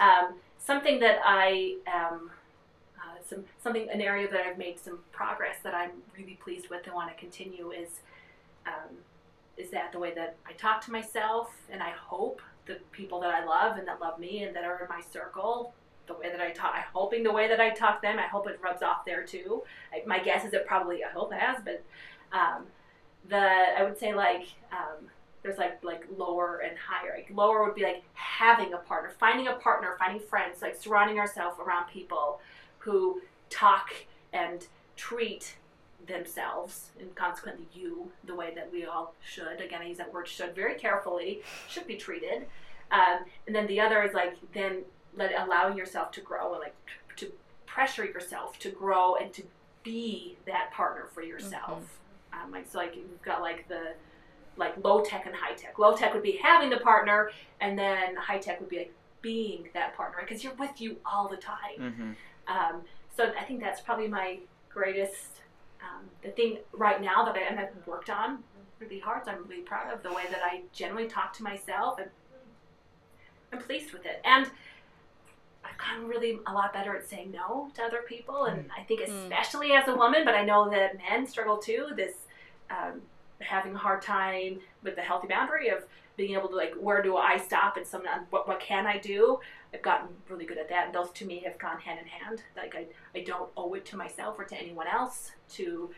Um, 0.01 0.41
something 0.59 0.99
that 1.01 1.21
I 1.23 1.77
um, 1.87 2.31
uh, 2.99 3.19
some 3.29 3.45
something 3.63 3.91
an 3.91 4.01
area 4.01 4.29
that 4.31 4.41
I've 4.47 4.57
made 4.57 4.81
some 4.81 4.99
progress 5.13 5.57
that 5.63 5.75
I'm 5.75 5.93
really 6.17 6.37
pleased 6.43 6.71
with 6.71 6.87
and 6.87 6.95
want 6.95 7.11
to 7.11 7.17
continue 7.21 7.71
is 7.71 8.01
um, 8.67 8.97
is 9.59 9.69
that 9.73 9.93
the 9.93 9.99
way 9.99 10.15
that 10.15 10.37
I 10.47 10.53
talk 10.55 10.81
to 10.87 10.91
myself, 10.91 11.55
and 11.71 11.83
I 11.83 11.91
hope 11.91 12.41
the 12.65 12.77
people 12.93 13.21
that 13.21 13.31
I 13.35 13.45
love 13.45 13.77
and 13.77 13.87
that 13.89 14.01
love 14.01 14.19
me 14.19 14.43
and 14.45 14.57
that 14.57 14.65
are 14.65 14.79
in 14.83 14.89
my 14.89 15.03
circle, 15.03 15.75
the 16.11 16.19
way 16.19 16.31
that 16.31 16.41
I 16.41 16.51
talk, 16.51 16.73
I'm 16.75 16.85
hoping 16.93 17.23
the 17.23 17.33
way 17.33 17.49
that 17.49 17.61
I 17.61 17.71
talk 17.71 18.03
them, 18.03 18.19
I 18.19 18.27
hope 18.27 18.49
it 18.49 18.59
rubs 18.63 18.83
off 18.83 19.05
there 19.05 19.25
too. 19.25 19.63
I, 19.93 20.03
my 20.07 20.19
guess 20.19 20.45
is 20.45 20.53
it 20.53 20.67
probably, 20.67 21.05
I 21.05 21.09
hope 21.09 21.33
it 21.33 21.39
has, 21.39 21.63
but 21.65 21.83
um, 22.33 22.67
the 23.29 23.39
I 23.39 23.83
would 23.83 23.99
say 23.99 24.15
like 24.15 24.49
um, 24.73 25.07
there's 25.43 25.59
like 25.59 25.83
like 25.83 26.05
lower 26.17 26.63
and 26.67 26.77
higher. 26.79 27.15
Like 27.17 27.31
lower 27.33 27.65
would 27.65 27.75
be 27.75 27.83
like 27.83 28.03
having 28.15 28.73
a 28.73 28.79
partner, 28.79 29.11
finding 29.19 29.49
a 29.49 29.55
partner, 29.55 29.97
finding 29.99 30.21
friends, 30.21 30.63
like 30.63 30.81
surrounding 30.81 31.19
ourselves 31.19 31.59
around 31.61 31.89
people 31.89 32.41
who 32.79 33.21
talk 33.49 33.91
and 34.33 34.67
treat 34.97 35.57
themselves 36.07 36.91
and 36.99 37.15
consequently 37.15 37.67
you 37.75 38.11
the 38.25 38.35
way 38.35 38.53
that 38.55 38.73
we 38.73 38.87
all 38.87 39.15
should 39.23 39.61
again 39.61 39.83
i 39.83 39.87
use 39.87 39.99
that 39.99 40.13
word 40.13 40.27
should 40.27 40.55
very 40.55 40.75
carefully 40.75 41.43
should 41.69 41.87
be 41.87 41.95
treated 41.95 42.47
um, 42.91 43.19
and 43.47 43.55
then 43.55 43.67
the 43.67 43.79
other 43.79 44.03
is 44.03 44.15
like 44.15 44.35
then 44.55 44.83
let 45.17 45.33
allowing 45.39 45.77
yourself 45.77 46.11
to 46.13 46.21
grow 46.21 46.53
and 46.55 46.61
like 46.61 46.75
to 47.17 47.33
pressure 47.67 48.05
yourself 48.05 48.59
to 48.59 48.71
grow 48.71 49.17
and 49.17 49.33
to 49.33 49.43
be 49.83 50.37
that 50.47 50.71
partner 50.73 51.07
for 51.13 51.23
yourself 51.23 51.99
um, 52.33 52.51
like 52.51 52.67
so 52.71 52.79
like 52.79 52.95
you've 52.97 53.23
got 53.23 53.41
like 53.41 53.67
the 53.69 53.93
like 54.57 54.75
low 54.85 55.01
tech 55.03 55.27
and 55.27 55.35
high 55.35 55.55
tech 55.55 55.79
low 55.79 55.97
tech 55.97 56.13
would 56.13 56.23
be 56.23 56.39
having 56.43 56.71
the 56.71 56.79
partner 56.79 57.31
and 57.61 57.79
then 57.79 58.15
high 58.17 58.39
tech 58.39 58.61
would 58.61 58.69
be 58.69 58.79
like 58.79 58.93
being 59.23 59.69
that 59.75 59.95
partner 59.97 60.19
because 60.21 60.43
you're 60.43 60.55
with 60.55 60.81
you 60.81 60.97
all 61.05 61.29
the 61.29 61.37
time 61.37 61.79
Mm-hmm. 61.79 62.11
um, 62.49 62.83
so 63.17 63.33
I 63.39 63.45
think 63.45 63.61
that's 63.61 63.81
probably 63.81 64.09
my 64.09 64.39
greatest, 64.73 65.43
um, 65.83 66.07
the 66.23 66.31
thing 66.31 66.59
right 66.73 67.01
now 67.01 67.25
that 67.25 67.37
I 67.37 67.41
and 67.41 67.59
I've 67.59 67.87
worked 67.87 68.09
on 68.09 68.39
really 68.79 68.99
hard. 68.99 69.25
So 69.25 69.33
I'm 69.33 69.47
really 69.47 69.63
proud 69.63 69.93
of 69.93 70.03
the 70.03 70.11
way 70.11 70.23
that 70.31 70.41
I 70.43 70.63
generally 70.73 71.07
talk 71.07 71.33
to 71.35 71.43
myself, 71.43 71.99
and 71.99 72.09
I'm 73.53 73.59
pleased 73.59 73.93
with 73.93 74.07
it. 74.07 74.23
And 74.25 74.47
I've 75.65 75.77
gotten 75.79 76.09
really 76.09 76.39
a 76.47 76.53
lot 76.53 76.73
better 76.73 76.97
at 76.97 77.07
saying 77.09 77.31
no 77.33 77.71
to 77.75 77.83
other 77.83 78.03
people, 78.07 78.45
and 78.45 78.71
I 78.77 78.83
think 78.83 79.01
Mm. 79.01 79.25
especially 79.25 79.73
as 79.73 79.89
a 79.89 79.95
woman, 79.95 80.25
but 80.25 80.35
I 80.35 80.45
know 80.45 80.69
that 80.71 80.97
men 80.99 81.27
struggle 81.27 81.59
too. 81.59 81.89
This 81.97 82.15
um, 82.71 83.03
having 83.41 83.75
a 83.75 83.79
hard 83.79 84.01
time 84.03 84.61
with 84.83 84.97
the 84.97 85.03
healthy 85.03 85.27
boundary 85.29 85.69
of 85.69 85.85
being 86.17 86.35
able 86.35 86.49
to 86.49 86.57
like 86.57 86.75
where 86.75 87.03
do 87.03 87.17
I 87.17 87.37
stop 87.39 87.77
and 87.77 87.87
some 87.87 88.03
what 88.31 88.47
what 88.49 88.61
can 88.61 88.87
I 88.87 88.99
do? 88.99 89.41
I've 89.73 89.83
gotten 89.83 90.09
really 90.29 90.45
good 90.47 90.59
at 90.59 90.69
that, 90.69 90.87
and 90.87 90.95
those 90.95 91.11
to 91.13 91.25
me 91.25 91.41
have 91.41 91.57
gone 91.59 91.79
hand 91.81 91.99
in 92.01 92.07
hand. 92.07 92.43
Like 92.57 92.75
I, 92.75 92.87
I 93.15 93.23
don't 93.23 93.51
owe 93.57 93.73
it 93.75 93.85
to 93.87 93.97
myself 93.97 94.39
or 94.39 94.45
to 94.45 94.57
anyone 94.57 94.87
else 94.87 95.33
to 95.51 95.91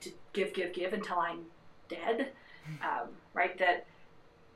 to 0.00 0.10
give, 0.32 0.52
give, 0.52 0.72
give 0.74 0.92
until 0.92 1.18
I'm 1.18 1.46
dead. 1.88 2.32
Um, 2.82 3.08
right? 3.32 3.56
That 3.58 3.86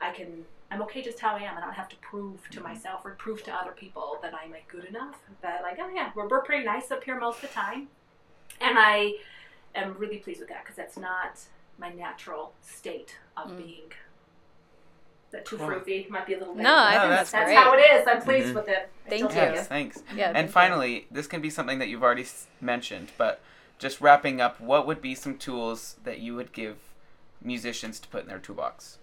I 0.01 0.11
can. 0.11 0.45
I'm 0.71 0.81
okay 0.83 1.01
just 1.01 1.19
how 1.19 1.35
I 1.35 1.39
am, 1.41 1.55
and 1.55 1.59
I 1.59 1.61
don't 1.67 1.73
have 1.75 1.89
to 1.89 1.95
prove 1.97 2.49
to 2.51 2.61
myself 2.61 3.01
or 3.05 3.11
prove 3.11 3.43
to 3.43 3.53
other 3.53 3.71
people 3.71 4.17
that 4.21 4.33
I'm 4.33 4.51
like 4.51 4.67
good 4.69 4.85
enough. 4.85 5.19
But 5.41 5.59
like, 5.63 5.77
oh 5.81 5.89
yeah, 5.93 6.11
we're, 6.15 6.27
we're 6.29 6.41
pretty 6.41 6.63
nice 6.65 6.89
up 6.91 7.03
here 7.03 7.19
most 7.19 7.35
of 7.35 7.41
the 7.41 7.47
time, 7.49 7.89
and 8.61 8.77
I 8.79 9.15
am 9.75 9.95
really 9.97 10.17
pleased 10.17 10.39
with 10.39 10.49
that 10.49 10.63
because 10.63 10.77
that's 10.77 10.97
not 10.97 11.39
my 11.77 11.89
natural 11.89 12.53
state 12.61 13.17
of 13.35 13.49
Mm. 13.51 13.57
being. 13.57 13.91
Is 15.27 15.33
that 15.33 15.45
too 15.45 15.57
Cool. 15.57 15.67
fruity? 15.67 16.07
Might 16.09 16.25
be 16.25 16.33
a 16.35 16.39
little. 16.39 16.55
No, 16.55 16.73
I 16.75 16.93
No, 16.95 16.99
think 17.01 17.09
that's 17.11 17.31
that's, 17.31 17.31
that's 17.31 17.45
great. 17.45 17.57
how 17.57 17.73
it 17.73 17.77
is. 17.79 18.07
I'm 18.07 18.21
pleased 18.21 18.47
Mhm. 18.49 18.55
with 18.55 18.67
it. 18.69 18.89
I 19.05 19.09
Thank 19.09 19.21
you. 19.31 19.37
Yes, 19.37 19.67
thanks. 19.67 20.03
Yeah, 20.15 20.25
thank 20.27 20.37
And 20.37 20.47
you. 20.47 20.51
finally, 20.53 21.07
this 21.11 21.27
can 21.27 21.41
be 21.41 21.49
something 21.49 21.79
that 21.79 21.87
you've 21.89 22.03
already 22.03 22.25
mentioned, 22.59 23.11
but 23.17 23.41
just 23.79 23.99
wrapping 24.01 24.39
up, 24.41 24.59
what 24.61 24.85
would 24.87 25.01
be 25.01 25.15
some 25.15 25.37
tools 25.37 25.97
that 26.03 26.19
you 26.19 26.35
would 26.35 26.51
give 26.53 26.77
musicians 27.41 27.99
to 28.01 28.07
put 28.09 28.23
in 28.23 28.27
their 28.29 28.39
toolbox? 28.39 28.99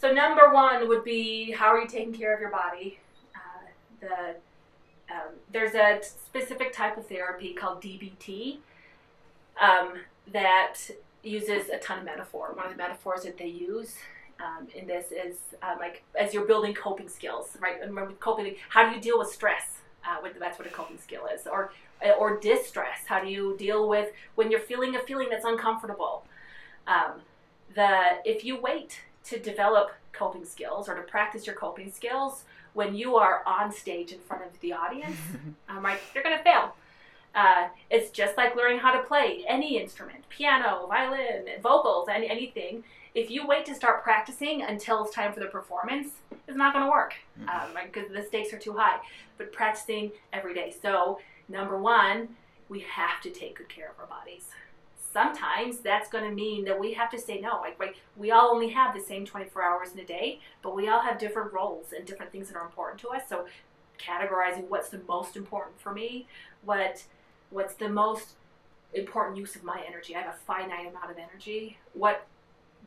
So 0.00 0.10
number 0.10 0.48
one 0.50 0.88
would 0.88 1.04
be 1.04 1.52
how 1.52 1.66
are 1.66 1.78
you 1.78 1.86
taking 1.86 2.14
care 2.14 2.32
of 2.32 2.40
your 2.40 2.50
body? 2.50 2.98
Uh, 3.34 3.66
the 4.00 5.14
um, 5.14 5.34
there's 5.52 5.74
a 5.74 6.00
specific 6.02 6.72
type 6.72 6.96
of 6.96 7.06
therapy 7.06 7.52
called 7.52 7.82
DBT 7.82 8.58
um, 9.60 9.94
that 10.32 10.76
uses 11.22 11.68
a 11.68 11.78
ton 11.78 11.98
of 11.98 12.04
metaphor. 12.06 12.52
One 12.54 12.64
of 12.64 12.72
the 12.72 12.78
metaphors 12.78 13.24
that 13.24 13.36
they 13.36 13.48
use 13.48 13.96
um, 14.38 14.68
in 14.74 14.86
this 14.86 15.06
is 15.12 15.36
um, 15.62 15.78
like 15.78 16.02
as 16.18 16.32
you're 16.32 16.46
building 16.46 16.72
coping 16.72 17.08
skills, 17.08 17.58
right? 17.60 17.74
And 17.78 17.90
remember 17.90 18.14
coping, 18.20 18.54
how 18.70 18.88
do 18.88 18.96
you 18.96 19.02
deal 19.02 19.18
with 19.18 19.28
stress? 19.28 19.80
Uh, 20.02 20.16
with, 20.22 20.38
that's 20.38 20.58
what 20.58 20.66
a 20.66 20.70
coping 20.70 20.96
skill 20.96 21.26
is, 21.26 21.46
or 21.46 21.72
or 22.18 22.40
distress. 22.40 23.00
How 23.04 23.22
do 23.22 23.28
you 23.28 23.54
deal 23.58 23.86
with 23.86 24.08
when 24.34 24.50
you're 24.50 24.60
feeling 24.60 24.96
a 24.96 25.00
feeling 25.00 25.28
that's 25.28 25.44
uncomfortable? 25.44 26.24
Um, 26.86 27.20
the 27.74 28.20
if 28.24 28.44
you 28.44 28.58
wait 28.58 29.00
to 29.24 29.38
develop 29.38 29.92
coping 30.12 30.44
skills 30.44 30.88
or 30.88 30.94
to 30.94 31.02
practice 31.02 31.46
your 31.46 31.54
coping 31.54 31.90
skills 31.92 32.44
when 32.72 32.94
you 32.94 33.16
are 33.16 33.42
on 33.46 33.72
stage 33.72 34.12
in 34.12 34.18
front 34.20 34.44
of 34.44 34.60
the 34.60 34.72
audience, 34.72 35.16
um, 35.68 35.84
right, 35.84 35.98
you're 36.14 36.22
going 36.22 36.36
to 36.36 36.44
fail. 36.44 36.74
Uh, 37.34 37.68
it's 37.90 38.10
just 38.10 38.36
like 38.36 38.56
learning 38.56 38.78
how 38.78 38.92
to 38.92 39.02
play 39.06 39.44
any 39.48 39.78
instrument, 39.78 40.28
piano, 40.28 40.86
violin, 40.88 41.46
vocals, 41.62 42.08
any, 42.08 42.28
anything. 42.28 42.82
If 43.14 43.30
you 43.30 43.46
wait 43.46 43.64
to 43.66 43.74
start 43.74 44.02
practicing 44.02 44.62
until 44.62 45.04
it's 45.04 45.14
time 45.14 45.32
for 45.32 45.40
the 45.40 45.46
performance, 45.46 46.08
it's 46.46 46.56
not 46.56 46.72
going 46.72 46.84
to 46.84 46.90
work 46.90 47.14
um, 47.48 47.70
because 47.84 48.10
the 48.10 48.22
stakes 48.22 48.52
are 48.52 48.58
too 48.58 48.72
high. 48.72 48.98
But 49.38 49.52
practicing 49.52 50.12
every 50.32 50.54
day. 50.54 50.74
So, 50.82 51.18
number 51.48 51.78
one, 51.78 52.28
we 52.68 52.80
have 52.80 53.20
to 53.22 53.30
take 53.30 53.58
good 53.58 53.68
care 53.68 53.90
of 53.90 53.98
our 53.98 54.06
bodies 54.06 54.48
sometimes 55.12 55.78
that's 55.78 56.08
going 56.08 56.24
to 56.24 56.30
mean 56.30 56.64
that 56.64 56.78
we 56.78 56.92
have 56.94 57.10
to 57.10 57.18
say 57.18 57.40
no. 57.40 57.60
Like, 57.60 57.78
like 57.78 57.96
we 58.16 58.30
all 58.30 58.50
only 58.50 58.68
have 58.70 58.94
the 58.94 59.00
same 59.00 59.24
24 59.24 59.62
hours 59.62 59.92
in 59.92 59.98
a 59.98 60.04
day, 60.04 60.40
but 60.62 60.74
we 60.74 60.88
all 60.88 61.00
have 61.00 61.18
different 61.18 61.52
roles 61.52 61.92
and 61.96 62.06
different 62.06 62.32
things 62.32 62.48
that 62.48 62.56
are 62.56 62.64
important 62.64 63.00
to 63.00 63.08
us. 63.08 63.22
So, 63.28 63.46
categorizing 63.98 64.68
what's 64.68 64.88
the 64.88 65.00
most 65.06 65.36
important 65.36 65.78
for 65.80 65.92
me, 65.92 66.26
what 66.64 67.04
what's 67.50 67.74
the 67.74 67.88
most 67.88 68.34
important 68.94 69.36
use 69.36 69.54
of 69.56 69.62
my 69.62 69.82
energy. 69.86 70.16
I 70.16 70.20
have 70.20 70.34
a 70.34 70.38
finite 70.46 70.88
amount 70.88 71.10
of 71.10 71.18
energy. 71.18 71.78
What 71.92 72.26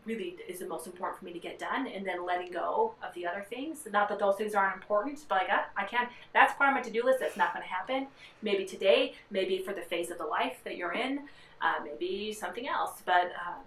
really 0.05 0.36
is 0.49 0.59
the 0.59 0.67
most 0.67 0.86
important 0.86 1.19
for 1.19 1.26
me 1.26 1.32
to 1.32 1.39
get 1.39 1.57
done, 1.57 1.88
and 1.88 2.05
then 2.05 2.26
letting 2.26 2.51
go 2.51 2.93
of 3.05 3.13
the 3.13 3.26
other 3.26 3.45
things. 3.49 3.88
Not 3.91 4.09
that 4.09 4.19
those 4.19 4.36
things 4.36 4.53
aren't 4.53 4.76
important, 4.76 5.24
but 5.30 5.36
like 5.36 5.49
I, 5.49 5.84
I 5.84 5.86
can't. 5.86 6.09
That's 6.34 6.53
part 6.55 6.69
of 6.69 6.76
my 6.76 6.82
to-do 6.82 7.03
list. 7.03 7.19
That's 7.19 7.38
not 7.38 7.53
going 7.53 7.63
to 7.63 7.69
happen. 7.69 8.07
Maybe 8.41 8.65
today. 8.65 9.13
Maybe 9.32 9.59
for 9.59 9.74
the 9.74 9.82
phase 9.82 10.11
of 10.11 10.17
the 10.17 10.26
life 10.26 10.57
that 10.63 10.78
you're 10.78 10.93
in 10.93 11.21
uh, 11.64 11.76
maybe 11.84 12.34
something 12.34 12.68
else. 12.68 13.01
But 13.05 13.32
um, 13.47 13.64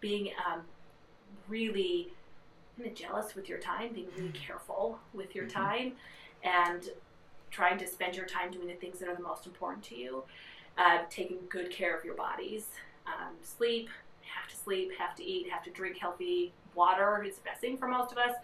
being 0.00 0.32
um, 0.46 0.62
really 1.48 2.12
kind 2.76 2.88
of 2.90 2.94
jealous 2.94 3.34
with 3.34 3.48
your 3.48 3.58
time, 3.58 3.92
being 3.92 4.08
really 4.16 4.32
careful 4.32 4.98
with 5.14 5.34
your 5.34 5.44
Mhm. 5.46 5.52
time, 5.52 5.92
and 6.42 6.90
trying 7.50 7.78
to 7.78 7.86
spend 7.86 8.16
your 8.16 8.26
time 8.26 8.50
doing 8.50 8.66
the 8.66 8.74
things 8.74 8.98
that 8.98 9.08
are 9.08 9.14
the 9.16 9.22
most 9.22 9.46
important 9.46 9.84
to 9.84 9.94
you. 9.96 10.24
Uh, 10.78 11.00
taking 11.10 11.38
good 11.50 11.70
care 11.70 11.94
of 11.96 12.02
your 12.04 12.14
bodies. 12.14 12.70
Um, 13.06 13.36
sleep, 13.42 13.90
have 14.22 14.48
to 14.48 14.56
sleep, 14.56 14.90
have 14.98 15.14
to 15.16 15.22
eat, 15.22 15.50
have 15.50 15.62
to 15.64 15.70
drink 15.70 15.98
healthy 15.98 16.52
water 16.74 17.22
is 17.22 17.36
the 17.36 17.42
best 17.42 17.60
thing 17.60 17.76
for 17.76 17.86
most 17.86 18.10
of 18.12 18.16
us. 18.16 18.34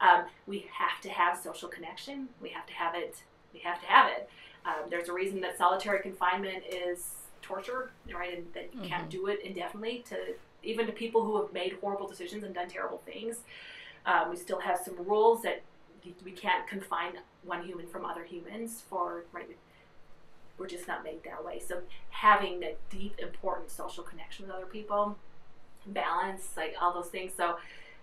Um, 0.00 0.24
we 0.48 0.66
have 0.72 1.00
to 1.02 1.08
have 1.08 1.38
social 1.38 1.68
connection. 1.68 2.28
We 2.42 2.48
have 2.48 2.66
to 2.66 2.72
have 2.74 2.96
it. 2.96 3.22
We 3.54 3.60
have 3.60 3.80
to 3.80 3.86
have 3.86 4.10
it. 4.10 4.28
Um, 4.64 4.90
there's 4.90 5.08
a 5.08 5.12
reason 5.12 5.40
that 5.42 5.56
solitary 5.56 6.00
confinement 6.02 6.64
is 6.68 7.25
torture, 7.46 7.90
right? 8.12 8.36
And 8.36 8.52
that 8.54 8.74
you 8.74 8.80
can't 8.82 9.06
Mhm. 9.06 9.10
do 9.10 9.26
it 9.28 9.40
indefinitely 9.40 10.04
to 10.10 10.34
even 10.62 10.86
to 10.86 10.92
people 10.92 11.24
who 11.24 11.40
have 11.40 11.52
made 11.52 11.74
horrible 11.80 12.08
decisions 12.08 12.42
and 12.42 12.54
done 12.54 12.68
terrible 12.68 12.98
things. 12.98 13.42
Um, 14.04 14.30
we 14.30 14.36
still 14.36 14.60
have 14.60 14.78
some 14.78 14.96
rules 15.06 15.42
that 15.42 15.62
we 16.24 16.32
can't 16.32 16.66
confine 16.68 17.18
one 17.44 17.64
human 17.64 17.86
from 17.86 18.04
other 18.04 18.24
humans 18.24 18.82
for 18.88 19.24
right. 19.32 19.56
We're 20.58 20.66
just 20.68 20.88
not 20.88 21.04
made 21.04 21.22
that 21.24 21.44
way. 21.44 21.60
So 21.60 21.82
having 22.10 22.62
a 22.64 22.74
deep, 22.90 23.18
important 23.18 23.70
social 23.70 24.02
connection 24.02 24.46
with 24.46 24.54
other 24.56 24.66
people, 24.66 25.16
balance, 25.86 26.48
like 26.56 26.74
all 26.80 26.92
those 26.94 27.08
things. 27.08 27.32
So 27.36 27.58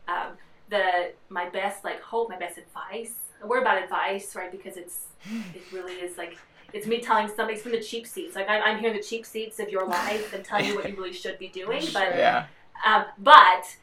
um, 0.07 0.37
the 0.69 1.13
my 1.29 1.49
best 1.49 1.83
like 1.83 1.99
hope, 2.01 2.29
my 2.29 2.37
best 2.37 2.57
advice. 2.57 3.15
We're 3.43 3.61
about 3.61 3.81
advice, 3.81 4.35
right? 4.35 4.51
Because 4.51 4.77
it's 4.77 5.07
it 5.53 5.65
really 5.71 5.95
is 5.95 6.17
like 6.17 6.37
it's 6.74 6.88
me 6.88 6.99
telling 6.99 7.28
somebody 7.28 7.57
from 7.57 7.71
the 7.71 7.80
cheap 7.80 8.07
seats. 8.07 8.36
Like 8.36 8.49
I'm, 8.49 8.61
I'm 8.63 8.80
here 8.80 8.89
in 8.89 8.97
the 8.97 9.03
cheap 9.03 9.26
seats 9.26 9.59
of 9.59 9.69
your 9.69 9.86
life 9.88 10.34
and 10.34 10.43
telling 10.43 10.65
you 10.65 10.76
what 10.76 10.89
you 10.89 10.95
really 10.95 11.13
should 11.13 11.38
be 11.39 11.47
doing. 11.47 11.84
But 11.93 12.15
Yeah. 12.15 12.45
um, 12.86 13.05
but 13.19 13.76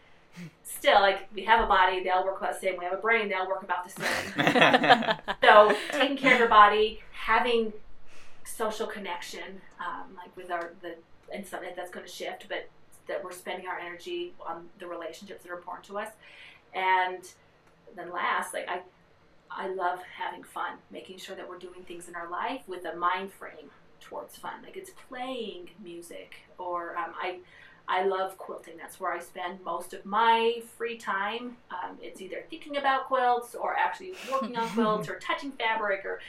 still, 0.64 1.00
like 1.00 1.28
we 1.34 1.44
have 1.44 1.62
a 1.62 1.66
body, 1.66 2.02
they 2.02 2.10
all 2.10 2.24
work 2.24 2.38
about 2.40 2.54
the 2.54 2.60
same. 2.60 2.76
We 2.78 2.84
have 2.84 2.94
a 2.94 2.96
brain, 3.00 3.28
they 3.28 3.34
all 3.34 3.48
work 3.48 3.62
about 3.62 3.88
the 3.88 3.90
same. 4.02 5.36
so 5.42 5.76
taking 5.92 6.16
care 6.16 6.34
of 6.34 6.38
your 6.40 6.48
body, 6.48 7.00
having 7.12 7.72
social 8.44 8.86
connection, 8.86 9.60
um, 9.78 10.16
like 10.16 10.36
with 10.36 10.50
our 10.50 10.72
the 10.82 10.96
and 11.32 11.46
something 11.46 11.70
that's 11.76 11.90
going 11.92 12.04
to 12.04 12.10
shift, 12.10 12.46
but 12.48 12.68
that 13.06 13.22
we're 13.22 13.30
spending 13.32 13.68
our 13.68 13.78
energy 13.78 14.32
on 14.44 14.68
the 14.80 14.86
relationships 14.86 15.44
that 15.44 15.50
are 15.52 15.56
important 15.56 15.84
to 15.86 15.98
us, 15.98 16.08
and 16.74 17.22
then 17.94 18.10
last, 18.12 18.52
like 18.52 18.68
I. 18.68 18.80
I 19.50 19.68
love 19.68 20.00
having 20.16 20.42
fun, 20.42 20.74
making 20.90 21.18
sure 21.18 21.36
that 21.36 21.48
we're 21.48 21.58
doing 21.58 21.82
things 21.82 22.08
in 22.08 22.14
our 22.14 22.30
life 22.30 22.62
with 22.66 22.84
a 22.84 22.94
mind 22.94 23.32
frame 23.32 23.70
towards 24.00 24.36
fun. 24.36 24.62
Like 24.62 24.76
it's 24.76 24.90
playing 25.08 25.70
music, 25.82 26.36
or 26.58 26.96
um, 26.96 27.12
I, 27.20 27.38
I 27.88 28.04
love 28.04 28.38
quilting. 28.38 28.74
That's 28.78 29.00
where 29.00 29.12
I 29.12 29.18
spend 29.18 29.62
most 29.64 29.92
of 29.92 30.04
my 30.06 30.62
free 30.76 30.96
time. 30.96 31.56
Um, 31.70 31.98
it's 32.00 32.20
either 32.20 32.44
thinking 32.48 32.76
about 32.76 33.06
quilts 33.06 33.54
or 33.54 33.76
actually 33.76 34.14
working 34.30 34.56
on 34.56 34.68
quilts 34.70 35.08
or 35.08 35.18
touching 35.20 35.52
fabric 35.52 36.04
or 36.04 36.20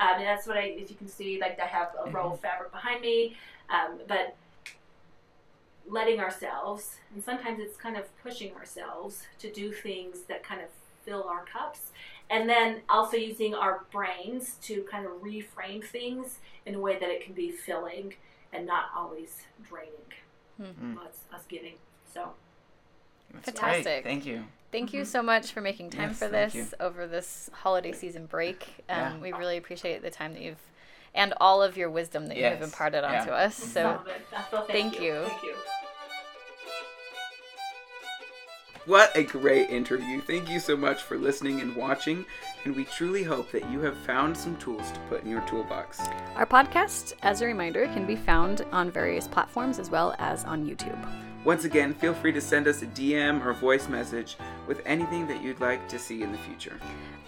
um, 0.00 0.14
and 0.16 0.24
that's 0.26 0.46
what 0.46 0.56
I, 0.56 0.62
if 0.62 0.90
you 0.90 0.96
can 0.96 1.08
see, 1.08 1.38
like 1.38 1.60
I 1.60 1.66
have 1.66 1.88
a 2.04 2.10
roll 2.10 2.32
of 2.32 2.40
fabric 2.40 2.72
behind 2.72 3.02
me. 3.02 3.36
Um, 3.68 3.98
but 4.08 4.34
letting 5.86 6.20
ourselves, 6.20 6.96
and 7.14 7.22
sometimes 7.22 7.60
it's 7.60 7.76
kind 7.76 7.96
of 7.96 8.04
pushing 8.22 8.54
ourselves 8.54 9.24
to 9.40 9.52
do 9.52 9.72
things 9.72 10.22
that 10.22 10.42
kind 10.42 10.62
of 10.62 10.68
fill 11.04 11.24
our 11.24 11.44
cups. 11.44 11.90
And 12.28 12.48
then 12.48 12.82
also 12.88 13.16
using 13.16 13.54
our 13.54 13.84
brains 13.90 14.56
to 14.62 14.82
kind 14.90 15.04
of 15.04 15.12
reframe 15.22 15.82
things 15.84 16.38
in 16.64 16.74
a 16.76 16.78
way 16.78 16.98
that 16.98 17.08
it 17.08 17.24
can 17.24 17.34
be 17.34 17.50
filling 17.50 18.14
and 18.52 18.66
not 18.66 18.86
always 18.94 19.42
draining. 19.68 19.94
Mhm. 20.60 20.96
Well, 20.96 21.06
it's 21.06 21.20
us 21.32 21.44
giving. 21.48 21.74
So 22.12 22.34
That's 23.32 23.46
Fantastic. 23.46 23.84
Great. 23.84 24.04
Thank 24.04 24.26
you. 24.26 24.44
Thank 24.72 24.92
you 24.92 25.04
so 25.04 25.22
much 25.22 25.52
for 25.52 25.60
making 25.60 25.90
time 25.90 26.10
Yes, 26.10 26.18
for 26.18 26.28
this 26.28 26.74
over 26.80 27.06
this 27.06 27.48
holiday 27.52 27.92
season 27.92 28.26
break. 28.26 28.84
Um, 28.88 28.96
Yeah. 28.98 29.16
We 29.18 29.32
really 29.32 29.56
appreciate 29.56 30.02
the 30.02 30.10
time 30.10 30.32
that 30.34 30.42
you've 30.42 30.60
and 31.14 31.34
all 31.40 31.60
of 31.62 31.76
your 31.76 31.90
wisdom 31.90 32.26
that 32.28 32.36
you 32.36 32.44
have 32.44 32.60
Yes, 32.60 32.64
imparted 32.64 33.02
yeah. 33.02 33.20
onto 33.20 33.32
us. 33.32 33.56
So 33.56 33.90
of 33.90 34.06
it. 34.06 34.22
So 34.50 34.62
thank, 34.62 34.68
thank 34.68 35.00
you. 35.00 35.24
Thank 35.26 35.42
you. 35.42 35.54
What 38.86 39.14
a 39.14 39.24
great 39.24 39.68
interview. 39.68 40.22
Thank 40.22 40.48
you 40.48 40.58
so 40.58 40.74
much 40.74 41.02
for 41.02 41.18
listening 41.18 41.60
and 41.60 41.76
watching, 41.76 42.24
and 42.64 42.74
we 42.74 42.84
truly 42.84 43.22
hope 43.22 43.50
that 43.52 43.70
you 43.70 43.80
have 43.80 43.94
found 43.94 44.34
some 44.34 44.56
tools 44.56 44.90
to 44.92 45.00
put 45.00 45.22
in 45.22 45.30
your 45.30 45.42
toolbox. 45.42 46.00
our 46.34 46.46
podcast, 46.46 47.12
as 47.22 47.42
a 47.42 47.46
reminder, 47.46 47.84
can 47.88 48.06
be 48.06 48.16
found 48.16 48.64
on 48.72 48.90
various 48.90 49.28
platforms 49.28 49.78
as 49.78 49.90
well 49.90 50.14
as 50.18 50.44
on 50.44 50.64
YouTube. 50.64 50.98
Once 51.44 51.64
again, 51.64 51.92
feel 51.92 52.14
free 52.14 52.32
to 52.32 52.40
send 52.40 52.66
us 52.66 52.80
a 52.80 52.86
DM 52.86 53.44
or 53.44 53.52
voice 53.52 53.86
message 53.86 54.38
with 54.66 54.80
anything 54.86 55.26
that 55.26 55.42
you'd 55.42 55.60
like 55.60 55.86
to 55.88 55.98
see 55.98 56.22
in 56.22 56.32
the 56.32 56.38
future. 56.38 56.78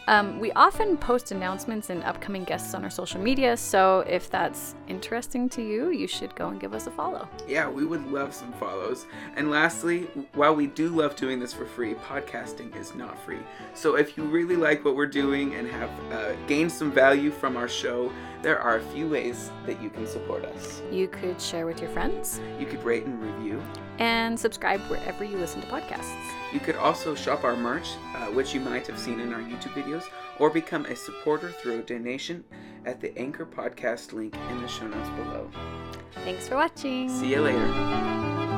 Um, 0.08 0.40
we 0.40 0.50
often 0.52 0.96
post 0.96 1.30
announcements 1.30 1.90
and 1.90 2.02
upcoming 2.02 2.42
guests 2.42 2.74
on 2.74 2.82
our 2.82 2.90
social 2.90 3.20
media, 3.20 3.56
so 3.56 4.00
if 4.08 4.28
that's 4.30 4.74
interesting 4.88 5.48
to 5.50 5.62
you, 5.62 5.90
you 5.90 6.08
should 6.08 6.34
go 6.34 6.48
and 6.48 6.60
give 6.60 6.74
us 6.74 6.88
a 6.88 6.90
follow. 6.90 7.28
Yeah, 7.46 7.68
we 7.68 7.84
would 7.84 8.04
love 8.10 8.34
some 8.34 8.52
follows. 8.54 9.06
And 9.36 9.50
lastly, 9.50 10.08
while 10.34 10.56
we 10.56 10.66
do 10.66 10.88
love 10.88 11.14
doing 11.14 11.38
this 11.38 11.52
for 11.52 11.66
free, 11.66 11.94
podcasting 11.94 12.74
is 12.76 12.94
not 12.96 13.16
free. 13.24 13.38
So 13.74 13.94
if 13.94 14.16
you 14.16 14.24
really 14.24 14.56
like 14.56 14.84
what 14.84 14.96
we're 14.96 15.06
doing 15.06 15.54
and 15.54 15.68
have 15.68 15.90
uh, 16.10 16.32
gained 16.48 16.72
some 16.72 16.90
value 16.90 17.30
from 17.30 17.56
our 17.56 17.68
show, 17.68 18.10
there 18.42 18.58
are 18.58 18.78
a 18.78 18.82
few 18.82 19.08
ways 19.08 19.52
that 19.66 19.80
you 19.80 19.88
can 19.88 20.04
support 20.04 20.44
us. 20.44 20.82
You 20.90 21.06
could 21.06 21.40
share 21.40 21.64
with 21.64 21.80
your 21.80 21.90
friends 21.90 22.40
You 22.58 22.66
could 22.66 22.82
rate 22.82 23.04
and 23.04 23.22
review. 23.22 23.62
And 23.98 24.38
subscribe 24.38 24.80
wherever 24.82 25.24
you 25.24 25.36
listen 25.36 25.60
to 25.60 25.66
podcasts. 25.68 26.14
You 26.52 26.60
could 26.60 26.76
also 26.76 27.14
shop 27.14 27.44
our 27.44 27.56
merch, 27.56 27.88
uh, 28.14 28.26
which 28.26 28.54
you 28.54 28.60
might 28.60 28.86
have 28.86 28.98
seen 28.98 29.20
in 29.20 29.32
our 29.32 29.40
YouTube 29.40 29.72
videos, 29.72 30.04
or 30.38 30.50
become 30.50 30.86
a 30.86 30.96
supporter 30.96 31.50
through 31.50 31.80
a 31.80 31.82
donation 31.82 32.44
at 32.84 33.00
the 33.00 33.16
Anchor 33.18 33.46
Podcast 33.46 34.12
link 34.12 34.36
in 34.50 34.60
the 34.60 34.68
show 34.68 34.86
notes 34.86 35.08
below. 35.10 35.50
Thanks 36.24 36.48
for 36.48 36.56
watching. 36.56 37.08
See 37.08 37.30
you 37.30 37.40
later. 37.42 38.51